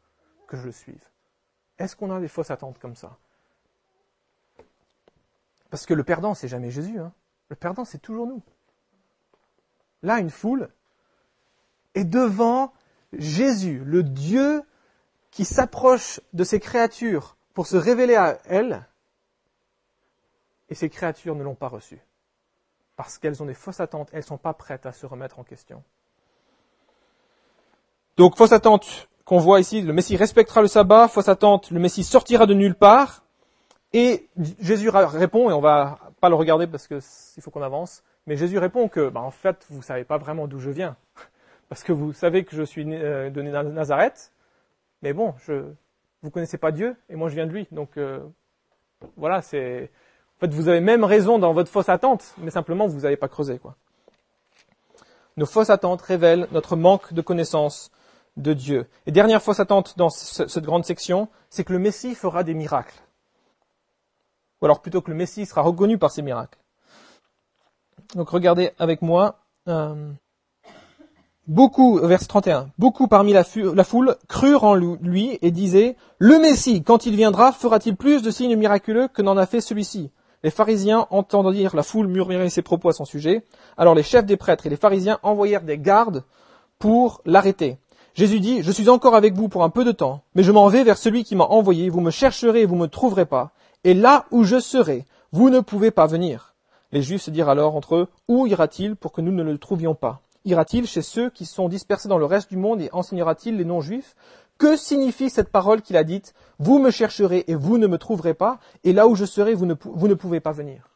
que 0.49 0.57
je 0.57 0.65
le 0.65 0.71
suive. 0.73 1.01
Est-ce 1.77 1.95
qu'on 1.95 2.13
a 2.13 2.19
des 2.19 2.27
fausses 2.27 2.51
attentes 2.51 2.79
comme 2.79 2.95
ça? 2.95 3.17
Parce 5.69 5.85
que 5.85 5.93
le 5.93 6.03
perdant, 6.03 6.33
c'est 6.33 6.47
jamais 6.47 6.71
Jésus. 6.71 6.99
Hein. 6.99 7.13
Le 7.47 7.55
perdant, 7.55 7.85
c'est 7.85 7.99
toujours 7.99 8.27
nous. 8.27 8.41
Là, 10.01 10.19
une 10.19 10.31
foule 10.31 10.69
est 11.93 12.03
devant 12.03 12.73
Jésus, 13.13 13.83
le 13.85 14.03
Dieu 14.03 14.63
qui 15.31 15.45
s'approche 15.45 16.19
de 16.33 16.43
ses 16.43 16.59
créatures 16.59 17.37
pour 17.53 17.67
se 17.67 17.77
révéler 17.77 18.15
à 18.15 18.39
elles, 18.45 18.85
et 20.69 20.75
ces 20.75 20.89
créatures 20.89 21.35
ne 21.35 21.43
l'ont 21.43 21.55
pas 21.55 21.67
reçu. 21.67 21.99
Parce 22.95 23.17
qu'elles 23.17 23.41
ont 23.41 23.45
des 23.45 23.53
fausses 23.53 23.79
attentes, 23.79 24.09
elles 24.11 24.19
ne 24.19 24.25
sont 24.25 24.37
pas 24.37 24.53
prêtes 24.53 24.85
à 24.85 24.91
se 24.91 25.05
remettre 25.05 25.39
en 25.39 25.43
question. 25.43 25.83
Donc, 28.17 28.35
fausse 28.35 28.51
attente 28.51 29.09
qu'on 29.29 29.37
voit 29.37 29.59
ici, 29.59 29.83
le 29.83 29.93
Messie 29.93 30.17
respectera 30.17 30.63
le 30.63 30.67
sabbat, 30.67 31.07
fausse 31.07 31.29
attente, 31.29 31.69
le 31.69 31.79
Messie 31.79 32.03
sortira 32.03 32.47
de 32.47 32.55
nulle 32.55 32.73
part, 32.73 33.23
et 33.93 34.27
Jésus 34.59 34.89
répond, 34.89 35.51
et 35.51 35.53
on 35.53 35.61
va 35.61 35.99
pas 36.19 36.29
le 36.29 36.35
regarder 36.35 36.65
parce 36.65 36.87
qu'il 36.87 37.43
faut 37.43 37.51
qu'on 37.51 37.61
avance, 37.61 38.03
mais 38.25 38.37
Jésus 38.37 38.57
répond 38.57 38.87
que, 38.87 39.07
bah, 39.09 39.19
en 39.19 39.29
fait, 39.29 39.67
vous 39.69 39.83
savez 39.83 40.03
pas 40.03 40.17
vraiment 40.17 40.47
d'où 40.47 40.57
je 40.57 40.71
viens, 40.71 40.95
parce 41.69 41.83
que 41.83 41.91
vous 41.91 42.11
savez 42.11 42.43
que 42.43 42.55
je 42.55 42.63
suis 42.63 42.85
né, 42.85 42.99
euh, 42.99 43.29
de 43.29 43.43
Nazareth, 43.43 44.33
mais 45.03 45.13
bon, 45.13 45.35
je, 45.45 45.61
vous 46.23 46.31
connaissez 46.31 46.57
pas 46.57 46.71
Dieu, 46.71 46.95
et 47.07 47.15
moi 47.15 47.29
je 47.29 47.35
viens 47.35 47.45
de 47.45 47.51
lui, 47.51 47.67
donc 47.71 47.97
euh, 47.97 48.17
voilà, 49.15 49.43
c'est, 49.43 49.91
en 50.37 50.39
fait, 50.39 50.51
vous 50.51 50.69
avez 50.69 50.81
même 50.81 51.03
raison 51.03 51.37
dans 51.37 51.53
votre 51.53 51.69
fausse 51.69 51.89
attente, 51.89 52.33
mais 52.39 52.49
simplement 52.49 52.87
vous 52.87 53.01
n'avez 53.01 53.15
pas 53.15 53.27
creusé, 53.27 53.59
quoi. 53.59 53.75
Nos 55.37 55.45
fausses 55.45 55.69
attentes 55.69 56.01
révèlent 56.01 56.47
notre 56.51 56.75
manque 56.75 57.13
de 57.13 57.21
connaissance 57.21 57.91
de 58.39 58.53
Dieu. 58.53 58.87
Et 59.05 59.11
dernière 59.11 59.41
fausse 59.41 59.59
attente 59.59 59.95
dans 59.97 60.09
cette 60.09 60.63
grande 60.63 60.85
section, 60.85 61.29
c'est 61.49 61.63
que 61.63 61.73
le 61.73 61.79
Messie 61.79 62.15
fera 62.15 62.43
des 62.43 62.53
miracles 62.53 62.99
ou 64.61 64.65
alors 64.65 64.81
plutôt 64.81 65.01
que 65.01 65.11
le 65.11 65.17
Messie 65.17 65.45
sera 65.45 65.61
reconnu 65.61 65.97
par 65.97 66.11
ses 66.11 66.21
miracles. 66.21 66.59
Donc 68.15 68.29
regardez 68.29 68.71
avec 68.79 69.01
moi, 69.01 69.39
euh, 69.67 70.11
beaucoup, 71.47 71.99
verset 71.99 72.27
31, 72.27 72.71
beaucoup 72.77 73.07
parmi 73.07 73.33
la, 73.33 73.43
la, 73.73 73.83
foule 73.83 74.15
crurent 74.27 74.63
en 74.63 74.75
lui 74.75 75.37
et 75.41 75.51
disaient, 75.51 75.95
le 76.17 76.39
Messie, 76.39 76.83
quand 76.83 77.05
il 77.05 77.15
viendra, 77.15 77.51
fera-t-il 77.51 77.95
plus 77.95 78.21
de 78.21 78.31
signes 78.31 78.55
miraculeux 78.55 79.07
que 79.07 79.21
n'en 79.21 79.37
a 79.37 79.45
fait 79.45 79.61
celui-ci? 79.61 80.11
Les 80.43 80.51
pharisiens 80.51 81.05
entendant 81.09 81.51
dire 81.51 81.75
la 81.75 81.83
foule 81.83 82.07
murmurer 82.07 82.49
ses 82.49 82.61
propos 82.61 82.89
à 82.89 82.93
son 82.93 83.03
sujet. 83.03 83.43
Alors 83.77 83.93
les 83.93 84.03
chefs 84.03 84.25
des 84.25 84.37
prêtres 84.37 84.65
et 84.65 84.69
les 84.69 84.77
pharisiens 84.77 85.19
envoyèrent 85.21 85.63
des 85.63 85.77
gardes 85.77 86.23
pour 86.79 87.21
l'arrêter. 87.25 87.77
Jésus 88.19 88.41
dit, 88.41 88.63
je 88.63 88.71
suis 88.73 88.89
encore 88.89 89.15
avec 89.15 89.33
vous 89.33 89.47
pour 89.47 89.63
un 89.63 89.69
peu 89.69 89.85
de 89.85 89.93
temps, 89.93 90.23
mais 90.35 90.43
je 90.43 90.51
m'en 90.51 90.67
vais 90.67 90.83
vers 90.83 90.97
celui 90.97 91.23
qui 91.23 91.37
m'a 91.37 91.45
envoyé, 91.45 91.87
vous 91.89 92.01
me 92.01 92.11
chercherez 92.11 92.63
et 92.63 92.65
vous 92.65 92.75
me 92.75 92.87
trouverez 92.87 93.25
pas, 93.25 93.51
et 93.85 93.93
là 93.93 94.25
où 94.29 94.43
je 94.43 94.59
serai, 94.59 95.05
vous 95.31 95.49
ne 95.49 95.61
pouvez 95.61 95.89
pas 95.89 96.05
venir. 96.05 96.53
Les 96.91 97.01
Juifs 97.01 97.21
se 97.21 97.31
dirent 97.31 97.47
alors 97.47 97.77
entre 97.77 97.95
eux, 97.95 98.07
Où 98.27 98.45
ira-t-il 98.45 98.97
pour 98.97 99.13
que 99.13 99.21
nous 99.21 99.31
ne 99.31 99.41
le 99.41 99.57
trouvions 99.57 99.95
pas? 99.95 100.19
Ira-t-il 100.43 100.85
chez 100.85 101.01
ceux 101.01 101.29
qui 101.29 101.45
sont 101.45 101.69
dispersés 101.69 102.09
dans 102.09 102.17
le 102.17 102.25
reste 102.25 102.49
du 102.49 102.57
monde 102.57 102.81
et 102.81 102.89
enseignera-t-il 102.91 103.55
les 103.55 103.63
non-juifs? 103.63 104.17
Que 104.57 104.75
signifie 104.75 105.29
cette 105.29 105.49
parole 105.49 105.81
qu'il 105.81 105.95
a 105.95 106.03
dite? 106.03 106.33
Vous 106.57 106.77
me 106.77 106.91
chercherez 106.91 107.45
et 107.47 107.55
vous 107.55 107.77
ne 107.77 107.87
me 107.87 107.97
trouverez 107.97 108.33
pas, 108.33 108.59
et 108.83 108.91
là 108.91 109.07
où 109.07 109.15
je 109.15 109.23
serai, 109.23 109.53
vous 109.53 109.65
ne, 109.65 109.75
vous 109.79 110.09
ne 110.09 110.13
pouvez 110.13 110.41
pas 110.41 110.51
venir 110.51 110.89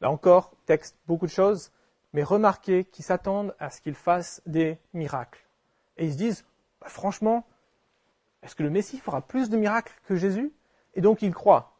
Là 0.00 0.10
encore, 0.10 0.50
texte, 0.66 0.96
beaucoup 1.06 1.26
de 1.26 1.30
choses, 1.30 1.70
mais 2.12 2.24
remarquez 2.24 2.82
qu'ils 2.82 3.04
s'attendent 3.04 3.54
à 3.60 3.70
ce 3.70 3.80
qu'il 3.80 3.94
fasse 3.94 4.42
des 4.44 4.78
miracles. 4.92 5.43
Et 5.96 6.06
ils 6.06 6.12
se 6.12 6.18
disent, 6.18 6.44
bah, 6.80 6.88
franchement, 6.88 7.46
est-ce 8.42 8.54
que 8.54 8.62
le 8.62 8.70
Messie 8.70 8.98
fera 8.98 9.22
plus 9.22 9.48
de 9.50 9.56
miracles 9.56 9.92
que 10.06 10.16
Jésus? 10.16 10.52
Et 10.94 11.00
donc 11.00 11.22
ils 11.22 11.34
croient. 11.34 11.76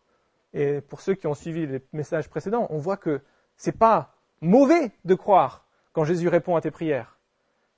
Et 0.52 0.80
pour 0.80 1.00
ceux 1.00 1.14
qui 1.14 1.26
ont 1.26 1.34
suivi 1.34 1.66
les 1.66 1.82
messages 1.92 2.28
précédents, 2.28 2.66
on 2.70 2.78
voit 2.78 2.96
que 2.96 3.20
c'est 3.56 3.76
pas 3.76 4.14
mauvais 4.40 4.92
de 5.04 5.14
croire 5.14 5.66
quand 5.92 6.04
Jésus 6.04 6.28
répond 6.28 6.56
à 6.56 6.60
tes 6.60 6.70
prières. 6.70 7.18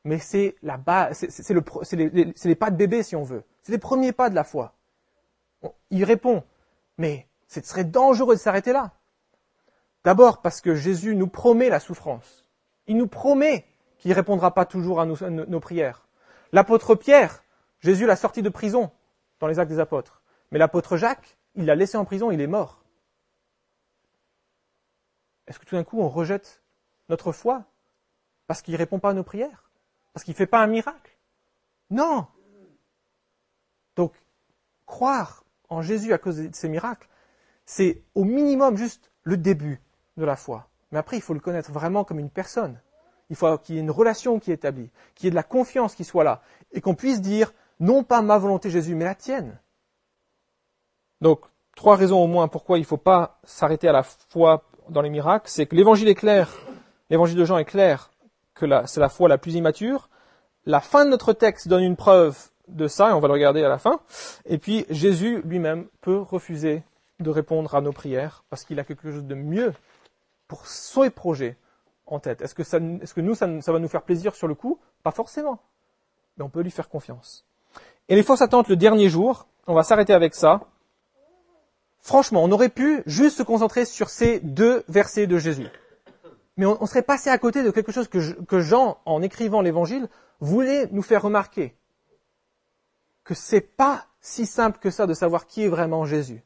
Mais 0.05 0.19
c'est 0.19 0.57
la 0.63 0.77
base, 0.77 1.27
c'est 1.29 1.53
le, 1.53 1.65
les, 1.93 2.55
pas 2.55 2.71
de 2.71 2.77
bébé 2.77 3.03
si 3.03 3.17
on 3.17 3.25
veut. 3.25 3.43
C'est 3.63 3.73
les 3.73 3.79
premiers 3.79 4.13
pas 4.13 4.31
de 4.31 4.35
la 4.35 4.45
foi. 4.45 4.75
Il 5.91 6.05
répond, 6.05 6.45
mais 6.97 7.27
ce 7.49 7.61
serait 7.61 7.85
dangereux 7.85 8.37
de 8.37 8.41
s'arrêter 8.41 8.73
là. 8.73 8.93
D'abord 10.05 10.43
parce 10.43 10.61
que 10.61 10.77
Jésus 10.77 11.17
nous 11.17 11.27
promet 11.27 11.69
la 11.69 11.81
souffrance. 11.81 12.45
Il 12.87 12.97
nous 12.97 13.09
promet 13.09 13.65
qu'il 13.99 14.11
ne 14.11 14.15
répondra 14.15 14.55
pas 14.55 14.65
toujours 14.65 15.01
à 15.01 15.07
nos 15.07 15.61
prières. 15.61 16.06
L'apôtre 16.57 16.95
Pierre, 16.95 17.45
Jésus 17.81 18.07
l'a 18.07 18.17
sorti 18.17 18.41
de 18.41 18.49
prison 18.49 18.91
dans 19.41 19.47
les 19.47 19.59
actes 19.59 19.71
des 19.71 19.79
apôtres. 19.79 20.23
Mais 20.51 20.59
l'apôtre 20.59 20.97
Jacques, 20.97 21.37
il 21.55 21.67
l'a 21.67 21.75
laissé 21.75 21.99
en 21.99 22.07
prison, 22.07 22.31
il 22.31 22.41
est 22.41 22.47
mort. 22.47 22.83
Est-ce 25.47 25.59
que 25.59 25.67
tout 25.67 25.77
d'un 25.77 25.85
coup 25.85 26.01
on 26.01 26.09
rejette 26.09 26.63
notre 27.11 27.31
foi 27.31 27.67
parce 28.47 28.63
qu'il 28.63 28.73
ne 28.73 28.79
répond 28.79 28.99
pas 28.99 29.11
à 29.11 29.13
nos 29.13 29.23
prières? 29.23 29.71
Parce 30.15 30.25
qu'il 30.25 30.33
ne 30.33 30.39
fait 30.39 30.47
pas 30.47 30.63
un 30.63 30.67
miracle? 30.67 31.19
Non 31.91 32.27
Donc, 33.95 34.15
croire 34.87 35.45
en 35.69 35.83
Jésus 35.83 36.15
à 36.15 36.19
cause 36.19 36.39
de 36.39 36.55
ces 36.55 36.71
miracles, 36.71 37.11
c'est 37.67 38.03
au 38.15 38.25
minimum 38.25 38.79
juste 38.79 39.13
le 39.25 39.37
début 39.37 39.83
de 40.17 40.25
la 40.25 40.37
foi. 40.37 40.71
Mais 40.91 40.97
après, 40.97 41.19
il 41.19 41.23
faut 41.23 41.35
le 41.35 41.41
connaître 41.41 41.71
vraiment 41.71 42.05
comme 42.05 42.19
une 42.19 42.31
personne. 42.31 42.81
Il 43.31 43.37
faut 43.37 43.59
qu'il 43.59 43.75
y 43.75 43.79
ait 43.79 43.83
une 43.83 43.91
relation 43.91 44.39
qui 44.39 44.51
est 44.51 44.55
établie, 44.55 44.91
qu'il 45.15 45.27
y 45.27 45.29
ait 45.29 45.31
de 45.31 45.37
la 45.37 45.43
confiance 45.43 45.95
qui 45.95 46.05
soit 46.05 46.25
là, 46.25 46.43
et 46.73 46.81
qu'on 46.81 46.95
puisse 46.95 47.21
dire, 47.21 47.53
non 47.81 48.05
pas 48.05 48.23
ma 48.23 48.39
volonté 48.39 48.71
Jésus, 48.71 48.95
mais 48.95 49.05
la 49.05 49.15
tienne. 49.15 49.59
Donc, 51.21 51.41
trois 51.75 51.97
raisons 51.97 52.23
au 52.23 52.27
moins 52.27 52.49
pourquoi 52.49 52.79
il 52.79 52.83
ne 52.83 52.87
faut 52.87 52.97
pas 52.97 53.39
s'arrêter 53.45 53.89
à 53.89 53.93
la 53.93 54.03
foi 54.03 54.65
dans 54.89 55.03
les 55.03 55.11
miracles, 55.11 55.49
c'est 55.49 55.67
que 55.67 55.75
l'évangile 55.75 56.09
est 56.09 56.15
clair, 56.15 56.53
l'évangile 57.11 57.37
de 57.37 57.45
Jean 57.45 57.59
est 57.59 57.65
clair 57.65 58.11
que 58.55 58.67
c'est 58.87 59.01
la 59.01 59.09
foi 59.09 59.29
la 59.29 59.39
plus 59.39 59.55
immature. 59.55 60.09
La 60.65 60.81
fin 60.81 61.05
de 61.05 61.11
notre 61.11 61.33
texte 61.33 61.69
donne 61.69 61.83
une 61.83 61.97
preuve 61.97 62.37
de 62.69 62.89
ça, 62.89 63.11
et 63.11 63.13
on 63.13 63.21
va 63.21 63.29
le 63.29 63.35
regarder 63.35 63.63
à 63.63 63.69
la 63.69 63.79
fin. 63.79 64.01
Et 64.47 64.59
puis 64.59 64.87
Jésus 64.91 65.43
lui-même 65.45 65.87
peut 66.01 66.19
refuser 66.19 66.83
de 67.21 67.31
répondre 67.31 67.75
à 67.75 67.81
nos 67.81 67.93
prières 67.93 68.45
parce 68.51 68.65
qu'il 68.65 68.79
a 68.81 68.85
quelque 68.85 69.11
chose 69.11 69.25
de 69.25 69.35
mieux 69.35 69.73
pour 70.49 70.67
ses 70.67 71.11
projets 71.11 71.57
en 72.07 72.21
tête. 72.21 72.41
Est-ce 72.41 72.55
que, 72.55 72.65
ça, 72.65 72.79
nous, 72.81 73.35
ça, 73.35 73.61
ça, 73.61 73.73
va 73.73 73.79
nous 73.79 73.89
faire 73.89 74.03
plaisir 74.03 74.35
sur 74.35 74.49
le 74.49 74.55
coup? 74.55 74.79
Pas 75.03 75.11
forcément. 75.11 75.61
Mais 76.37 76.45
on 76.45 76.49
peut 76.49 76.63
lui 76.63 76.71
faire 76.71 76.89
confiance. 76.89 77.47
Et 78.09 78.15
les 78.15 78.23
fausses 78.23 78.43
attentes 78.43 78.69
le 78.69 78.77
dernier 78.77 79.09
jour, 79.09 79.49
on 79.67 79.75
va 79.75 79.83
s'arrêter 79.83 80.13
avec 80.13 80.35
ça. 80.35 80.61
Franchement, 82.01 82.45
on 82.45 82.53
aurait 82.53 82.69
pu 82.69 83.03
juste 83.07 83.39
se 83.39 83.43
concentrer 83.43 83.85
sur 83.85 84.11
ces 84.11 84.39
deux 84.41 84.85
versets 84.89 85.27
de 85.27 85.39
Jésus. 85.39 85.69
Mais 86.57 86.65
on, 86.65 86.87
serait 86.87 87.03
passé 87.03 87.29
à 87.29 87.37
côté 87.37 87.63
de 87.63 87.71
quelque 87.71 87.93
chose 87.93 88.09
que, 88.09 88.41
que 88.45 88.61
Jean, 88.61 88.99
en 89.05 89.21
écrivant 89.23 89.61
l'évangile, 89.61 90.09
voulait 90.41 90.89
nous 90.93 91.03
faire 91.03 91.23
remarquer. 91.23 91.77
Que 93.25 93.35
c'est 93.35 93.61
pas 93.61 94.07
si 94.21 94.47
simple 94.47 94.79
que 94.79 94.91
ça 94.91 95.07
de 95.07 95.15
savoir 95.15 95.47
qui 95.47 95.65
est 95.65 95.69
vraiment 95.69 96.07
Jésus. 96.07 96.43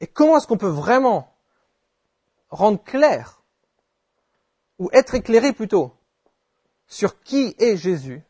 Et 0.00 0.06
comment 0.06 0.36
est-ce 0.36 0.46
qu'on 0.46 0.58
peut 0.58 0.66
vraiment 0.66 1.32
rendre 2.50 2.82
clair, 2.82 3.42
ou 4.78 4.90
être 4.92 5.14
éclairé 5.14 5.52
plutôt, 5.52 5.92
sur 6.86 7.20
qui 7.20 7.54
est 7.58 7.76
Jésus, 7.76 8.22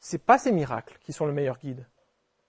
c'est 0.00 0.18
pas 0.18 0.38
ces 0.38 0.52
miracles 0.52 0.98
qui 1.02 1.12
sont 1.12 1.26
le 1.26 1.32
meilleur 1.32 1.58
guide. 1.58 1.86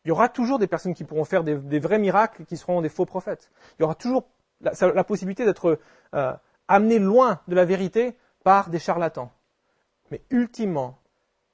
Il 0.04 0.10
y 0.10 0.12
aura 0.12 0.30
toujours 0.30 0.58
des 0.58 0.68
personnes 0.68 0.94
qui 0.94 1.04
pourront 1.04 1.26
faire 1.26 1.44
des, 1.44 1.80
vrais 1.80 2.00
miracles 2.00 2.46
qui 2.46 2.58
seront 2.58 2.82
des 2.82 2.90
faux 2.90 3.06
prophètes. 3.06 3.52
Il 3.78 3.84
y 3.84 3.86
aura 3.86 3.96
toujours 3.96 4.26
la, 4.62 5.04
possibilité 5.04 5.46
d'être 5.46 5.80
euh, 6.16 6.34
amené 6.68 6.98
loin 6.98 7.42
de 7.48 7.56
la 7.56 7.66
vérité 7.66 8.18
par 8.44 8.70
des 8.70 8.80
charlatans. 8.80 9.32
Mais 10.10 10.22
ultimement, 10.30 10.98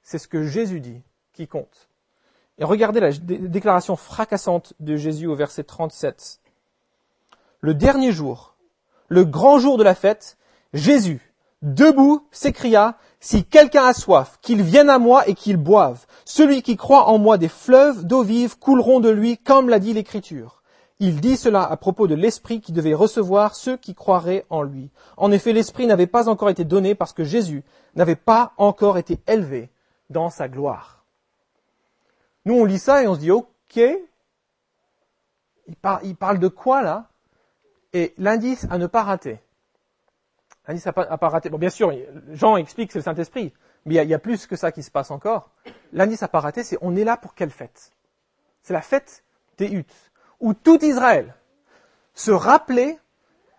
c'est 0.02 0.18
ce 0.18 0.28
que 0.28 0.44
Jésus 0.44 0.80
dit 0.80 1.02
qui 1.32 1.46
compte. 1.46 1.88
Et 2.56 2.64
regardez 2.64 3.00
la 3.00 3.12
déclaration 3.12 3.96
fracassante 3.96 4.74
de 4.80 4.96
Jésus 4.96 5.26
au 5.26 5.36
verset 5.36 5.62
37. 5.62 6.40
Le 7.60 7.74
dernier 7.74 8.12
jour, 8.12 8.56
le 9.08 9.24
grand 9.24 9.58
jour 9.58 9.78
de 9.78 9.84
la 9.84 9.94
fête, 9.94 10.38
Jésus, 10.72 11.27
debout, 11.62 12.26
s'écria, 12.30 12.96
Si 13.20 13.44
quelqu'un 13.44 13.86
a 13.86 13.94
soif, 13.94 14.38
qu'il 14.42 14.62
vienne 14.62 14.88
à 14.88 15.00
moi 15.00 15.26
et 15.28 15.34
qu'il 15.34 15.56
boive. 15.56 16.06
Celui 16.24 16.62
qui 16.62 16.76
croit 16.76 17.08
en 17.08 17.18
moi 17.18 17.36
des 17.36 17.48
fleuves 17.48 18.04
d'eau 18.04 18.22
vive 18.22 18.58
couleront 18.58 19.00
de 19.00 19.08
lui, 19.08 19.38
comme 19.38 19.68
l'a 19.68 19.80
dit 19.80 19.92
l'Écriture. 19.92 20.62
Il 21.00 21.20
dit 21.20 21.36
cela 21.36 21.64
à 21.64 21.76
propos 21.76 22.06
de 22.06 22.14
l'Esprit 22.14 22.60
qui 22.60 22.72
devait 22.72 22.94
recevoir 22.94 23.56
ceux 23.56 23.76
qui 23.76 23.94
croiraient 23.94 24.46
en 24.50 24.62
lui. 24.62 24.90
En 25.16 25.32
effet, 25.32 25.52
l'Esprit 25.52 25.86
n'avait 25.86 26.06
pas 26.06 26.28
encore 26.28 26.50
été 26.50 26.64
donné 26.64 26.94
parce 26.94 27.12
que 27.12 27.24
Jésus 27.24 27.64
n'avait 27.96 28.16
pas 28.16 28.52
encore 28.56 28.98
été 28.98 29.20
élevé 29.26 29.70
dans 30.10 30.30
sa 30.30 30.48
gloire. 30.48 31.04
Nous, 32.44 32.54
on 32.54 32.64
lit 32.64 32.78
ça 32.78 33.02
et 33.02 33.08
on 33.08 33.14
se 33.14 33.20
dit, 33.20 33.30
OK, 33.30 33.76
il, 33.76 33.96
il 36.02 36.16
parle 36.16 36.38
de 36.38 36.48
quoi 36.48 36.82
là? 36.82 37.08
Et 37.92 38.14
l'indice 38.16 38.66
à 38.70 38.78
ne 38.78 38.86
pas 38.86 39.02
rater. 39.02 39.40
L'indice 40.68 40.86
à, 40.86 40.90
ne 40.90 41.16
pas 41.16 41.28
rater. 41.30 41.48
Bon, 41.48 41.56
bien 41.56 41.70
sûr, 41.70 41.92
Jean 42.30 42.58
explique 42.58 42.88
que 42.88 42.92
c'est 42.92 42.98
le 42.98 43.04
Saint-Esprit, 43.04 43.54
mais 43.86 43.94
il 43.94 44.08
y, 44.08 44.14
a, 44.14 44.18
plus 44.18 44.46
que 44.46 44.54
ça 44.54 44.70
qui 44.70 44.82
se 44.82 44.90
passe 44.90 45.10
encore. 45.10 45.50
L'indice 45.92 46.22
à 46.22 46.28
pas 46.28 46.40
rater, 46.40 46.62
c'est 46.62 46.76
on 46.82 46.94
est 46.94 47.04
là 47.04 47.16
pour 47.16 47.34
quelle 47.34 47.50
fête? 47.50 47.90
C'est 48.62 48.74
la 48.74 48.82
fête 48.82 49.24
des 49.56 49.70
huttes, 49.70 50.12
où 50.40 50.52
tout 50.52 50.84
Israël 50.84 51.34
se 52.12 52.30
rappelait 52.30 52.98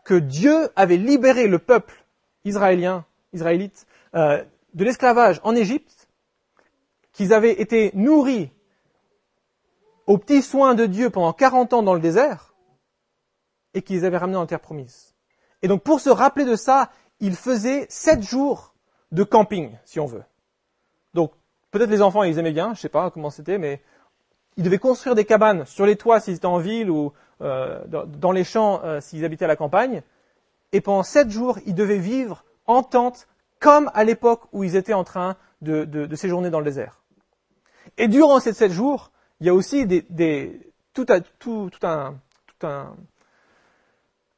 que 0.06 0.14
Dieu 0.14 0.70
avait 0.76 0.98
libéré 0.98 1.48
le 1.48 1.58
peuple 1.58 2.06
israélien, 2.46 3.06
israélite, 3.34 3.88
euh, 4.14 4.44
de 4.76 4.84
l'esclavage 4.84 5.42
en 5.44 5.56
Égypte, 5.56 6.10
qu'ils 7.12 7.34
avaient 7.34 7.60
été 7.60 7.90
nourris 7.96 8.52
aux 10.06 10.20
petits 10.20 10.44
soins 10.44 10.76
de 10.76 10.86
Dieu 10.86 11.10
pendant 11.10 11.34
40 11.34 11.74
ans 11.74 11.84
dans 11.84 11.96
le 11.96 12.00
désert, 12.00 12.54
et 13.74 13.82
qu'ils 13.82 14.06
avaient 14.06 14.18
ramené 14.18 14.38
en 14.38 14.46
terre 14.46 14.60
promise. 14.60 15.16
Et 15.62 15.68
donc 15.68 15.84
pour 15.84 16.00
se 16.00 16.10
rappeler 16.10 16.46
de 16.46 16.56
ça, 16.56 16.90
ils 17.20 17.36
faisaient 17.36 17.86
sept 17.90 18.24
jours 18.24 18.74
de 19.12 19.24
camping, 19.24 19.72
si 19.86 20.00
on 20.00 20.06
veut. 20.06 20.24
Donc 21.14 21.32
peut-être 21.72 21.90
les 21.90 22.02
enfants, 22.02 22.24
ils 22.24 22.38
aimaient 22.40 22.52
bien, 22.52 22.74
je 22.74 22.80
sais 22.80 22.90
pas 22.90 23.12
comment 23.12 23.30
c'était, 23.30 23.58
mais 23.58 23.82
ils 24.58 24.64
devaient 24.64 24.78
construire 24.78 25.16
des 25.16 25.26
cabanes 25.26 25.66
sur 25.66 25.86
les 25.86 25.96
toits 25.96 26.20
s'ils 26.20 26.36
étaient 26.36 26.46
en 26.46 26.58
ville 26.58 26.90
ou 26.90 27.14
euh, 27.42 27.80
dans 27.88 28.32
les 28.32 28.44
champs 28.44 28.82
euh, 28.84 29.00
s'ils 29.00 29.24
habitaient 29.24 29.46
à 29.46 29.50
la 29.50 29.56
campagne. 29.56 30.02
Et 30.72 30.82
pendant 30.82 31.04
sept 31.04 31.30
jours, 31.30 31.58
ils 31.66 31.76
devaient 31.76 31.98
vivre 31.98 32.44
en 32.68 32.84
tente, 32.84 33.28
comme 33.60 33.90
à 33.94 34.04
l'époque 34.04 34.42
où 34.52 34.64
ils 34.64 34.76
étaient 34.76 34.94
en 34.94 35.04
train 35.04 35.36
de, 35.62 35.86
de, 35.86 36.16
séjourner 36.16 36.50
dans 36.50 36.60
le 36.60 36.66
désert. 36.66 37.02
Et 37.98 38.08
durant 38.08 38.40
ces 38.40 38.54
sept 38.54 38.72
jours, 38.72 39.12
il 39.40 39.48
y 39.48 39.50
a 39.50 39.54
aussi 39.54 39.86
des, 39.86 40.06
des 40.10 40.72
tout, 40.94 41.06
tout, 41.40 41.70
tout, 41.72 41.88
un, 41.88 42.20
tout 42.46 42.68
un, 42.68 42.96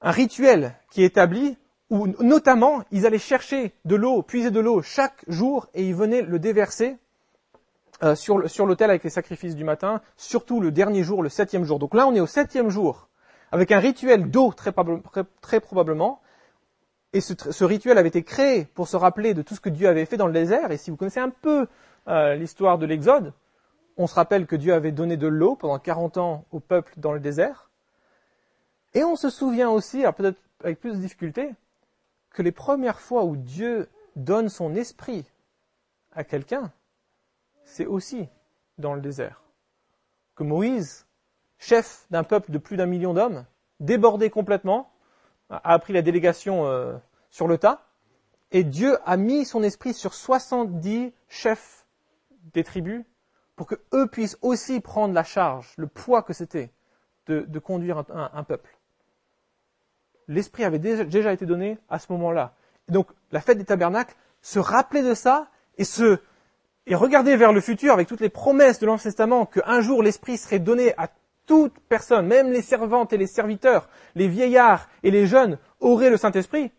un 0.02 0.12
rituel 0.12 0.76
qui 0.90 1.04
est 1.04 1.08
établi 1.08 1.58
où 1.90 2.08
notamment 2.24 2.84
ils 2.92 3.06
allaient 3.06 3.20
chercher 3.20 3.74
de 3.86 3.96
l'eau, 3.96 4.22
puiser 4.22 4.50
de 4.50 4.60
l'eau 4.60 4.82
chaque 4.82 5.24
jour 5.28 5.68
et 5.74 5.86
ils 5.86 5.96
venaient 5.96 6.22
le 6.22 6.40
déverser 6.40 6.98
euh, 8.04 8.16
sur, 8.16 8.50
sur 8.50 8.66
l'autel 8.66 8.90
avec 8.90 9.04
les 9.04 9.10
sacrifices 9.10 9.56
du 9.56 9.64
matin, 9.64 10.02
surtout 10.18 10.62
le 10.62 10.72
dernier 10.72 11.04
jour, 11.04 11.22
le 11.22 11.30
septième 11.30 11.66
jour. 11.66 11.78
Donc 11.78 11.94
là, 11.94 12.08
on 12.08 12.16
est 12.16 12.20
au 12.20 12.28
septième 12.28 12.70
jour, 12.70 13.10
avec 13.52 13.72
un 13.72 13.80
rituel 13.80 14.32
d'eau 14.32 14.54
très, 14.54 15.60
probablement. 15.60 16.22
Et 17.14 17.22
ce, 17.22 17.34
ce, 17.38 17.64
rituel 17.66 17.98
avait 17.98 18.08
été 18.08 18.24
créé 18.24 18.66
pour 18.74 18.88
se 18.88 18.96
rappeler 18.96 19.34
de 19.34 19.42
tout 19.42 19.54
ce 19.54 19.60
que 19.60 19.70
Dieu 19.70 19.88
avait 19.88 20.06
fait 20.06 20.18
dans 20.18 20.28
le 20.28 20.34
désert. 20.34 20.72
Et 20.72 20.78
si 20.78 20.90
vous 20.90 20.98
connaissez 20.98 21.20
un 21.20 21.30
peu 21.30 21.68
euh, 22.08 22.36
l'histoire 22.36 22.78
de 22.78 22.86
l'Exode, 22.86 23.34
on 23.98 24.08
se 24.08 24.16
rappelle 24.16 24.48
que 24.48 24.56
Dieu 24.56 24.74
avait 24.74 24.94
donné 24.94 25.18
de 25.18 25.28
l'eau 25.28 25.56
pendant 25.56 25.78
40 25.78 26.18
ans 26.18 26.46
au 26.52 26.62
peuple 26.62 26.94
dans 26.98 27.12
le 27.12 27.20
désert. 27.20 27.71
Et 28.94 29.04
on 29.04 29.16
se 29.16 29.30
souvient 29.30 29.70
aussi, 29.70 30.04
peut-être 30.18 30.40
avec 30.64 30.80
plus 30.80 30.94
de 30.94 30.98
difficulté, 30.98 31.54
que 32.32 32.42
les 32.42 32.52
premières 32.52 33.00
fois 33.00 33.24
où 33.24 33.36
Dieu 33.36 33.90
donne 34.16 34.50
son 34.50 34.76
esprit 34.76 35.26
à 36.14 36.24
quelqu'un, 36.24 36.72
c'est 37.64 37.86
aussi 37.86 38.28
dans 38.78 38.94
le 38.94 39.02
désert. 39.02 39.44
Que 40.36 40.44
Moïse, 40.44 41.06
chef 41.58 42.06
d'un 42.10 42.24
peuple 42.24 42.52
de 42.52 42.58
plus 42.58 42.78
d'un 42.78 42.86
million 42.86 43.14
d'hommes, 43.14 43.46
débordé 43.80 44.30
complètement, 44.30 44.92
a 45.50 45.74
appris 45.74 45.94
la 45.94 46.02
délégation 46.02 46.66
euh, 46.66 46.98
sur 47.30 47.48
le 47.48 47.58
tas, 47.58 47.86
et 48.52 48.64
Dieu 48.66 48.98
a 49.06 49.16
mis 49.16 49.46
son 49.46 49.64
esprit 49.64 49.94
sur 49.94 50.14
70 50.14 51.14
chefs 51.30 51.86
des 52.54 52.66
tribus 52.66 53.06
pour 53.56 53.68
que 53.68 53.76
eux 53.94 54.08
puissent 54.08 54.38
aussi 54.42 54.82
prendre 54.82 55.14
la 55.14 55.24
charge, 55.24 55.74
le 55.78 55.88
poids 55.88 56.24
que 56.24 56.34
c'était 56.34 56.72
de, 57.28 57.60
conduire 57.60 58.04
un 58.10 58.44
peuple 58.44 58.78
l'Esprit 60.32 60.64
avait 60.64 60.80
déjà 60.80 61.34
été 61.34 61.46
donné 61.46 61.78
à 61.90 62.00
ce 62.00 62.12
moment-là. 62.14 62.54
Donc 62.88 63.08
la 63.32 63.42
fête 63.42 63.58
des 63.58 63.66
tabernacles, 63.66 64.16
se 64.42 64.60
rappeler 64.60 65.04
de 65.04 65.14
ça 65.14 65.48
et 65.78 65.84
se 65.84 66.20
et 66.88 66.96
regarder 66.96 67.36
vers 67.36 67.54
le 67.54 67.62
futur 67.62 67.94
avec 67.94 68.08
toutes 68.08 68.22
les 68.22 68.30
promesses 68.30 68.80
de 68.80 68.88
l'Ancien 68.88 69.12
Testament 69.12 69.46
qu'un 69.46 69.82
jour 69.82 70.02
l'Esprit 70.02 70.38
serait 70.38 70.60
donné 70.60 70.94
à 70.98 71.10
toute 71.46 71.74
personne, 71.90 72.26
même 72.26 72.52
les 72.52 72.62
servantes 72.62 73.14
et 73.14 73.18
les 73.18 73.28
serviteurs, 73.28 73.88
les 74.16 74.28
vieillards 74.28 74.88
et 75.04 75.12
les 75.12 75.28
jeunes 75.28 75.60
auraient 75.80 76.10
le 76.10 76.18
Saint-Esprit. 76.18 76.72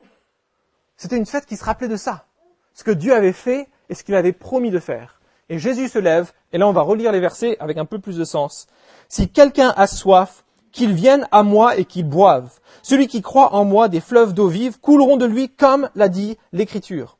C'était 0.96 1.16
une 1.16 1.26
fête 1.26 1.46
qui 1.46 1.56
se 1.56 1.64
rappelait 1.64 1.88
de 1.88 1.96
ça, 1.96 2.26
ce 2.74 2.84
que 2.84 2.90
Dieu 2.90 3.14
avait 3.14 3.32
fait 3.32 3.68
et 3.88 3.94
ce 3.94 4.02
qu'il 4.02 4.14
avait 4.14 4.32
promis 4.32 4.70
de 4.70 4.80
faire. 4.80 5.20
Et 5.48 5.58
Jésus 5.58 5.88
se 5.88 5.98
lève, 5.98 6.32
et 6.52 6.58
là 6.58 6.66
on 6.66 6.72
va 6.72 6.82
relire 6.82 7.12
les 7.12 7.20
versets 7.20 7.56
avec 7.60 7.76
un 7.76 7.84
peu 7.84 7.98
plus 7.98 8.16
de 8.16 8.24
sens. 8.24 8.66
Si 9.08 9.30
quelqu'un 9.30 9.72
a 9.76 9.86
soif, 9.86 10.42
qu'il 10.72 10.94
vienne 10.94 11.28
à 11.30 11.42
moi 11.42 11.76
et 11.76 11.84
qu'il 11.84 12.08
boive. 12.08 12.50
Celui 12.82 13.06
qui 13.06 13.22
croit 13.22 13.54
en 13.54 13.64
moi, 13.64 13.88
des 13.88 14.00
fleuves 14.00 14.34
d'eau 14.34 14.48
vive 14.48 14.80
couleront 14.80 15.16
de 15.16 15.24
lui, 15.24 15.48
comme 15.48 15.88
l'a 15.94 16.08
dit 16.08 16.36
l'Écriture. 16.52 17.18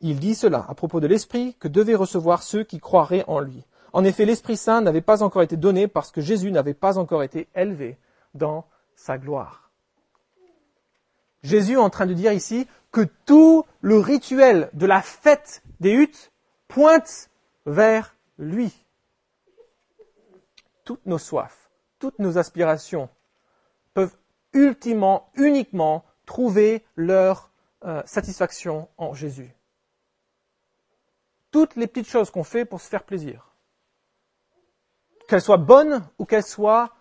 Il 0.00 0.18
dit 0.18 0.34
cela 0.34 0.64
à 0.68 0.74
propos 0.74 1.00
de 1.00 1.06
l'Esprit 1.06 1.54
que 1.60 1.68
devaient 1.68 1.94
recevoir 1.94 2.42
ceux 2.42 2.64
qui 2.64 2.80
croiraient 2.80 3.24
en 3.26 3.40
lui. 3.40 3.64
En 3.92 4.02
effet, 4.04 4.24
l'Esprit 4.24 4.56
Saint 4.56 4.80
n'avait 4.80 5.00
pas 5.00 5.22
encore 5.22 5.42
été 5.42 5.56
donné 5.56 5.88
parce 5.88 6.10
que 6.10 6.20
Jésus 6.20 6.50
n'avait 6.50 6.74
pas 6.74 6.98
encore 6.98 7.22
été 7.22 7.48
élevé 7.54 7.98
dans 8.34 8.64
sa 8.96 9.18
gloire. 9.18 9.70
Jésus 11.42 11.74
est 11.74 11.76
en 11.76 11.90
train 11.90 12.06
de 12.06 12.14
dire 12.14 12.32
ici 12.32 12.66
que 12.90 13.06
tout 13.26 13.64
le 13.82 13.98
rituel 13.98 14.70
de 14.72 14.86
la 14.86 15.02
fête 15.02 15.62
des 15.80 15.92
huttes 15.92 16.32
pointe 16.66 17.28
vers 17.66 18.16
lui. 18.38 18.72
Toutes 20.84 21.04
nos 21.06 21.18
soifs, 21.18 21.70
toutes 21.98 22.18
nos 22.18 22.38
aspirations 22.38 23.08
ultimement, 24.54 25.30
uniquement 25.34 26.04
trouver 26.24 26.84
leur 26.96 27.50
euh, 27.84 28.02
satisfaction 28.06 28.88
en 28.96 29.12
Jésus. 29.12 29.54
Toutes 31.50 31.76
les 31.76 31.86
petites 31.86 32.08
choses 32.08 32.30
qu'on 32.30 32.44
fait 32.44 32.64
pour 32.64 32.80
se 32.80 32.88
faire 32.88 33.04
plaisir, 33.04 33.54
qu'elles 35.28 35.42
soient 35.42 35.56
bonnes 35.56 36.02
ou 36.18 36.24
qu'elles 36.24 36.44
soient 36.44 36.94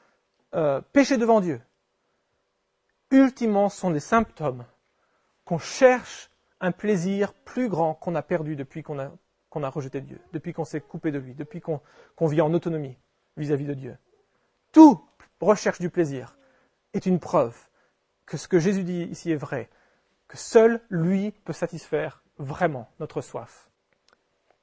euh, 0.56 0.82
péchées 0.92 1.18
devant 1.18 1.42
Dieu, 1.42 1.62
ultimement 3.12 3.70
sont 3.70 3.92
des 3.92 4.00
symptômes 4.00 4.66
qu'on 5.46 5.58
cherche 5.58 6.30
un 6.60 6.72
plaisir 6.72 7.34
plus 7.34 7.70
grand 7.70 7.94
qu'on 7.94 8.16
a 8.16 8.22
perdu 8.22 8.56
depuis 8.56 8.84
qu'on 8.84 9.00
a, 9.00 9.70
rejeté 9.70 10.02
Dieu, 10.02 10.20
depuis 10.32 10.54
qu'on 10.54 10.66
s'est 10.66 10.82
coupé 10.82 11.12
de 11.12 11.20
lui, 11.20 11.34
depuis 11.34 11.62
qu'on, 11.62 11.82
qu'on 12.16 12.28
vit 12.28 12.42
en 12.42 12.54
autonomie 12.54 12.98
vis-à-vis 13.38 13.66
de 13.66 13.74
Dieu. 13.74 13.98
Tout 14.72 15.06
recherche 15.40 15.80
du 15.80 15.90
plaisir 15.90 16.38
est 16.94 17.06
une 17.06 17.20
preuve 17.20 17.56
que 18.26 18.38
ce 18.38 18.48
que 18.48 18.60
Jésus 18.60 18.84
dit 18.84 19.04
ici 19.04 19.32
est 19.32 19.38
vrai, 19.38 19.70
que 20.28 20.38
seul 20.38 20.82
lui 20.90 21.32
peut 21.44 21.54
satisfaire 21.54 22.24
vraiment 22.38 22.90
notre 23.00 23.22
soif. 23.22 23.70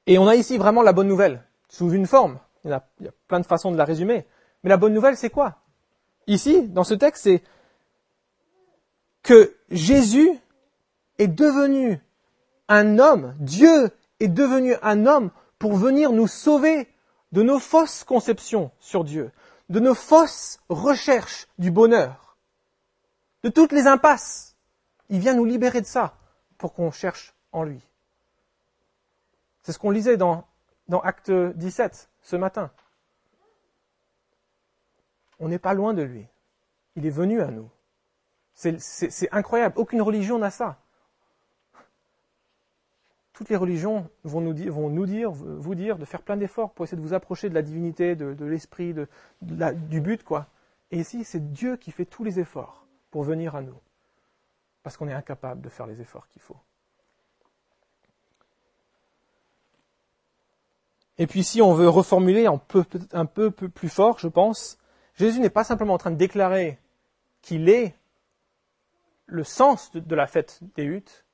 Et 0.07 0.19
on 0.19 0.27
a 0.27 0.35
ici 0.35 0.59
vraiment 0.59 0.83
la 0.83 0.93
bonne 0.93 1.09
nouvelle, 1.09 1.45
sous 1.69 1.91
une 1.93 2.07
forme. 2.07 2.39
Il 2.65 2.71
y, 2.71 2.73
a, 2.73 2.85
il 2.99 3.07
y 3.07 3.09
a 3.09 3.13
plein 3.29 3.41
de 3.41 3.47
façons 3.47 3.71
de 3.71 3.77
la 3.77 3.85
résumer. 3.85 4.27
Mais 4.63 4.71
la 4.71 4.77
bonne 4.77 4.93
nouvelle, 4.93 5.17
c'est 5.17 5.31
quoi? 5.31 5.59
Ici, 6.27 6.69
dans 6.69 6.85
ce 6.85 6.95
texte, 6.95 7.25
c'est 7.25 7.43
que 9.23 9.55
Jésus 9.71 10.31
est 11.19 11.29
devenu 11.29 12.01
un 12.69 12.99
homme, 12.99 13.35
Dieu 13.39 13.91
est 14.21 14.29
devenu 14.29 14.75
un 14.83 15.07
homme 15.07 15.31
pour 15.59 15.77
venir 15.77 16.13
nous 16.13 16.27
sauver 16.27 16.89
de 17.33 17.43
nos 17.43 17.59
fausses 17.59 18.05
conceptions 18.05 18.71
sur 18.81 19.05
Dieu, 19.05 19.31
de 19.71 19.79
nos 19.79 19.95
fausses 19.95 20.61
recherches 20.69 21.47
du 21.59 21.71
bonheur, 21.71 22.37
de 23.45 23.49
toutes 23.49 23.73
les 23.73 23.87
impasses. 23.87 24.57
Il 25.09 25.21
vient 25.21 25.35
nous 25.35 25.45
libérer 25.45 25.81
de 25.81 25.87
ça 25.87 26.19
pour 26.59 26.75
qu'on 26.75 26.91
cherche 26.91 27.35
en 27.53 27.63
lui. 27.63 27.81
C'est 29.63 29.73
ce 29.73 29.79
qu'on 29.79 29.91
lisait 29.91 30.17
dans, 30.17 30.45
dans 30.89 31.01
Acte 31.01 31.31
17 31.31 32.11
ce 32.23 32.37
matin. 32.37 32.71
On 35.39 35.49
n'est 35.49 35.59
pas 35.59 35.73
loin 35.73 35.95
de 35.95 36.03
lui. 36.03 36.27
Il 36.97 37.07
est 37.07 37.11
venu 37.11 37.41
à 37.41 37.47
nous. 37.47 37.71
C'est 38.55 39.33
incroyable. 39.33 39.79
Aucune 39.79 40.03
religion 40.03 40.39
n'a 40.39 40.51
ça. 40.51 40.79
Toutes 43.41 43.49
les 43.49 43.57
religions 43.57 44.07
vont 44.23 44.43
nous, 44.43 44.53
dire, 44.53 45.33
vous 45.33 45.75
dire, 45.75 45.97
de 45.97 46.05
faire 46.05 46.21
plein 46.21 46.37
d'efforts 46.37 46.73
pour 46.73 46.85
essayer 46.85 47.01
de 47.01 47.03
vous 47.03 47.15
approcher 47.15 47.49
de 47.49 47.55
la 47.55 47.63
divinité, 47.63 48.15
de, 48.15 48.45
l'esprit, 48.45 48.93
de, 48.93 49.09
du 49.41 50.03
but, 50.03 50.23
quoi. 50.23 50.49
Et 50.91 50.99
ici, 50.99 51.25
c'est 51.25 51.51
Dieu 51.51 51.79
qui 51.79 51.91
fait 51.91 52.05
tous 52.05 52.23
les 52.23 52.39
efforts 52.39 52.85
pour 53.11 53.23
venir 53.23 53.57
à 53.57 53.63
nous. 53.63 53.81
Parce 54.83 54.99
qu'on 54.99 55.09
est 55.09 55.15
incapable 55.15 55.63
de 55.63 55.71
faire 55.71 55.87
les 55.87 56.03
efforts 56.03 56.29
qu'il 56.29 56.43
faut. 56.43 56.59
Et 61.17 61.27
puis 61.27 61.43
si 61.43 61.63
on 61.63 61.73
veut 61.73 61.89
reformuler 61.89 62.45
un 62.45 62.59
peu, 62.59 62.85
un 63.13 63.25
peu 63.25 63.51
plus 63.51 63.89
fort, 63.89 64.19
je 64.19 64.29
pense, 64.29 64.77
Jésus 65.15 65.41
n'est 65.41 65.49
pas 65.49 65.65
simplement 65.65 65.95
en 65.95 65.99
train 65.99 66.11
de 66.11 66.17
déclarer 66.17 66.79
qu'il 67.41 67.71
est 67.71 67.95
le 69.25 69.45
sens 69.45 69.93
de, 69.93 70.15
la 70.15 70.27
fête 70.27 70.61
des 70.77 70.85
huttes, 70.85 71.25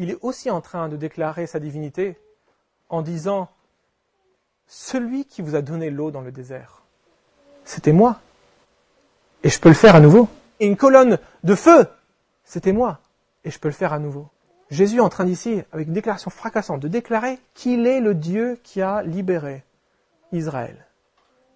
il 0.00 0.08
est 0.08 0.18
aussi 0.22 0.50
en 0.50 0.62
train 0.62 0.88
de 0.88 0.96
déclarer 0.96 1.46
sa 1.46 1.60
divinité 1.60 2.16
en 2.88 3.02
disant 3.02 3.50
Celui 4.66 5.26
qui 5.26 5.42
vous 5.42 5.54
a 5.54 5.60
donné 5.60 5.90
l'eau 5.90 6.10
dans 6.10 6.22
le 6.22 6.32
désert, 6.32 6.82
c'était 7.64 7.92
moi. 7.92 8.18
Et 9.44 9.50
je 9.50 9.60
peux 9.60 9.68
le 9.68 9.74
faire 9.74 9.94
à 9.94 10.00
nouveau. 10.00 10.26
Et 10.58 10.66
une 10.66 10.76
colonne 10.76 11.18
de 11.44 11.54
feu, 11.54 11.86
c'était 12.44 12.72
moi. 12.72 13.00
Et 13.44 13.50
je 13.50 13.58
peux 13.58 13.68
le 13.68 13.74
faire 13.74 13.92
à 13.92 13.98
nouveau. 13.98 14.28
Jésus 14.70 14.96
est 14.96 15.00
en 15.00 15.10
train 15.10 15.26
d'ici, 15.26 15.62
avec 15.70 15.88
une 15.88 15.94
déclaration 15.94 16.30
fracassante, 16.30 16.80
de 16.80 16.88
déclarer 16.88 17.38
qu'il 17.52 17.86
est 17.86 18.00
le 18.00 18.14
Dieu 18.14 18.58
qui 18.62 18.80
a 18.80 19.02
libéré 19.02 19.64
Israël. 20.32 20.86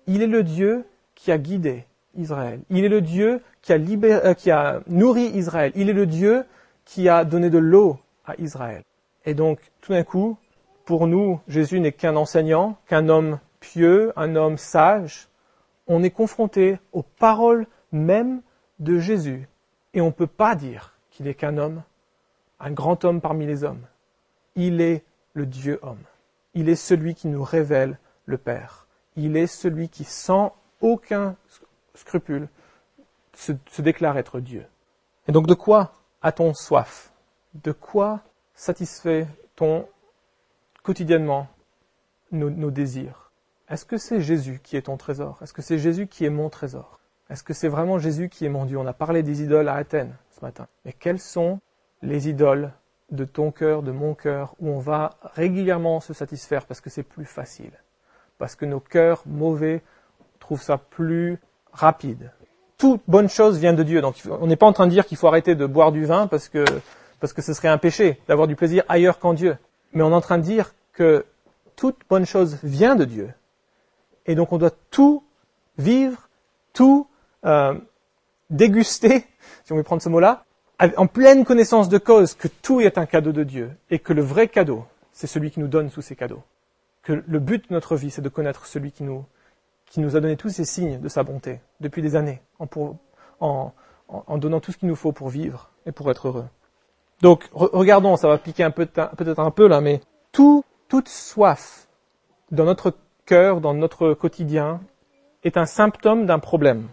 Il 0.06 0.20
est 0.20 0.26
le 0.26 0.42
Dieu 0.42 0.84
qui 1.14 1.32
a 1.32 1.38
guidé 1.38 1.86
Israël. 2.14 2.60
Il 2.68 2.84
est 2.84 2.90
le 2.90 3.00
Dieu 3.00 3.40
qui 3.62 3.72
a, 3.72 3.76
euh, 3.76 4.34
qui 4.34 4.50
a 4.50 4.82
nourri 4.86 5.28
Israël. 5.28 5.72
Il 5.76 5.88
est 5.88 5.94
le 5.94 6.04
Dieu 6.04 6.44
qui 6.84 7.08
a 7.08 7.24
donné 7.24 7.48
de 7.48 7.58
l'eau 7.58 7.98
Et 9.24 9.34
donc, 9.34 9.60
tout 9.80 9.92
d'un 9.92 10.04
coup, 10.04 10.36
pour 10.84 11.06
nous, 11.06 11.40
Jésus 11.48 11.80
n'est 11.80 11.92
qu'un 11.92 12.16
enseignant, 12.16 12.76
qu'un 12.86 13.08
homme 13.08 13.38
pieux, 13.60 14.12
un 14.16 14.36
homme 14.36 14.58
sage. 14.58 15.28
On 15.86 16.02
est 16.02 16.10
confronté 16.10 16.78
aux 16.92 17.02
paroles 17.02 17.66
mêmes 17.92 18.42
de 18.78 18.98
Jésus. 18.98 19.48
Et 19.94 20.00
on 20.00 20.06
ne 20.06 20.10
peut 20.10 20.26
pas 20.26 20.54
dire 20.54 20.94
qu'il 21.10 21.28
est 21.28 21.34
qu'un 21.34 21.56
homme, 21.56 21.82
un 22.60 22.70
grand 22.70 23.04
homme 23.04 23.20
parmi 23.20 23.46
les 23.46 23.64
hommes. 23.64 23.86
Il 24.56 24.80
est 24.80 25.04
le 25.32 25.46
Dieu 25.46 25.78
homme. 25.82 26.02
Il 26.54 26.68
est 26.68 26.76
celui 26.76 27.14
qui 27.14 27.28
nous 27.28 27.42
révèle 27.42 27.98
le 28.26 28.38
Père. 28.38 28.86
Il 29.16 29.36
est 29.36 29.46
celui 29.46 29.88
qui, 29.88 30.04
sans 30.04 30.54
aucun 30.80 31.36
scrupule, 31.94 32.48
se, 33.34 33.52
déclare 33.82 34.18
être 34.18 34.40
Dieu. 34.40 34.66
Et 35.28 35.32
donc 35.32 35.46
de 35.46 35.54
quoi 35.54 35.92
a-t-on 36.22 36.54
soif? 36.54 37.12
De 37.54 37.72
quoi 37.72 38.20
satisfait-on 38.54 39.86
quotidiennement 40.82 41.46
nos, 42.32 42.70
désirs? 42.70 43.30
Est-ce 43.68 43.84
que 43.84 43.96
c'est 43.96 44.20
Jésus 44.20 44.60
qui 44.62 44.76
est 44.76 44.82
ton 44.82 44.96
trésor? 44.96 45.38
Est-ce 45.42 45.52
que 45.52 45.62
c'est 45.62 45.78
Jésus 45.78 46.06
qui 46.06 46.24
est 46.24 46.30
mon 46.30 46.50
trésor? 46.50 46.98
Est-ce 47.30 47.42
que 47.42 47.54
c'est 47.54 47.68
vraiment 47.68 47.98
Jésus 47.98 48.28
qui 48.28 48.44
est 48.44 48.48
mon 48.48 48.64
Dieu? 48.64 48.78
On 48.78 48.86
a 48.86 48.92
parlé 48.92 49.22
des 49.22 49.42
idoles 49.42 49.68
à 49.68 49.74
Athènes 49.74 50.14
ce 50.30 50.44
matin. 50.44 50.66
Mais 50.84 50.92
quelles 50.92 51.20
sont 51.20 51.60
les 52.02 52.28
idoles 52.28 52.72
de 53.10 53.24
ton 53.24 53.50
cœur, 53.50 53.82
de 53.82 53.92
mon 53.92 54.14
cœur, 54.14 54.54
où 54.60 54.68
on 54.68 54.78
va 54.78 55.10
régulièrement 55.22 56.00
se 56.00 56.12
satisfaire 56.12 56.66
parce 56.66 56.80
que 56.80 56.90
c'est 56.90 57.02
plus 57.02 57.24
facile? 57.24 57.72
Parce 58.38 58.56
que 58.56 58.66
nos 58.66 58.80
cœurs 58.80 59.22
mauvais 59.26 59.82
trouvent 60.40 60.62
ça 60.62 60.76
plus 60.76 61.38
rapide. 61.72 62.30
Toute 62.76 63.02
bonne 63.06 63.28
chose 63.28 63.58
vient 63.58 63.72
de 63.72 63.82
Dieu. 63.82 64.00
Donc 64.00 64.16
on 64.28 64.46
n'est 64.46 64.56
pas 64.56 64.66
en 64.66 64.72
train 64.72 64.86
de 64.86 64.90
dire 64.90 65.06
qu'il 65.06 65.16
faut 65.16 65.28
arrêter 65.28 65.54
de 65.54 65.66
boire 65.66 65.92
du 65.92 66.04
vin 66.04 66.26
parce 66.26 66.48
que, 66.48 66.64
parce 67.24 67.32
que 67.32 67.40
ce 67.40 67.54
serait 67.54 67.68
un 67.68 67.78
péché 67.78 68.20
d'avoir 68.28 68.46
du 68.46 68.54
plaisir 68.54 68.84
ailleurs 68.86 69.18
qu'en 69.18 69.32
Dieu. 69.32 69.56
Mais 69.94 70.02
on 70.02 70.10
est 70.10 70.14
en 70.14 70.20
train 70.20 70.36
de 70.36 70.42
dire 70.42 70.74
que 70.92 71.24
toute 71.74 71.96
bonne 72.06 72.26
chose 72.26 72.58
vient 72.62 72.96
de 72.96 73.06
Dieu. 73.06 73.32
Et 74.26 74.34
donc 74.34 74.52
on 74.52 74.58
doit 74.58 74.74
tout 74.90 75.24
vivre, 75.78 76.28
tout 76.74 77.06
euh, 77.46 77.72
déguster, 78.50 79.24
si 79.64 79.72
on 79.72 79.76
veut 79.76 79.82
prendre 79.82 80.02
ce 80.02 80.10
mot-là, 80.10 80.44
en 80.98 81.06
pleine 81.06 81.46
connaissance 81.46 81.88
de 81.88 81.96
cause 81.96 82.34
que 82.34 82.46
tout 82.46 82.82
est 82.82 82.98
un 82.98 83.06
cadeau 83.06 83.32
de 83.32 83.42
Dieu 83.42 83.70
et 83.88 84.00
que 84.00 84.12
le 84.12 84.20
vrai 84.20 84.46
cadeau, 84.46 84.84
c'est 85.14 85.26
celui 85.26 85.50
qui 85.50 85.60
nous 85.60 85.68
donne 85.68 85.90
tous 85.90 86.02
ces 86.02 86.16
cadeaux. 86.16 86.42
Que 87.02 87.24
le 87.26 87.38
but 87.38 87.70
de 87.70 87.72
notre 87.72 87.96
vie, 87.96 88.10
c'est 88.10 88.20
de 88.20 88.28
connaître 88.28 88.66
celui 88.66 88.92
qui 88.92 89.02
nous, 89.02 89.24
qui 89.86 90.00
nous 90.00 90.14
a 90.14 90.20
donné 90.20 90.36
tous 90.36 90.50
ces 90.50 90.66
signes 90.66 91.00
de 91.00 91.08
sa 91.08 91.22
bonté 91.22 91.60
depuis 91.80 92.02
des 92.02 92.16
années, 92.16 92.42
en, 93.40 93.72
donnant 94.36 94.60
tout 94.60 94.72
ce 94.72 94.76
qu'il 94.76 94.90
nous 94.90 94.94
faut 94.94 95.12
pour 95.12 95.30
vivre 95.30 95.70
et 95.86 95.92
pour 95.92 96.10
être 96.10 96.28
heureux. 96.28 96.44
Donc, 97.24 97.48
regardons, 97.54 98.18
ça 98.18 98.28
va 98.28 98.36
piquer 98.36 98.64
un 98.64 98.70
peu, 98.70 98.84
peut-être 98.84 99.38
un 99.38 99.50
peu 99.50 99.66
là, 99.66 99.80
mais 99.80 100.02
tout, 100.30 100.62
toute 100.88 101.08
soif 101.08 101.88
dans 102.50 102.66
notre 102.66 102.92
cœur, 103.24 103.62
dans 103.62 103.72
notre 103.72 104.12
quotidien, 104.12 104.82
est 105.42 105.56
un 105.56 105.64
symptôme 105.64 106.26
d'un 106.26 106.38
problème. 106.38 106.86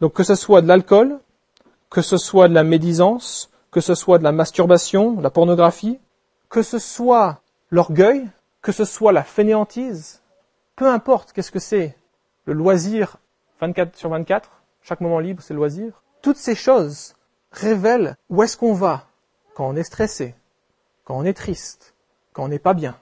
Donc, 0.00 0.12
que 0.12 0.22
ce 0.22 0.36
soit 0.36 0.62
de 0.62 0.68
l'alcool, 0.68 1.18
que 1.90 2.00
ce 2.00 2.16
soit 2.16 2.46
de 2.46 2.54
la 2.54 2.62
médisance, 2.62 3.50
que 3.72 3.80
ce 3.80 3.96
soit 3.96 4.18
de 4.18 4.22
la 4.22 4.30
masturbation, 4.30 5.14
de 5.14 5.22
la 5.24 5.30
pornographie, 5.30 5.98
que 6.48 6.62
ce 6.62 6.78
soit 6.78 7.40
l'orgueil, 7.70 8.28
que 8.60 8.70
ce 8.70 8.84
soit 8.84 9.10
la 9.10 9.24
fainéantise, 9.24 10.22
peu 10.76 10.86
importe 10.86 11.32
qu'est-ce 11.32 11.50
que 11.50 11.58
c'est, 11.58 11.96
le 12.44 12.52
loisir 12.52 13.16
24 13.60 13.96
sur 13.96 14.10
24, 14.10 14.48
chaque 14.82 15.00
moment 15.00 15.18
libre 15.18 15.42
c'est 15.42 15.54
le 15.54 15.58
loisir. 15.58 16.04
Toutes 16.22 16.36
ces 16.36 16.54
choses 16.54 17.16
révèlent 17.50 18.16
où 18.30 18.44
est-ce 18.44 18.56
qu'on 18.56 18.74
va 18.74 19.08
quand 19.54 19.68
on 19.68 19.76
est 19.76 19.82
stressé, 19.82 20.34
quand 21.04 21.16
on 21.16 21.24
est 21.24 21.34
triste, 21.34 21.94
quand 22.32 22.44
on 22.44 22.48
n'est 22.48 22.58
pas 22.58 22.74
bien. 22.74 22.96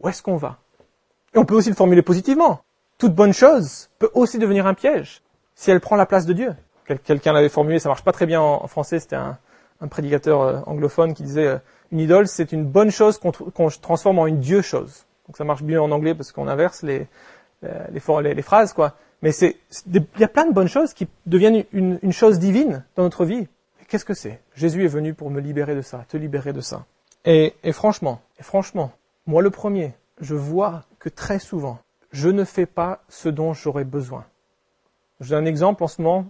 Où 0.00 0.08
est-ce 0.08 0.22
qu'on 0.22 0.36
va? 0.36 0.58
Et 1.34 1.38
on 1.38 1.44
peut 1.44 1.54
aussi 1.54 1.68
le 1.68 1.74
formuler 1.74 2.02
positivement. 2.02 2.60
Toute 2.98 3.14
bonne 3.14 3.32
chose 3.32 3.90
peut 3.98 4.10
aussi 4.14 4.38
devenir 4.38 4.66
un 4.66 4.74
piège 4.74 5.22
si 5.54 5.70
elle 5.70 5.80
prend 5.80 5.96
la 5.96 6.06
place 6.06 6.26
de 6.26 6.32
Dieu. 6.32 6.54
Quelqu'un 7.04 7.32
l'avait 7.32 7.48
formulé, 7.48 7.78
ça 7.78 7.88
marche 7.88 8.02
pas 8.02 8.12
très 8.12 8.26
bien 8.26 8.40
en 8.40 8.66
français, 8.66 8.98
c'était 8.98 9.16
un, 9.16 9.38
prédicateur 9.90 10.40
euh, 10.42 10.60
anglophone 10.66 11.14
qui 11.14 11.22
disait 11.22 11.46
euh, 11.46 11.58
une 11.92 12.00
idole 12.00 12.28
c'est 12.28 12.52
une 12.52 12.64
bonne 12.64 12.90
chose 12.90 13.18
qu'on 13.18 13.30
transforme 13.68 14.18
en 14.18 14.26
une 14.26 14.40
Dieu 14.40 14.60
chose. 14.60 15.06
Donc 15.26 15.36
ça 15.36 15.44
marche 15.44 15.62
bien 15.62 15.80
en 15.80 15.90
anglais 15.90 16.14
parce 16.14 16.32
qu'on 16.32 16.48
inverse 16.48 16.82
les, 16.82 17.06
euh, 17.64 17.86
les, 17.92 18.34
les, 18.34 18.42
phrases, 18.42 18.72
quoi. 18.72 18.94
Mais 19.22 19.32
c'est, 19.32 19.56
il 19.86 20.04
y 20.18 20.24
a 20.24 20.28
plein 20.28 20.46
de 20.46 20.52
bonnes 20.52 20.68
choses 20.68 20.92
qui 20.92 21.06
deviennent 21.26 21.64
une 21.72 22.12
chose 22.12 22.38
divine 22.38 22.84
dans 22.96 23.02
notre 23.02 23.24
vie. 23.24 23.46
Qu'est-ce 23.90 24.04
que 24.04 24.14
c'est? 24.14 24.40
Jésus 24.54 24.84
est 24.84 24.88
venu 24.88 25.14
pour 25.14 25.30
me 25.30 25.40
libérer 25.40 25.74
de 25.74 25.82
ça, 25.82 26.04
te 26.08 26.16
libérer 26.16 26.52
de 26.52 26.60
ça. 26.60 26.86
Et, 27.24 27.54
et 27.64 27.72
franchement, 27.72 28.20
et 28.38 28.44
franchement, 28.44 28.92
moi 29.26 29.42
le 29.42 29.50
premier, 29.50 29.94
je 30.20 30.36
vois 30.36 30.84
que 31.00 31.08
très 31.08 31.40
souvent, 31.40 31.80
je 32.12 32.28
ne 32.28 32.44
fais 32.44 32.66
pas 32.66 33.02
ce 33.08 33.28
dont 33.28 33.52
j'aurais 33.52 33.82
besoin. 33.82 34.26
Je 35.18 35.30
donne 35.30 35.42
un 35.42 35.48
exemple 35.48 35.82
en 35.82 35.88
ce 35.88 36.00
moment. 36.02 36.26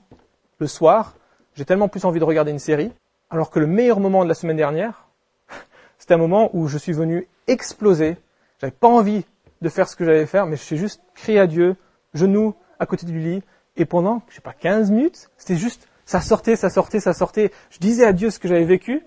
Le 0.59 0.67
soir, 0.67 1.17
j'ai 1.55 1.67
tellement 1.67 1.89
plus 1.89 2.07
envie 2.07 2.19
de 2.19 2.25
regarder 2.25 2.51
une 2.51 2.59
série, 2.59 2.93
alors 3.29 3.51
que 3.51 3.61
le 3.61 3.67
meilleur 3.67 4.01
moment 4.01 4.25
de 4.25 4.29
la 4.31 4.35
semaine 4.35 4.57
dernière, 4.57 5.07
c'était 5.99 6.15
un 6.15 6.19
moment 6.19 6.49
où 6.55 6.67
je 6.67 6.79
suis 6.79 6.95
venu 6.95 7.29
exploser. 7.47 8.17
J'avais 8.59 8.71
pas 8.71 8.89
envie 8.89 9.27
de 9.61 9.69
faire 9.69 9.87
ce 9.87 9.97
que 9.97 10.07
j'allais 10.07 10.25
faire, 10.25 10.47
mais 10.47 10.57
j'ai 10.57 10.79
juste 10.79 11.03
crié 11.15 11.39
à 11.39 11.47
Dieu, 11.47 11.77
genoux 12.15 12.55
à 12.79 12.87
côté 12.87 13.05
du 13.05 13.19
lit, 13.19 13.43
et 13.77 13.85
pendant, 13.85 14.23
je 14.31 14.37
sais 14.37 14.41
pas, 14.41 14.55
15 14.55 14.91
minutes, 14.91 15.29
c'était 15.37 15.57
juste, 15.57 15.90
ça 16.11 16.21
sortait, 16.21 16.57
ça 16.57 16.71
sortait, 16.71 16.99
ça 16.99 17.13
sortait. 17.13 17.53
Je 17.71 17.79
disais 17.79 18.05
à 18.05 18.13
Dieu 18.13 18.31
ce 18.31 18.41
que 18.41 18.49
j'avais 18.49 18.65
vécu, 18.65 19.07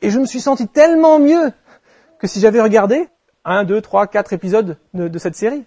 Et 0.00 0.08
je 0.08 0.18
me 0.18 0.24
suis 0.24 0.40
senti 0.40 0.66
tellement 0.66 1.18
mieux 1.18 1.52
que 2.18 2.26
si 2.26 2.40
j'avais 2.40 2.62
regardé 2.62 3.08
un, 3.44 3.64
deux, 3.64 3.82
trois, 3.82 4.06
quatre 4.06 4.32
épisodes 4.32 4.78
de, 4.94 5.18
cette 5.18 5.34
série. 5.34 5.66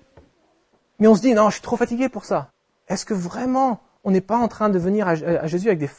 Mais 0.97 1.05
on 1.05 1.13
se 1.13 1.21
dit, 1.21 1.35
non, 1.35 1.49
je 1.49 1.55
suis 1.55 1.61
trop 1.61 1.77
fatigué 1.77 2.09
pour 2.09 2.25
ça. 2.25 2.49
Est-ce 2.87 3.05
que 3.05 3.13
vraiment 3.13 3.81
on 4.03 4.09
n'est 4.09 4.19
pas 4.19 4.37
en 4.37 4.47
train 4.47 4.69
de 4.69 4.79
venir 4.79 5.07
à, 5.07 5.45
Jésus 5.45 5.67
avec 5.67 5.77
des... 5.77 5.89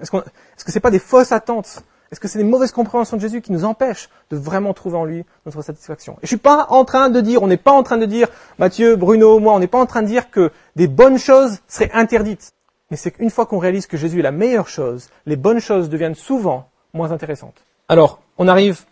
Est-ce, 0.00 0.12
que 0.12 0.18
ce 0.58 0.64
que 0.64 0.70
c'est 0.70 0.78
pas 0.78 0.92
des 0.92 1.00
fausses 1.00 1.32
attentes? 1.32 1.82
Est-ce 2.12 2.20
que 2.20 2.28
c'est 2.28 2.38
des 2.38 2.44
mauvaises 2.44 2.70
compréhensions 2.70 3.16
de 3.16 3.22
Jésus 3.22 3.40
qui 3.40 3.50
nous 3.50 3.64
empêchent 3.64 4.10
de 4.30 4.36
vraiment 4.36 4.74
trouver 4.74 4.96
en 4.96 5.04
lui 5.04 5.24
notre 5.44 5.62
satisfaction? 5.62 6.14
Et 6.18 6.26
je 6.26 6.28
suis 6.28 6.36
pas 6.36 6.66
en 6.70 6.84
train 6.84 7.10
de 7.10 7.20
dire, 7.20 7.42
on 7.42 7.48
n'est 7.48 7.56
pas 7.56 7.72
en 7.72 7.82
train 7.82 7.96
de 7.96 8.06
dire, 8.06 8.28
Mathieu, 8.60 8.94
Bruno, 8.94 9.40
moi, 9.40 9.54
on 9.54 9.58
n'est 9.58 9.66
pas 9.66 9.80
en 9.80 9.86
train 9.86 10.02
de 10.02 10.06
dire 10.06 10.30
que 10.30 10.52
des 10.76 10.86
bonnes 10.86 11.18
choses 11.18 11.58
seraient 11.66 11.90
interdites. 11.92 12.53
Mais 12.94 12.98
c'est 12.98 13.10
qu'une 13.10 13.30
fois 13.30 13.44
qu'on 13.44 13.58
réalise 13.58 13.88
que 13.88 13.96
Jésus 13.96 14.20
est 14.20 14.22
la 14.22 14.30
meilleure 14.30 14.68
chose, 14.68 15.08
les 15.26 15.34
bonnes 15.34 15.58
choses 15.58 15.88
deviennent 15.88 16.14
souvent 16.14 16.68
moins 16.92 17.10
intéressantes. 17.10 17.56
Alors, 17.88 18.20
on 18.38 18.46
arrive 18.46 18.82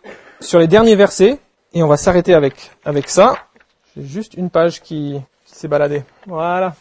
sur 0.41 0.59
les 0.59 0.67
derniers 0.67 0.97
versets, 0.97 1.39
et 1.73 1.81
on 1.81 1.87
va 1.87 1.95
s'arrêter 1.95 2.33
avec, 2.33 2.71
avec 2.83 3.07
ça. 3.07 3.37
J'ai 3.95 4.03
juste 4.03 4.33
une 4.33 4.49
page 4.49 4.81
qui, 4.81 5.21
qui 5.45 5.55
s'est 5.55 5.69
baladée. 5.69 6.03
Voilà. 6.27 6.75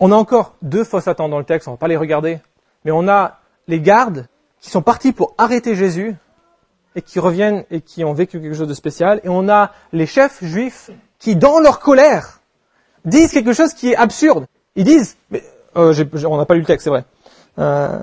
On 0.00 0.10
a 0.10 0.16
encore 0.16 0.56
deux 0.62 0.82
fausses 0.82 1.06
attentes 1.06 1.30
dans 1.30 1.38
le 1.38 1.44
texte, 1.44 1.68
on 1.68 1.70
va 1.70 1.76
pas 1.76 1.86
les 1.86 1.96
regarder. 1.96 2.40
Mais 2.84 2.90
on 2.90 3.06
a 3.06 3.38
les 3.68 3.78
gardes 3.78 4.26
qui 4.60 4.68
sont 4.68 4.82
partis 4.82 5.12
pour 5.12 5.32
arrêter 5.38 5.76
Jésus 5.76 6.16
et 6.96 7.02
qui 7.02 7.20
reviennent 7.20 7.64
et 7.70 7.82
qui 7.82 8.02
ont 8.02 8.14
vécu 8.14 8.40
quelque 8.40 8.56
chose 8.56 8.66
de 8.66 8.74
spécial. 8.74 9.20
Et 9.22 9.28
on 9.28 9.48
a 9.48 9.70
les 9.92 10.06
chefs 10.06 10.42
juifs 10.42 10.90
qui, 11.20 11.36
dans 11.36 11.60
leur 11.60 11.78
colère, 11.78 12.40
disent 13.04 13.30
quelque 13.30 13.52
chose 13.52 13.74
qui 13.74 13.92
est 13.92 13.96
absurde. 13.96 14.48
Ils 14.74 14.82
disent, 14.82 15.16
mais 15.30 15.44
euh, 15.76 15.94
on 16.28 16.36
n'a 16.36 16.46
pas 16.46 16.54
lu 16.54 16.60
le 16.60 16.66
texte, 16.66 16.84
c'est 16.84 16.90
vrai. 16.90 17.04
Euh, 17.58 17.98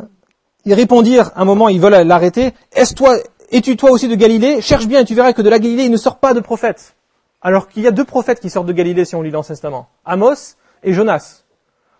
ils 0.65 0.73
répondirent, 0.73 1.31
un 1.35 1.45
moment, 1.45 1.69
ils 1.69 1.81
veulent 1.81 2.05
l'arrêter. 2.05 2.53
Est-ce 2.71 2.93
toi, 2.93 3.15
es-tu 3.51 3.77
toi 3.77 3.91
aussi 3.91 4.07
de 4.07 4.15
Galilée? 4.15 4.61
Cherche 4.61 4.87
bien 4.87 5.01
et 5.01 5.05
tu 5.05 5.15
verras 5.15 5.33
que 5.33 5.41
de 5.41 5.49
la 5.49 5.59
Galilée, 5.59 5.83
il 5.83 5.91
ne 5.91 5.97
sort 5.97 6.17
pas 6.17 6.33
de 6.33 6.39
prophète. 6.39 6.95
Alors 7.41 7.67
qu'il 7.67 7.83
y 7.83 7.87
a 7.87 7.91
deux 7.91 8.05
prophètes 8.05 8.39
qui 8.39 8.49
sortent 8.49 8.67
de 8.67 8.73
Galilée 8.73 9.05
si 9.05 9.15
on 9.15 9.21
lit 9.21 9.31
l'Ancien 9.31 9.55
Testament. 9.55 9.87
Amos 10.05 10.55
et 10.83 10.93
Jonas. 10.93 11.43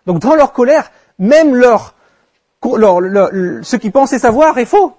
Donc 0.06 0.20
dans 0.20 0.34
leur 0.34 0.52
colère, 0.52 0.90
même 1.18 1.54
leur, 1.54 1.94
ce 2.62 3.76
qu'ils 3.76 3.92
pensaient 3.92 4.18
savoir 4.18 4.58
est 4.58 4.64
faux. 4.64 4.94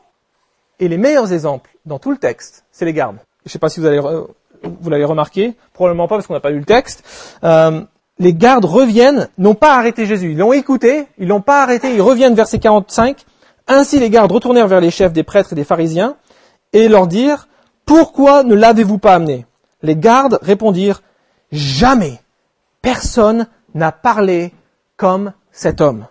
Et 0.79 0.87
les 0.87 0.97
meilleurs 0.97 1.31
exemples 1.31 1.69
dans 1.85 1.99
tout 1.99 2.11
le 2.11 2.17
texte, 2.17 2.65
c'est 2.71 2.85
les 2.85 2.93
gardes. 2.93 3.17
Je 3.45 3.49
ne 3.49 3.51
sais 3.51 3.59
pas 3.59 3.69
si 3.69 3.79
vous, 3.79 3.85
allez, 3.85 3.99
vous 3.99 4.89
l'avez 4.89 5.05
remarqué, 5.05 5.53
probablement 5.73 6.07
pas 6.07 6.15
parce 6.15 6.27
qu'on 6.27 6.33
n'a 6.33 6.39
pas 6.39 6.49
lu 6.49 6.59
le 6.59 6.65
texte. 6.65 7.03
Euh, 7.43 7.81
les 8.19 8.33
gardes 8.33 8.65
reviennent, 8.65 9.29
n'ont 9.37 9.55
pas 9.55 9.75
arrêté 9.75 10.05
Jésus. 10.05 10.31
Ils 10.31 10.37
l'ont 10.37 10.53
écouté, 10.53 11.07
ils 11.17 11.27
l'ont 11.27 11.41
pas 11.41 11.63
arrêté, 11.63 11.93
ils 11.93 12.01
reviennent 12.01 12.35
verset 12.35 12.59
45. 12.59 13.25
Ainsi 13.67 13.99
les 13.99 14.09
gardes 14.09 14.31
retournèrent 14.31 14.67
vers 14.67 14.81
les 14.81 14.91
chefs 14.91 15.13
des 15.13 15.23
prêtres 15.23 15.53
et 15.53 15.55
des 15.55 15.63
pharisiens 15.63 16.17
et 16.73 16.87
leur 16.87 17.07
dirent, 17.07 17.47
Pourquoi 17.85 18.43
ne 18.43 18.55
l'avez-vous 18.55 18.97
pas 18.97 19.15
amené? 19.15 19.45
Les 19.81 19.95
gardes 19.95 20.39
répondirent, 20.41 21.01
Jamais 21.51 22.19
personne 22.81 23.47
n'a 23.75 23.91
parlé 23.91 24.53
comme 24.97 25.33
cet 25.51 25.81
homme. 25.81 26.07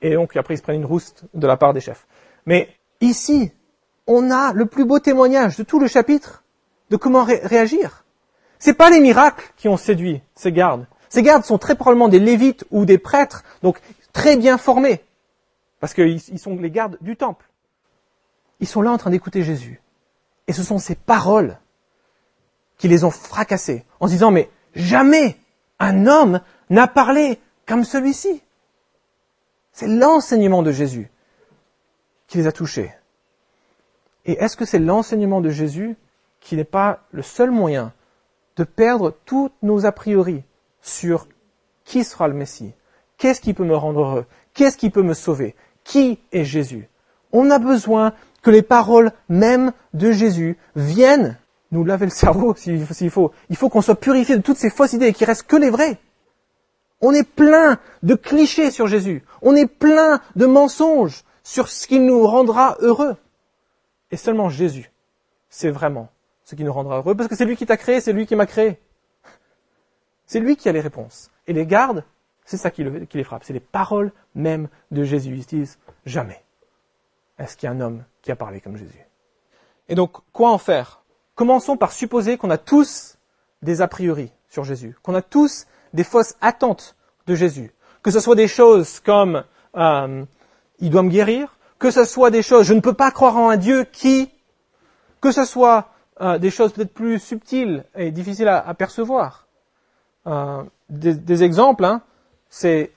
Et 0.00 0.14
donc 0.14 0.36
après 0.36 0.54
ils 0.54 0.58
se 0.58 0.62
prennent 0.62 0.76
une 0.76 0.86
rouste 0.86 1.24
de 1.34 1.46
la 1.46 1.56
part 1.56 1.72
des 1.72 1.80
chefs. 1.80 2.06
Mais 2.46 2.68
ici, 3.00 3.52
on 4.06 4.30
a 4.30 4.52
le 4.52 4.66
plus 4.66 4.84
beau 4.84 4.98
témoignage 4.98 5.56
de 5.56 5.62
tout 5.62 5.78
le 5.78 5.86
chapitre 5.86 6.42
de 6.90 6.96
comment 6.96 7.24
réagir. 7.24 8.01
C'est 8.62 8.74
pas 8.74 8.90
les 8.90 9.00
miracles 9.00 9.52
qui 9.56 9.68
ont 9.68 9.76
séduit 9.76 10.22
ces 10.36 10.52
gardes. 10.52 10.86
Ces 11.08 11.24
gardes 11.24 11.42
sont 11.42 11.58
très 11.58 11.74
probablement 11.74 12.06
des 12.06 12.20
lévites 12.20 12.64
ou 12.70 12.84
des 12.84 12.96
prêtres, 12.96 13.42
donc 13.64 13.80
très 14.12 14.36
bien 14.36 14.56
formés, 14.56 15.02
parce 15.80 15.94
qu'ils 15.94 16.38
sont 16.38 16.54
les 16.54 16.70
gardes 16.70 16.96
du 17.00 17.16
temple. 17.16 17.50
Ils 18.60 18.68
sont 18.68 18.80
là 18.80 18.92
en 18.92 18.98
train 18.98 19.10
d'écouter 19.10 19.42
Jésus. 19.42 19.82
Et 20.46 20.52
ce 20.52 20.62
sont 20.62 20.78
ces 20.78 20.94
paroles 20.94 21.58
qui 22.78 22.86
les 22.86 23.02
ont 23.02 23.10
fracassés, 23.10 23.84
en 23.98 24.06
se 24.06 24.12
disant, 24.12 24.30
mais 24.30 24.48
jamais 24.76 25.36
un 25.80 26.06
homme 26.06 26.40
n'a 26.70 26.86
parlé 26.86 27.40
comme 27.66 27.82
celui-ci. 27.82 28.44
C'est 29.72 29.88
l'enseignement 29.88 30.62
de 30.62 30.70
Jésus 30.70 31.10
qui 32.28 32.38
les 32.38 32.46
a 32.46 32.52
touchés. 32.52 32.94
Et 34.24 34.34
est-ce 34.34 34.56
que 34.56 34.64
c'est 34.64 34.78
l'enseignement 34.78 35.40
de 35.40 35.50
Jésus 35.50 35.96
qui 36.38 36.54
n'est 36.54 36.62
pas 36.62 37.00
le 37.10 37.22
seul 37.22 37.50
moyen 37.50 37.92
de 38.56 38.64
perdre 38.64 39.14
toutes 39.24 39.54
nos 39.62 39.86
a 39.86 39.92
priori 39.92 40.42
sur 40.80 41.28
qui 41.84 42.04
sera 42.04 42.28
le 42.28 42.34
Messie, 42.34 42.72
qu'est-ce 43.18 43.40
qui 43.40 43.54
peut 43.54 43.64
me 43.64 43.76
rendre 43.76 44.00
heureux, 44.00 44.26
qu'est-ce 44.54 44.76
qui 44.76 44.90
peut 44.90 45.02
me 45.02 45.14
sauver, 45.14 45.54
qui 45.84 46.18
est 46.32 46.44
Jésus? 46.44 46.88
On 47.32 47.50
a 47.50 47.58
besoin 47.58 48.12
que 48.42 48.50
les 48.50 48.62
paroles 48.62 49.12
même 49.28 49.72
de 49.94 50.12
Jésus 50.12 50.58
viennent 50.76 51.38
nous 51.70 51.84
laver 51.84 52.06
le 52.06 52.10
cerveau 52.10 52.54
s'il 52.56 53.10
faut. 53.10 53.32
Il 53.48 53.56
faut 53.56 53.68
qu'on 53.68 53.80
soit 53.80 53.94
purifié 53.94 54.36
de 54.36 54.42
toutes 54.42 54.58
ces 54.58 54.70
fausses 54.70 54.92
idées 54.92 55.08
et 55.08 55.12
qu'il 55.12 55.26
reste 55.26 55.44
que 55.44 55.56
les 55.56 55.70
vraies. 55.70 55.98
On 57.00 57.12
est 57.12 57.28
plein 57.28 57.78
de 58.02 58.14
clichés 58.14 58.70
sur 58.70 58.86
Jésus. 58.86 59.24
On 59.40 59.56
est 59.56 59.66
plein 59.66 60.20
de 60.36 60.46
mensonges 60.46 61.24
sur 61.42 61.68
ce 61.68 61.86
qui 61.86 61.98
nous 61.98 62.24
rendra 62.26 62.76
heureux. 62.80 63.16
Et 64.12 64.16
seulement 64.16 64.50
Jésus, 64.50 64.92
c'est 65.48 65.70
vraiment 65.70 66.08
ce 66.44 66.54
qui 66.54 66.64
nous 66.64 66.72
rendra 66.72 66.98
heureux, 66.98 67.14
parce 67.14 67.28
que 67.28 67.36
c'est 67.36 67.44
lui 67.44 67.56
qui 67.56 67.66
t'a 67.66 67.76
créé, 67.76 68.00
c'est 68.00 68.12
lui 68.12 68.26
qui 68.26 68.36
m'a 68.36 68.46
créé. 68.46 68.78
C'est 70.26 70.40
lui 70.40 70.56
qui 70.56 70.68
a 70.68 70.72
les 70.72 70.80
réponses. 70.80 71.30
Et 71.46 71.52
les 71.52 71.66
gardes, 71.66 72.04
c'est 72.44 72.56
ça 72.56 72.70
qui, 72.70 72.84
les 72.84 73.24
frappe. 73.24 73.44
C'est 73.44 73.52
les 73.52 73.60
paroles 73.60 74.12
même 74.34 74.68
de 74.90 75.04
Jésus. 75.04 75.34
Ils 75.34 75.46
disent 75.46 75.78
jamais 76.06 76.42
est-ce 77.38 77.56
qu'il 77.56 77.66
y 77.66 77.70
a 77.70 77.74
un 77.74 77.80
homme 77.80 78.04
qui 78.20 78.30
a 78.30 78.36
parlé 78.36 78.60
comme 78.60 78.76
Jésus? 78.76 79.04
Et 79.88 79.94
donc, 79.94 80.12
quoi 80.32 80.50
en 80.50 80.58
faire? 80.58 81.02
Commençons 81.34 81.76
par 81.76 81.92
supposer 81.92 82.36
qu'on 82.36 82.50
a 82.50 82.58
tous 82.58 83.18
des 83.62 83.80
a 83.80 83.88
priori 83.88 84.30
sur 84.48 84.64
Jésus, 84.64 84.96
qu'on 85.02 85.14
a 85.14 85.22
tous 85.22 85.66
des 85.92 86.04
fausses 86.04 86.36
attentes 86.40 86.96
de 87.26 87.34
Jésus. 87.34 87.72
Que 88.02 88.10
ce 88.10 88.20
soit 88.20 88.34
des 88.34 88.48
choses 88.48 89.00
comme 89.00 89.44
euh, 89.76 90.24
il 90.78 90.90
doit 90.90 91.02
me 91.02 91.10
guérir, 91.10 91.56
que 91.78 91.90
ce 91.90 92.04
soit 92.04 92.30
des 92.30 92.42
choses 92.42 92.66
je 92.66 92.74
ne 92.74 92.80
peux 92.80 92.94
pas 92.94 93.10
croire 93.10 93.36
en 93.36 93.48
un 93.48 93.56
Dieu 93.56 93.84
qui, 93.84 94.30
que 95.20 95.32
ce 95.32 95.44
soit 95.44 95.91
euh, 96.20 96.38
des 96.38 96.50
choses 96.50 96.72
peut-être 96.72 96.92
plus 96.92 97.18
subtiles 97.18 97.84
et 97.94 98.10
difficiles 98.10 98.48
à, 98.48 98.74
percevoir. 98.74 99.46
Euh, 100.26 100.62
des, 100.88 101.42
exemples, 101.42 101.84
hein, 101.84 102.02
c'est 102.48 102.92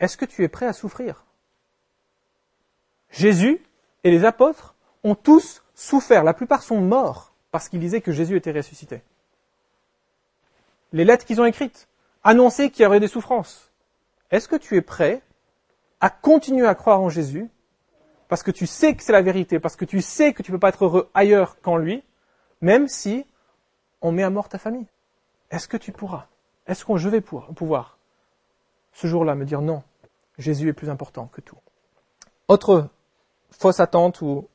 est-ce 0.00 0.16
que 0.16 0.24
tu 0.24 0.44
es 0.44 0.48
prêt 0.48 0.66
à 0.66 0.72
souffrir? 0.72 1.24
Jésus 3.10 3.60
et 4.04 4.10
les 4.10 4.24
apôtres 4.24 4.74
ont 5.04 5.14
tous 5.14 5.62
souffert. 5.74 6.24
La 6.24 6.34
plupart 6.34 6.62
sont 6.62 6.80
morts 6.80 7.32
parce 7.50 7.68
qu'ils 7.68 7.80
disaient 7.80 8.00
que 8.00 8.12
Jésus 8.12 8.36
était 8.36 8.52
ressuscité. 8.52 9.02
Les 10.92 11.04
lettres 11.04 11.24
qu'ils 11.24 11.40
ont 11.40 11.44
écrites 11.44 11.88
annonçaient 12.24 12.70
qu'il 12.70 12.84
y 12.84 12.86
aurait 12.86 13.00
des 13.00 13.08
souffrances. 13.08 13.70
Est-ce 14.30 14.48
que 14.48 14.56
tu 14.56 14.76
es 14.76 14.82
prêt 14.82 15.20
à 16.00 16.10
continuer 16.10 16.66
à 16.66 16.74
croire 16.74 17.00
en 17.00 17.08
Jésus 17.08 17.50
parce 18.28 18.42
que 18.42 18.50
tu 18.50 18.66
sais 18.66 18.94
que 18.94 19.02
c'est 19.02 19.12
la 19.12 19.20
vérité, 19.20 19.60
parce 19.60 19.76
que 19.76 19.84
tu 19.84 20.00
sais 20.00 20.32
que 20.32 20.42
tu 20.42 20.52
ne 20.52 20.56
peux 20.56 20.60
pas 20.60 20.70
être 20.70 20.86
heureux 20.86 21.10
ailleurs 21.12 21.60
qu'en 21.60 21.76
lui, 21.76 22.02
même 22.62 22.88
si 22.88 23.26
on 24.00 24.12
met 24.12 24.22
à 24.22 24.30
mort 24.30 24.48
ta 24.48 24.58
famille. 24.58 24.86
Est-ce 25.50 25.68
que 25.68 25.76
tu 25.76 25.92
pourras? 25.92 26.26
Est-ce 26.66 26.84
que 26.84 26.96
je 26.96 27.08
vais 27.08 27.20
pouvoir 27.20 27.98
ce 28.94 29.06
jour-là 29.06 29.34
me 29.34 29.44
dire 29.44 29.60
non, 29.60 29.82
Jésus 30.38 30.68
est 30.68 30.72
plus 30.72 30.88
important 30.88 31.26
que 31.26 31.40
tout? 31.40 31.58
Autre 32.48 32.88
fausse 33.50 33.80
attente 33.80 34.22
ou, 34.22 34.48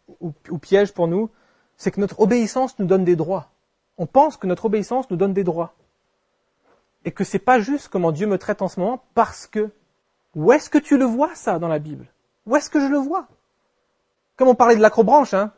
piège 0.61 0.93
pour 0.93 1.07
nous, 1.07 1.29
c'est 1.75 1.91
que 1.91 1.99
notre 1.99 2.19
obéissance 2.19 2.79
nous 2.79 2.85
donne 2.85 3.03
des 3.03 3.15
droits. 3.15 3.49
On 3.97 4.07
pense 4.07 4.37
que 4.37 4.47
notre 4.47 4.65
obéissance 4.65 5.09
nous 5.11 5.17
donne 5.17 5.33
des 5.33 5.43
droits. 5.43 5.73
Et 7.05 7.11
que 7.11 7.23
c'est 7.23 7.39
pas 7.39 7.59
juste 7.59 7.89
comment 7.89 8.11
Dieu 8.11 8.27
me 8.27 8.37
traite 8.37 8.61
en 8.61 8.67
ce 8.67 8.79
moment 8.79 9.03
parce 9.13 9.47
que 9.47 9.69
où 10.35 10.51
est-ce 10.51 10.69
que 10.69 10.77
tu 10.77 10.97
le 10.97 11.05
vois 11.05 11.35
ça 11.35 11.59
dans 11.59 11.67
la 11.67 11.79
Bible? 11.79 12.07
Où 12.45 12.55
est-ce 12.55 12.69
que 12.69 12.79
je 12.79 12.87
le 12.87 12.97
vois? 12.97 13.27
Comme 14.35 14.47
on 14.47 14.55
parlait 14.55 14.75
de 14.75 14.81
l'acrobranche, 14.81 15.33
hein, 15.33 15.51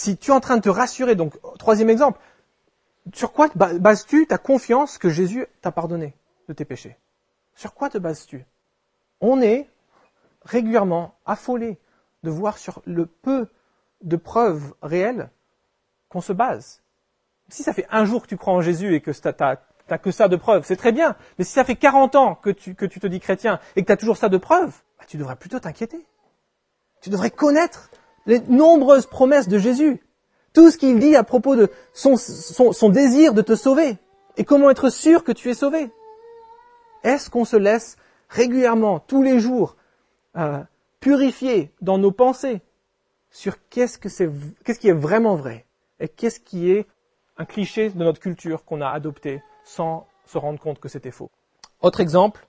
si 0.00 0.16
tu 0.16 0.30
es 0.30 0.34
en 0.34 0.40
train 0.40 0.56
de 0.56 0.62
te 0.62 0.70
rassurer, 0.70 1.14
donc 1.14 1.38
troisième 1.58 1.90
exemple, 1.90 2.18
sur 3.12 3.34
quoi 3.34 3.48
bases-tu 3.54 4.26
ta 4.26 4.38
confiance 4.38 4.96
que 4.96 5.10
Jésus 5.10 5.46
t'a 5.60 5.72
pardonné 5.72 6.16
de 6.48 6.54
tes 6.54 6.64
péchés? 6.64 6.96
Sur 7.54 7.74
quoi 7.74 7.90
te 7.90 7.98
bases-tu? 7.98 8.46
On 9.20 9.42
est 9.42 9.68
régulièrement 10.42 11.16
affolé 11.26 11.78
de 12.22 12.30
voir 12.30 12.56
sur 12.56 12.80
le 12.86 13.04
peu 13.04 13.48
de 14.00 14.16
preuves 14.16 14.72
réelles 14.80 15.28
qu'on 16.08 16.22
se 16.22 16.32
base. 16.32 16.82
Si 17.50 17.62
ça 17.62 17.74
fait 17.74 17.86
un 17.90 18.06
jour 18.06 18.22
que 18.22 18.28
tu 18.28 18.38
crois 18.38 18.54
en 18.54 18.62
Jésus 18.62 18.94
et 18.94 19.02
que 19.02 19.10
tu 19.10 19.20
n'as 19.28 19.98
que 19.98 20.10
ça 20.10 20.28
de 20.28 20.36
preuves, 20.36 20.64
c'est 20.64 20.76
très 20.76 20.92
bien. 20.92 21.14
Mais 21.38 21.44
si 21.44 21.52
ça 21.52 21.62
fait 21.62 21.76
40 21.76 22.16
ans 22.16 22.36
que 22.36 22.48
tu, 22.48 22.74
te 22.74 23.06
dis 23.06 23.20
chrétien 23.20 23.60
et 23.76 23.82
que 23.82 23.86
tu 23.86 23.92
as 23.92 23.98
toujours 23.98 24.16
ça 24.16 24.30
de 24.30 24.38
preuves, 24.38 24.80
bah, 24.98 25.04
tu 25.06 25.18
devrais 25.18 25.36
plutôt 25.36 25.60
t'inquiéter. 25.60 26.06
Tu 27.02 27.10
devrais 27.10 27.30
connaître 27.30 27.90
les 28.26 28.40
nombreuses 28.40 29.06
promesses 29.06 29.48
de 29.48 29.58
Jésus, 29.58 30.02
tout 30.52 30.70
ce 30.70 30.78
qu'il 30.78 30.98
dit 30.98 31.16
à 31.16 31.24
propos 31.24 31.56
de 31.56 31.70
son, 31.92 32.88
désir 32.88 33.34
de 33.34 33.42
te 33.42 33.54
sauver, 33.54 33.96
et 34.36 34.44
comment 34.44 34.70
être 34.70 34.90
sûr 34.90 35.24
que 35.24 35.32
tu 35.32 35.50
es 35.50 35.54
sauvé. 35.54 35.90
Est-ce 37.02 37.30
qu'on 37.30 37.44
se 37.44 37.56
laisse 37.56 37.96
régulièrement, 38.28 39.00
tous 39.00 39.22
les 39.22 39.40
jours, 39.40 39.76
euh, 40.36 40.62
purifier 41.00 41.72
dans 41.80 41.98
nos 41.98 42.12
pensées 42.12 42.60
sur 43.30 43.56
qu'est-ce, 43.68 43.98
qu'est-ce 43.98 44.78
qui 44.78 44.88
est 44.88 44.92
vraiment 44.92 45.34
vrai 45.34 45.66
et 45.98 46.08
qu'est-ce 46.08 46.40
qui 46.40 46.70
est 46.70 46.86
un 47.38 47.44
cliché 47.44 47.90
de 47.90 47.98
notre 47.98 48.20
culture 48.20 48.64
qu'on 48.64 48.80
a 48.80 48.88
adopté 48.88 49.42
sans 49.64 50.06
se 50.26 50.38
rendre 50.38 50.60
compte 50.60 50.78
que 50.78 50.88
c'était 50.88 51.10
faux. 51.10 51.30
Autre 51.80 52.00
exemple, 52.00 52.46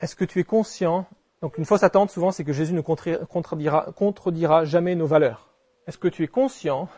est-ce 0.00 0.16
que 0.16 0.24
tu 0.24 0.40
es 0.40 0.44
conscient 0.44 1.06
Donc 1.42 1.58
une 1.58 1.64
fausse 1.64 1.82
attente, 1.82 2.10
souvent, 2.10 2.30
c'est 2.30 2.44
que 2.44 2.52
Jésus 2.52 2.72
ne 2.72 2.80
contredira, 2.80 4.64
jamais 4.64 4.94
nos 4.94 5.06
valeurs. 5.06 5.50
Est-ce 5.86 5.98
que 5.98 6.08
tu 6.08 6.22
es 6.22 6.28
conscient 6.28 6.88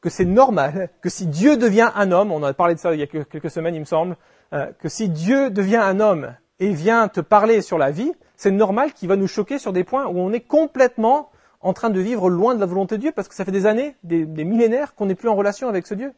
que 0.00 0.08
c'est 0.08 0.24
normal 0.24 0.88
que 1.02 1.10
si 1.10 1.26
Dieu 1.26 1.56
devient 1.56 1.90
un 1.94 2.10
homme, 2.10 2.32
on 2.32 2.42
a 2.42 2.54
parlé 2.54 2.74
de 2.74 2.80
ça 2.80 2.94
il 2.94 3.00
y 3.00 3.02
a 3.02 3.06
quelques 3.06 3.50
semaines, 3.50 3.74
il 3.74 3.80
me 3.80 3.84
semble, 3.84 4.16
euh, 4.54 4.72
que 4.78 4.88
si 4.88 5.10
Dieu 5.10 5.50
devient 5.50 5.76
un 5.76 6.00
homme 6.00 6.34
et 6.58 6.72
vient 6.72 7.08
te 7.08 7.20
parler 7.20 7.60
sur 7.60 7.76
la 7.76 7.90
vie, 7.90 8.12
c'est 8.36 8.50
normal 8.50 8.94
qu'il 8.94 9.08
va 9.08 9.16
nous 9.16 9.26
choquer 9.26 9.58
sur 9.58 9.72
des 9.72 9.84
points 9.84 10.06
où 10.06 10.18
on 10.18 10.32
est 10.32 10.40
complètement 10.40 11.30
en 11.60 11.74
train 11.74 11.90
de 11.90 12.00
vivre 12.00 12.30
loin 12.30 12.54
de 12.54 12.60
la 12.60 12.66
volonté 12.66 12.96
de 12.96 13.02
Dieu 13.02 13.12
parce 13.12 13.28
que 13.28 13.34
ça 13.34 13.44
fait 13.44 13.52
des 13.52 13.66
années, 13.66 13.96
des, 14.02 14.24
millénaires 14.24 14.94
qu'on 14.94 15.06
n'est 15.06 15.14
plus 15.14 15.28
en 15.28 15.36
relation 15.36 15.68
avec 15.68 15.86
ce 15.86 15.94
Dieu. 15.94 16.12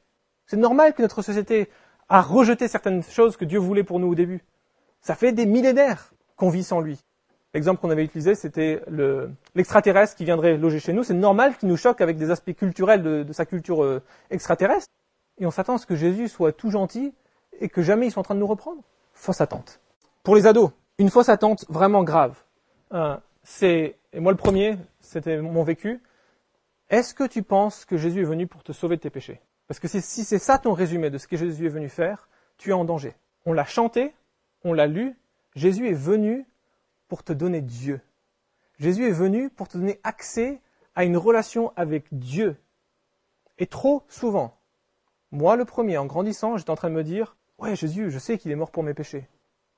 C'est 0.47 0.57
normal 0.57 0.95
que 0.95 1.03
notre 1.03 1.23
société 1.23 1.69
a 2.09 2.23
rejeté 2.23 2.69
certaines 2.69 3.03
choses 3.03 3.37
que 3.37 3.45
Dieu 3.45 3.59
voulait 3.59 3.85
pour 3.85 3.99
nous 3.99 4.09
au 4.09 4.15
début. 4.15 4.45
Ça 5.01 5.15
fait 5.15 5.33
des 5.33 5.47
millénaires 5.47 6.13
qu'on 6.37 6.49
vit 6.49 6.63
sans 6.63 6.81
lui. 6.81 7.01
L'exemple 7.55 7.81
qu'on 7.81 7.91
avait 7.91 8.05
utilisé, 8.05 8.35
c'était 8.35 8.83
l'extraterrestre 9.55 10.17
qui 10.17 10.25
viendrait 10.25 10.57
loger 10.57 10.81
chez 10.81 10.95
nous. 10.95 11.05
C'est 11.05 11.15
normal 11.15 11.57
qu'il 11.59 11.69
nous 11.69 11.77
choque 11.77 12.01
avec 12.01 12.17
des 12.17 12.31
aspects 12.31 12.55
culturels 12.55 13.03
de, 13.03 13.33
sa 13.33 13.45
culture 13.45 13.85
euh, 13.85 14.03
extraterrestre. 14.31 14.89
Et 15.39 15.45
on 15.45 15.51
s'attend 15.51 15.75
à 15.75 15.79
ce 15.79 15.87
que 15.87 15.95
Jésus 15.95 16.29
soit 16.29 16.53
tout 16.53 16.71
gentil 16.71 17.13
et 17.61 17.69
que 17.69 17.83
jamais 17.83 18.07
il 18.07 18.11
soit 18.11 18.21
en 18.21 18.25
train 18.25 18.35
de 18.35 18.41
nous 18.41 18.47
reprendre. 18.47 18.83
Fausse 19.13 19.43
attente. 19.43 19.81
Pour 20.23 20.35
les 20.35 20.47
ados, 20.47 20.71
une 20.99 21.11
fausse 21.11 21.29
attente 21.29 21.67
vraiment 21.69 22.05
grave. 22.05 22.37
Euh, 22.95 23.17
c'est, 23.43 23.97
et 24.13 24.21
moi 24.21 24.33
le 24.33 24.39
premier, 24.39 24.79
c'était 25.01 25.39
mon 25.39 25.63
vécu. 25.63 26.01
Est-ce 26.89 27.13
que 27.13 27.25
tu 27.25 27.43
penses 27.43 27.85
que 27.85 27.99
Jésus 27.99 28.23
est 28.23 28.25
venu 28.27 28.47
pour 28.47 28.63
te 28.63 28.73
sauver 28.73 28.97
de 28.97 29.03
tes 29.03 29.11
péchés? 29.11 29.41
Parce 29.69 29.79
que 29.79 29.89
si 29.89 30.25
c'est 30.25 30.39
ça 30.39 30.59
ton 30.59 30.73
résumé 30.73 31.11
de 31.11 31.19
ce 31.19 31.27
que 31.27 31.37
Jésus 31.37 31.67
est 31.67 31.71
venu 31.71 31.89
faire, 31.89 32.29
tu 32.57 32.71
es 32.71 32.73
en 32.73 32.85
danger. 32.85 33.15
On 33.45 33.53
l'a 33.53 33.65
chanté, 33.65 34.15
on 34.65 34.73
l'a 34.73 34.87
lu. 34.87 35.17
Jésus 35.55 35.89
est 35.89 35.95
venu 35.95 36.47
pour 37.13 37.25
te 37.25 37.35
donner 37.35 37.61
Dieu. 37.61 38.01
Jésus 38.79 39.07
est 39.07 39.13
venu 39.13 39.51
pour 39.51 39.69
te 39.69 39.77
donner 39.77 40.01
accès 40.03 40.63
à 40.95 41.05
une 41.05 41.19
relation 41.19 41.71
avec 41.77 42.07
Dieu. 42.11 42.57
Et 43.59 43.67
trop 43.67 44.03
souvent, 44.09 44.57
moi 45.31 45.57
le 45.57 45.67
premier, 45.67 45.99
en 45.99 46.07
grandissant, 46.07 46.57
j'étais 46.57 46.71
en 46.71 46.75
train 46.75 46.89
de 46.89 46.95
me 46.95 47.05
dire, 47.05 47.37
ouais 47.59 47.77
Jésus, 47.77 48.11
je 48.11 48.19
sais 48.19 48.39
qu'il 48.39 48.51
est 48.51 48.57
mort 48.57 48.71
pour 48.71 48.83
mes 48.83 48.95
péchés 48.95 49.29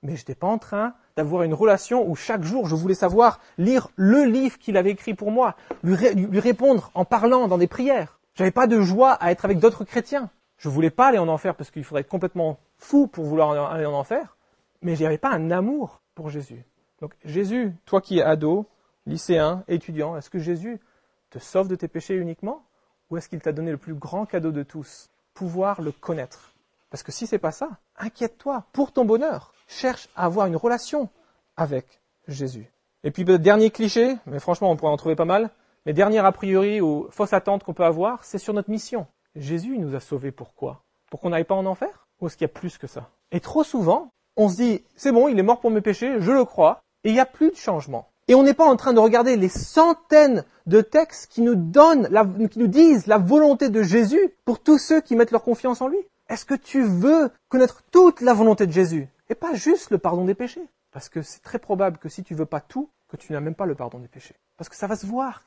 mais 0.05 0.14
je 0.14 0.20
n'étais 0.20 0.37
pas 0.37 0.47
en 0.47 0.59
train 0.59 0.95
d'avoir 1.16 1.43
une 1.43 1.55
relation 1.55 2.09
où 2.09 2.14
chaque 2.14 2.45
jour 2.45 2.68
je 2.68 2.76
voulais 2.76 2.95
savoir 2.95 3.41
lire 3.59 3.89
le 3.97 4.24
livre 4.26 4.59
qu'il 4.59 4.76
avait 4.76 4.91
écrit 4.91 5.14
pour 5.14 5.32
moi, 5.32 5.57
lui, 5.82 6.39
répondre 6.39 6.93
en 6.95 7.05
parlant 7.05 7.49
dans 7.49 7.59
des 7.59 7.66
prières. 7.66 8.20
J'avais 8.37 8.53
pas 8.53 8.68
de 8.68 8.80
joie 8.80 9.14
à 9.14 9.32
être 9.32 9.45
avec 9.45 9.59
d'autres 9.59 9.82
chrétiens. 9.82 10.30
Je 10.57 10.68
voulais 10.68 10.91
pas 10.91 11.09
aller 11.09 11.18
en 11.18 11.26
enfer 11.26 11.57
parce 11.57 11.72
qu'il 11.72 11.82
faudrait 11.82 12.03
être 12.03 12.09
complètement 12.09 12.61
fou 12.78 13.09
pour 13.09 13.24
vouloir 13.24 13.72
aller 13.72 13.87
en 13.87 13.95
enfer, 13.95 14.37
mais 14.82 14.95
j'avais 14.95 15.18
pas 15.18 15.32
un 15.32 15.51
amour 15.51 16.01
pour 16.14 16.30
Jésus. 16.30 16.64
Donc 17.05 17.12
Jésus, 17.26 17.70
toi 17.84 18.00
qui 18.00 18.20
es 18.20 18.22
ado, 18.22 18.64
lycéen, 19.05 19.62
étudiant, 19.68 20.16
est-ce 20.16 20.30
que 20.30 20.38
Jésus 20.38 20.80
te 21.28 21.38
sauve 21.38 21.68
de 21.68 21.76
tes 21.76 21.86
péchés 21.86 22.14
uniquement 22.14 22.64
ou 23.11 23.18
est-ce 23.18 23.28
qu'il 23.28 23.42
t'a 23.42 23.52
donné 23.52 23.70
le 23.70 23.76
plus 23.76 23.92
grand 23.92 24.24
cadeau 24.24 24.52
de 24.52 24.62
tous, 24.62 25.11
pouvoir 25.34 25.82
le 25.82 25.92
connaître? 25.92 26.55
Parce 26.88 27.02
que 27.02 27.12
si 27.12 27.26
c'est 27.26 27.38
pas 27.38 27.50
ça, 27.50 27.68
inquiète-toi 27.98 28.64
pour 28.72 28.90
ton 28.90 29.05
bonheur. 29.05 29.52
Cherche 29.68 30.09
à 30.16 30.24
avoir 30.24 30.46
une 30.46 30.57
relation 30.57 31.11
avec 31.59 32.00
Jésus. 32.26 32.72
Et 33.02 33.11
puis, 33.11 33.26
dernier 33.26 33.70
cliché, 33.70 34.16
mais 34.24 34.40
franchement, 34.40 34.70
on 34.70 34.76
pourrait 34.76 34.92
en 34.92 34.96
trouver 34.96 35.14
pas 35.14 35.26
mal, 35.26 35.50
mais 35.84 35.92
dernier 35.92 36.20
a 36.20 36.32
priori 36.32 36.80
ou 36.80 37.09
fausse 37.11 37.34
attente 37.34 37.64
qu'on 37.64 37.74
peut 37.74 37.84
avoir, 37.84 38.24
c'est 38.24 38.38
sur 38.38 38.55
notre 38.55 38.70
mission. 38.70 39.07
Jésus 39.36 39.76
nous 39.76 39.94
a 39.94 40.00
sauvés 40.00 40.32
pourquoi 40.32 40.80
Pour 41.11 41.20
qu'on 41.20 41.28
n'aille 41.28 41.44
pas 41.44 41.55
en 41.55 41.66
enfer? 41.66 42.07
Ou 42.22 42.28
est-ce 42.28 42.38
qu'il 42.38 42.46
y 42.46 42.50
a 42.50 42.55
plus 42.55 42.78
que 42.78 42.86
ça? 42.86 43.11
Et 43.30 43.40
trop 43.40 43.62
souvent, 43.62 44.09
on 44.36 44.48
se 44.48 44.57
dit, 44.57 44.84
c'est 44.96 45.12
bon, 45.12 45.28
il 45.28 45.38
est 45.38 45.42
mort 45.42 45.61
pour 45.61 45.70
mes 45.70 45.82
péchés, 45.82 46.16
je 46.20 46.32
le 46.32 46.46
crois, 46.46 46.84
et 47.05 47.11
il 47.11 47.12
n'y 47.12 47.20
a 47.20 47.26
plus 47.26 47.50
de 47.50 47.57
changement. 47.57 48.09
Et 48.26 48.34
on 48.34 48.42
n'est 48.42 48.55
pas 48.55 48.64
en 48.64 48.76
train 48.76 48.94
de 48.94 48.98
regarder 48.98 49.36
les 49.36 49.50
centaines 49.50 50.44
de 50.66 50.80
textes 50.80 51.30
qui 51.30 51.42
nous 51.42 51.55
donnent, 51.55 52.09
qui 52.50 52.59
nous 52.59 52.66
disent 52.66 53.07
la 53.07 53.18
volonté 53.18 53.68
de 53.68 53.82
Jésus 53.82 54.34
pour 54.46 54.61
tous 54.61 54.78
ceux 54.78 55.00
qui 55.02 55.14
mettent 55.14 55.30
leur 55.30 55.42
confiance 55.42 55.82
en 55.82 55.88
lui. 55.88 55.98
Est-ce 56.30 56.46
que 56.46 56.55
tu 56.55 56.82
veux 56.82 57.30
connaître 57.48 57.82
toute 57.90 58.22
la 58.22 58.32
volonté 58.32 58.66
de 58.66 58.72
Jésus 58.72 59.09
et 59.28 59.34
pas 59.34 59.55
juste 59.55 59.90
le 59.90 59.98
pardon 59.98 60.24
des 60.24 60.34
péchés? 60.34 60.66
Parce 60.90 61.11
que 61.11 61.20
c'est 61.20 61.42
très 61.42 61.59
probable 61.59 61.98
que 61.98 62.09
si 62.09 62.22
tu 62.22 62.34
veux 62.34 62.46
pas 62.46 62.61
tout, 62.61 62.88
que 63.09 63.16
tu 63.16 63.32
n'as 63.32 63.40
même 63.40 63.55
pas 63.55 63.66
le 63.66 63.74
pardon 63.74 63.98
des 63.98 64.09
péchés. 64.09 64.36
Parce 64.57 64.70
que 64.70 64.76
ça 64.76 64.86
va 64.86 64.96
se 64.96 65.07
voir. 65.07 65.42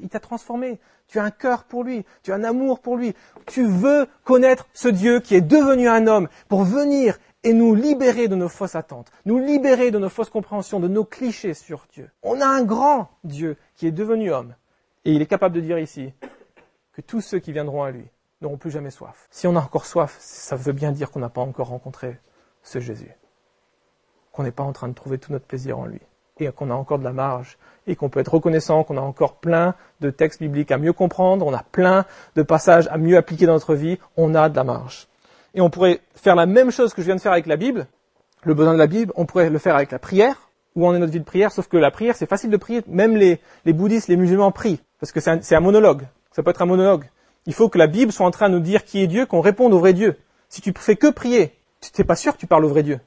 Il 0.00 0.08
t'a 0.08 0.20
transformé. 0.20 0.78
Tu 1.08 1.18
as 1.18 1.24
un 1.24 1.30
cœur 1.30 1.64
pour 1.64 1.82
lui. 1.82 2.04
Tu 2.22 2.32
as 2.32 2.36
un 2.36 2.44
amour 2.44 2.80
pour 2.80 2.96
lui. 2.96 3.12
Tu 3.46 3.66
veux 3.66 4.06
connaître 4.22 4.66
ce 4.72 4.88
Dieu 4.88 5.20
qui 5.20 5.34
est 5.34 5.40
devenu 5.40 5.88
un 5.88 6.06
homme 6.06 6.28
pour 6.48 6.62
venir 6.62 7.18
et 7.44 7.52
nous 7.52 7.74
libérer 7.74 8.26
de 8.26 8.34
nos 8.34 8.48
fausses 8.48 8.74
attentes, 8.74 9.12
nous 9.26 9.38
libérer 9.38 9.90
de 9.90 9.98
nos 9.98 10.08
fausses 10.08 10.30
compréhensions, 10.30 10.80
de 10.80 10.88
nos 10.88 11.04
clichés 11.04 11.54
sur 11.54 11.86
Dieu. 11.92 12.10
On 12.22 12.40
a 12.40 12.46
un 12.46 12.64
grand 12.64 13.10
Dieu 13.22 13.56
qui 13.76 13.86
est 13.86 13.92
devenu 13.92 14.32
homme. 14.32 14.54
Et 15.04 15.12
il 15.12 15.20
est 15.20 15.26
capable 15.26 15.54
de 15.54 15.60
dire 15.60 15.78
ici 15.78 16.12
que 16.94 17.02
tous 17.02 17.20
ceux 17.20 17.38
qui 17.38 17.52
viendront 17.52 17.82
à 17.82 17.90
lui 17.90 18.06
n'auront 18.40 18.56
plus 18.56 18.70
jamais 18.70 18.90
soif. 18.90 19.28
Si 19.30 19.46
on 19.46 19.56
a 19.56 19.60
encore 19.60 19.84
soif, 19.84 20.16
ça 20.18 20.56
veut 20.56 20.72
bien 20.72 20.90
dire 20.90 21.10
qu'on 21.10 21.20
n'a 21.20 21.28
pas 21.28 21.42
encore 21.42 21.68
rencontré 21.68 22.18
ce 22.62 22.80
Jésus. 22.80 23.10
Qu'on 24.32 24.42
n'est 24.42 24.50
pas 24.50 24.64
en 24.64 24.72
train 24.72 24.88
de 24.88 24.94
trouver 24.94 25.18
tout 25.18 25.30
notre 25.30 25.44
plaisir 25.44 25.78
en 25.78 25.84
lui. 25.84 26.00
Et 26.38 26.50
qu'on 26.50 26.70
a 26.70 26.74
encore 26.74 26.98
de 26.98 27.04
la 27.04 27.12
marge. 27.12 27.58
Et 27.86 27.94
qu'on 27.94 28.08
peut 28.08 28.20
être 28.20 28.32
reconnaissant 28.32 28.82
qu'on 28.82 28.96
a 28.96 29.02
encore 29.02 29.36
plein 29.36 29.74
de 30.00 30.10
textes 30.10 30.40
bibliques 30.40 30.72
à 30.72 30.78
mieux 30.78 30.94
comprendre. 30.94 31.46
On 31.46 31.52
a 31.52 31.62
plein 31.62 32.06
de 32.34 32.42
passages 32.42 32.88
à 32.88 32.96
mieux 32.96 33.18
appliquer 33.18 33.46
dans 33.46 33.52
notre 33.52 33.74
vie. 33.74 33.98
On 34.16 34.34
a 34.34 34.48
de 34.48 34.56
la 34.56 34.64
marge. 34.64 35.08
Et 35.54 35.60
on 35.60 35.70
pourrait 35.70 36.00
faire 36.14 36.34
la 36.34 36.46
même 36.46 36.70
chose 36.70 36.92
que 36.94 37.02
je 37.02 37.06
viens 37.06 37.16
de 37.16 37.20
faire 37.20 37.32
avec 37.32 37.46
la 37.46 37.56
Bible. 37.56 37.86
Le 38.42 38.54
besoin 38.54 38.74
de 38.74 38.78
la 38.78 38.86
Bible, 38.86 39.12
on 39.16 39.24
pourrait 39.24 39.50
le 39.50 39.58
faire 39.58 39.76
avec 39.76 39.90
la 39.90 39.98
prière. 39.98 40.48
Où 40.74 40.86
en 40.86 40.94
est 40.94 40.98
notre 40.98 41.12
vie 41.12 41.20
de 41.20 41.24
prière 41.24 41.52
Sauf 41.52 41.68
que 41.68 41.76
la 41.76 41.92
prière, 41.92 42.16
c'est 42.16 42.28
facile 42.28 42.50
de 42.50 42.56
prier. 42.56 42.82
Même 42.88 43.16
les, 43.16 43.40
les 43.64 43.72
bouddhistes, 43.72 44.08
les 44.08 44.16
musulmans 44.16 44.50
prient. 44.50 44.80
Parce 44.98 45.12
que 45.12 45.20
c'est 45.20 45.30
un, 45.30 45.40
un 45.58 45.60
monologue. 45.60 46.02
Ça 46.32 46.42
peut 46.42 46.50
être 46.50 46.62
un 46.62 46.66
monologue. 46.66 47.04
Il 47.46 47.54
faut 47.54 47.68
que 47.68 47.78
la 47.78 47.86
Bible 47.86 48.10
soit 48.10 48.26
en 48.26 48.32
train 48.32 48.48
de 48.48 48.54
nous 48.54 48.60
dire 48.60 48.84
qui 48.84 49.00
est 49.00 49.06
Dieu, 49.06 49.26
qu'on 49.26 49.40
réponde 49.40 49.72
au 49.72 49.78
vrai 49.78 49.92
Dieu. 49.92 50.16
Si 50.48 50.60
tu 50.60 50.72
fais 50.76 50.96
que 50.96 51.10
prier, 51.10 51.52
tu 51.80 51.90
n'es 51.96 52.04
pas 52.04 52.16
sûr 52.16 52.32
que 52.32 52.38
tu 52.38 52.46
parles 52.46 52.64
au 52.64 52.68
vrai 52.68 52.82
Dieu. 52.82 52.98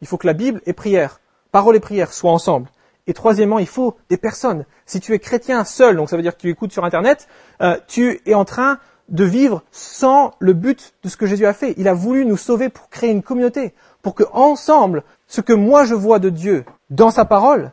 Il 0.00 0.06
faut 0.06 0.18
que 0.18 0.26
la 0.26 0.32
Bible 0.32 0.60
et 0.66 0.72
prière, 0.72 1.20
parole 1.50 1.76
et 1.76 1.80
prière 1.80 2.12
soient 2.12 2.32
ensemble. 2.32 2.68
Et 3.06 3.14
troisièmement, 3.14 3.58
il 3.58 3.66
faut 3.66 3.96
des 4.10 4.18
personnes. 4.18 4.66
Si 4.84 5.00
tu 5.00 5.14
es 5.14 5.18
chrétien 5.18 5.64
seul, 5.64 5.96
donc 5.96 6.10
ça 6.10 6.16
veut 6.16 6.22
dire 6.22 6.36
que 6.36 6.40
tu 6.40 6.50
écoutes 6.50 6.72
sur 6.72 6.84
Internet, 6.84 7.26
euh, 7.62 7.78
tu 7.86 8.20
es 8.26 8.34
en 8.34 8.44
train 8.44 8.78
de 9.08 9.24
vivre 9.24 9.62
sans 9.72 10.32
le 10.38 10.52
but 10.52 10.94
de 11.02 11.08
ce 11.08 11.16
que 11.16 11.26
Jésus 11.26 11.46
a 11.46 11.52
fait. 11.52 11.74
Il 11.76 11.88
a 11.88 11.94
voulu 11.94 12.24
nous 12.24 12.36
sauver 12.36 12.68
pour 12.68 12.88
créer 12.88 13.10
une 13.10 13.22
communauté, 13.22 13.74
pour 14.02 14.14
que 14.14 14.24
ensemble, 14.32 15.02
ce 15.26 15.40
que 15.40 15.52
moi 15.52 15.84
je 15.84 15.94
vois 15.94 16.18
de 16.18 16.30
Dieu 16.30 16.64
dans 16.90 17.10
sa 17.10 17.24
parole, 17.24 17.72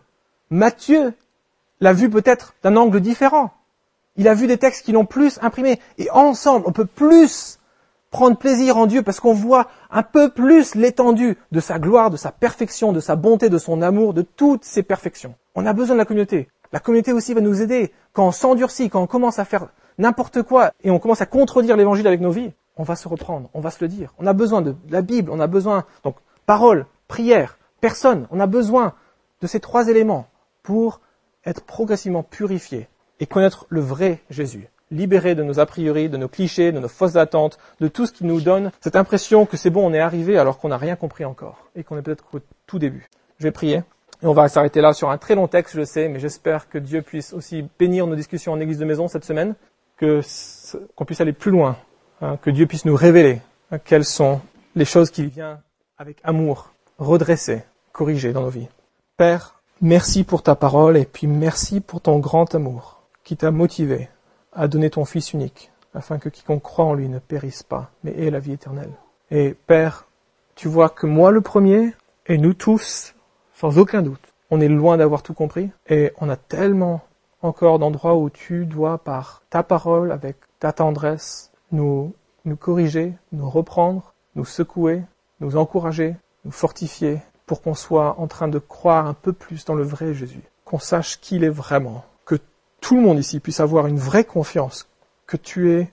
Matthieu 0.49 1.13
l'a 1.81 1.93
vu 1.93 2.09
peut-être 2.09 2.53
d'un 2.63 2.75
angle 2.77 3.01
différent. 3.01 3.51
Il 4.17 4.27
a 4.27 4.33
vu 4.33 4.47
des 4.47 4.57
textes 4.57 4.85
qui 4.85 4.91
l'ont 4.91 5.05
plus 5.05 5.39
imprimé. 5.41 5.79
Et 5.97 6.09
ensemble, 6.11 6.65
on 6.67 6.71
peut 6.71 6.85
plus 6.85 7.59
prendre 8.11 8.37
plaisir 8.37 8.77
en 8.77 8.85
Dieu 8.85 9.01
parce 9.01 9.19
qu'on 9.19 9.33
voit 9.33 9.67
un 9.91 10.03
peu 10.03 10.29
plus 10.29 10.75
l'étendue 10.75 11.37
de 11.51 11.59
sa 11.59 11.79
gloire, 11.79 12.09
de 12.09 12.17
sa 12.17 12.31
perfection, 12.31 12.93
de 12.93 13.01
sa 13.01 13.17
bonté, 13.17 13.49
de 13.49 13.57
son 13.57 13.81
amour, 13.81 14.13
de 14.13 14.21
toutes 14.21 14.63
ses 14.63 14.83
perfections. 14.83 15.35
On 15.53 15.65
a 15.65 15.73
besoin 15.73 15.95
de 15.95 15.99
la 15.99 16.05
communauté. 16.05 16.47
La 16.71 16.79
communauté 16.79 17.11
aussi 17.11 17.33
va 17.33 17.41
nous 17.41 17.61
aider 17.61 17.91
quand 18.13 18.27
on 18.27 18.31
s'endurcit, 18.31 18.89
quand 18.89 19.01
on 19.01 19.07
commence 19.07 19.39
à 19.39 19.45
faire 19.45 19.67
n'importe 19.97 20.43
quoi 20.43 20.71
et 20.83 20.91
on 20.91 20.99
commence 20.99 21.21
à 21.21 21.25
contredire 21.25 21.77
l'évangile 21.77 22.07
avec 22.07 22.21
nos 22.21 22.31
vies. 22.31 22.53
On 22.77 22.83
va 22.83 22.95
se 22.95 23.07
reprendre, 23.07 23.49
on 23.53 23.61
va 23.61 23.71
se 23.71 23.83
le 23.83 23.87
dire. 23.87 24.13
On 24.19 24.27
a 24.27 24.33
besoin 24.33 24.61
de 24.61 24.75
la 24.89 25.01
Bible, 25.01 25.31
on 25.31 25.39
a 25.39 25.47
besoin, 25.47 25.85
donc, 26.03 26.17
parole, 26.45 26.85
prière, 27.07 27.57
personne. 27.79 28.27
On 28.31 28.39
a 28.39 28.47
besoin 28.47 28.93
de 29.41 29.47
ces 29.47 29.59
trois 29.59 29.87
éléments 29.87 30.27
pour 30.63 30.99
être 31.45 31.63
progressivement 31.63 32.23
purifié 32.23 32.89
et 33.19 33.25
connaître 33.25 33.65
le 33.69 33.81
vrai 33.81 34.21
Jésus 34.29 34.69
libérés 34.91 35.35
de 35.35 35.43
nos 35.43 35.59
a 35.59 35.65
priori, 35.65 36.09
de 36.09 36.17
nos 36.17 36.27
clichés, 36.27 36.71
de 36.71 36.79
nos 36.79 36.87
fausses 36.87 37.15
attentes, 37.15 37.57
de 37.79 37.87
tout 37.87 38.05
ce 38.05 38.11
qui 38.11 38.25
nous 38.25 38.41
donne 38.41 38.71
cette 38.81 38.95
impression 38.95 39.45
que 39.45 39.57
c'est 39.57 39.69
bon, 39.69 39.85
on 39.85 39.93
est 39.93 39.99
arrivé 39.99 40.37
alors 40.37 40.59
qu'on 40.59 40.69
n'a 40.69 40.77
rien 40.77 40.95
compris 40.95 41.25
encore 41.25 41.69
et 41.75 41.83
qu'on 41.83 41.97
est 41.97 42.01
peut-être 42.01 42.25
au 42.33 42.39
tout 42.67 42.79
début. 42.79 43.09
Je 43.39 43.43
vais 43.43 43.51
prier 43.51 43.83
et 44.23 44.27
on 44.27 44.33
va 44.33 44.47
s'arrêter 44.47 44.81
là 44.81 44.93
sur 44.93 45.09
un 45.09 45.17
très 45.17 45.35
long 45.35 45.47
texte, 45.47 45.75
je 45.75 45.83
sais, 45.83 46.07
mais 46.07 46.19
j'espère 46.19 46.69
que 46.69 46.77
Dieu 46.77 47.01
puisse 47.01 47.33
aussi 47.33 47.67
bénir 47.77 48.07
nos 48.07 48.15
discussions 48.15 48.53
en 48.53 48.59
église 48.59 48.79
de 48.79 48.85
maison 48.85 49.07
cette 49.07 49.25
semaine, 49.25 49.55
que 49.97 50.21
qu'on 50.95 51.05
puisse 51.05 51.21
aller 51.21 51.33
plus 51.33 51.51
loin, 51.51 51.77
hein, 52.21 52.37
que 52.37 52.49
Dieu 52.49 52.65
puisse 52.67 52.85
nous 52.85 52.95
révéler 52.95 53.41
hein, 53.71 53.79
quelles 53.79 54.05
sont 54.05 54.41
les 54.75 54.85
choses 54.85 55.11
qu'il 55.11 55.27
vient 55.27 55.61
avec 55.97 56.17
amour 56.23 56.73
redresser, 56.97 57.63
corriger 57.91 58.33
dans 58.33 58.41
nos 58.41 58.49
vies. 58.49 58.67
Père, 59.17 59.61
merci 59.81 60.23
pour 60.23 60.43
ta 60.43 60.55
parole 60.55 60.97
et 60.97 61.05
puis 61.05 61.27
merci 61.27 61.81
pour 61.81 62.01
ton 62.01 62.19
grand 62.19 62.53
amour 62.55 63.01
qui 63.23 63.37
t'a 63.37 63.51
motivé 63.51 64.09
a 64.55 64.67
donné 64.67 64.89
ton 64.89 65.05
Fils 65.05 65.33
unique, 65.33 65.71
afin 65.93 66.17
que 66.17 66.29
quiconque 66.29 66.63
croit 66.63 66.85
en 66.85 66.93
lui 66.93 67.09
ne 67.09 67.19
périsse 67.19 67.63
pas, 67.63 67.91
mais 68.03 68.13
ait 68.17 68.31
la 68.31 68.39
vie 68.39 68.53
éternelle. 68.53 68.93
Et 69.29 69.53
Père, 69.67 70.07
tu 70.55 70.67
vois 70.69 70.89
que 70.89 71.05
moi 71.05 71.31
le 71.31 71.41
premier, 71.41 71.93
et 72.25 72.37
nous 72.37 72.53
tous, 72.53 73.15
sans 73.53 73.77
aucun 73.77 74.01
doute, 74.01 74.33
on 74.49 74.61
est 74.61 74.69
loin 74.69 74.97
d'avoir 74.97 75.23
tout 75.23 75.33
compris, 75.33 75.69
et 75.89 76.13
on 76.21 76.29
a 76.29 76.37
tellement 76.37 77.01
encore 77.41 77.79
d'endroits 77.79 78.15
où 78.15 78.29
tu 78.29 78.65
dois, 78.65 78.97
par 78.97 79.43
ta 79.49 79.63
parole, 79.63 80.11
avec 80.11 80.37
ta 80.59 80.71
tendresse, 80.71 81.51
nous, 81.71 82.13
nous 82.45 82.55
corriger, 82.55 83.13
nous 83.31 83.49
reprendre, 83.49 84.13
nous 84.35 84.45
secouer, 84.45 85.03
nous 85.39 85.57
encourager, 85.57 86.15
nous 86.43 86.51
fortifier, 86.51 87.19
pour 87.45 87.61
qu'on 87.61 87.75
soit 87.75 88.19
en 88.19 88.27
train 88.27 88.47
de 88.47 88.59
croire 88.59 89.05
un 89.05 89.13
peu 89.13 89.33
plus 89.33 89.65
dans 89.65 89.75
le 89.75 89.83
vrai 89.83 90.13
Jésus, 90.13 90.43
qu'on 90.63 90.79
sache 90.79 91.19
qui 91.19 91.35
il 91.35 91.43
est 91.43 91.49
vraiment, 91.49 92.03
que 92.25 92.39
tout 92.81 92.95
le 92.95 93.01
monde 93.01 93.19
ici 93.19 93.39
puisse 93.39 93.59
avoir 93.59 93.87
une 93.87 93.99
vraie 93.99 94.23
confiance 94.23 94.87
que 95.27 95.37
tu 95.37 95.71
es 95.71 95.89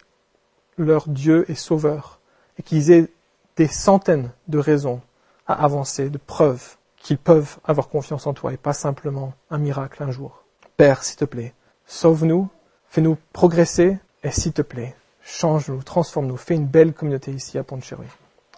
leur 0.79 1.09
Dieu 1.09 1.45
et 1.51 1.55
Sauveur, 1.55 2.21
et 2.59 2.63
qu'ils 2.63 2.91
aient 2.91 3.09
des 3.57 3.67
centaines 3.67 4.31
de 4.49 4.59
raisons 4.59 5.01
à 5.47 5.65
avancer, 5.65 6.09
de 6.09 6.19
preuves 6.19 6.77
qu'ils 6.97 7.19
peuvent 7.19 7.59
avoir 7.65 7.89
confiance 7.89 8.27
en 8.27 8.33
toi 8.33 8.53
et 8.53 8.57
pas 8.57 8.73
simplement 8.73 9.35
un 9.51 9.59
miracle 9.59 10.03
un 10.03 10.11
jour. 10.11 10.42
Père, 10.83 11.05
s'il 11.05 11.15
te 11.15 11.25
plaît, 11.25 11.55
sauve-nous, 11.87 12.49
fais-nous 12.89 13.17
progresser 13.33 13.99
et 14.25 14.33
s'il 14.33 14.53
te 14.53 14.63
plaît, 14.63 14.97
change-nous, 15.23 15.81
transforme-nous, 15.85 16.37
fais 16.37 16.57
une 16.57 16.67
belle 16.67 16.93
communauté 16.93 17.31
ici 17.31 17.57
à 17.57 17.63
Pont-Chéry. 17.63 18.09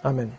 Amen. 0.02 0.30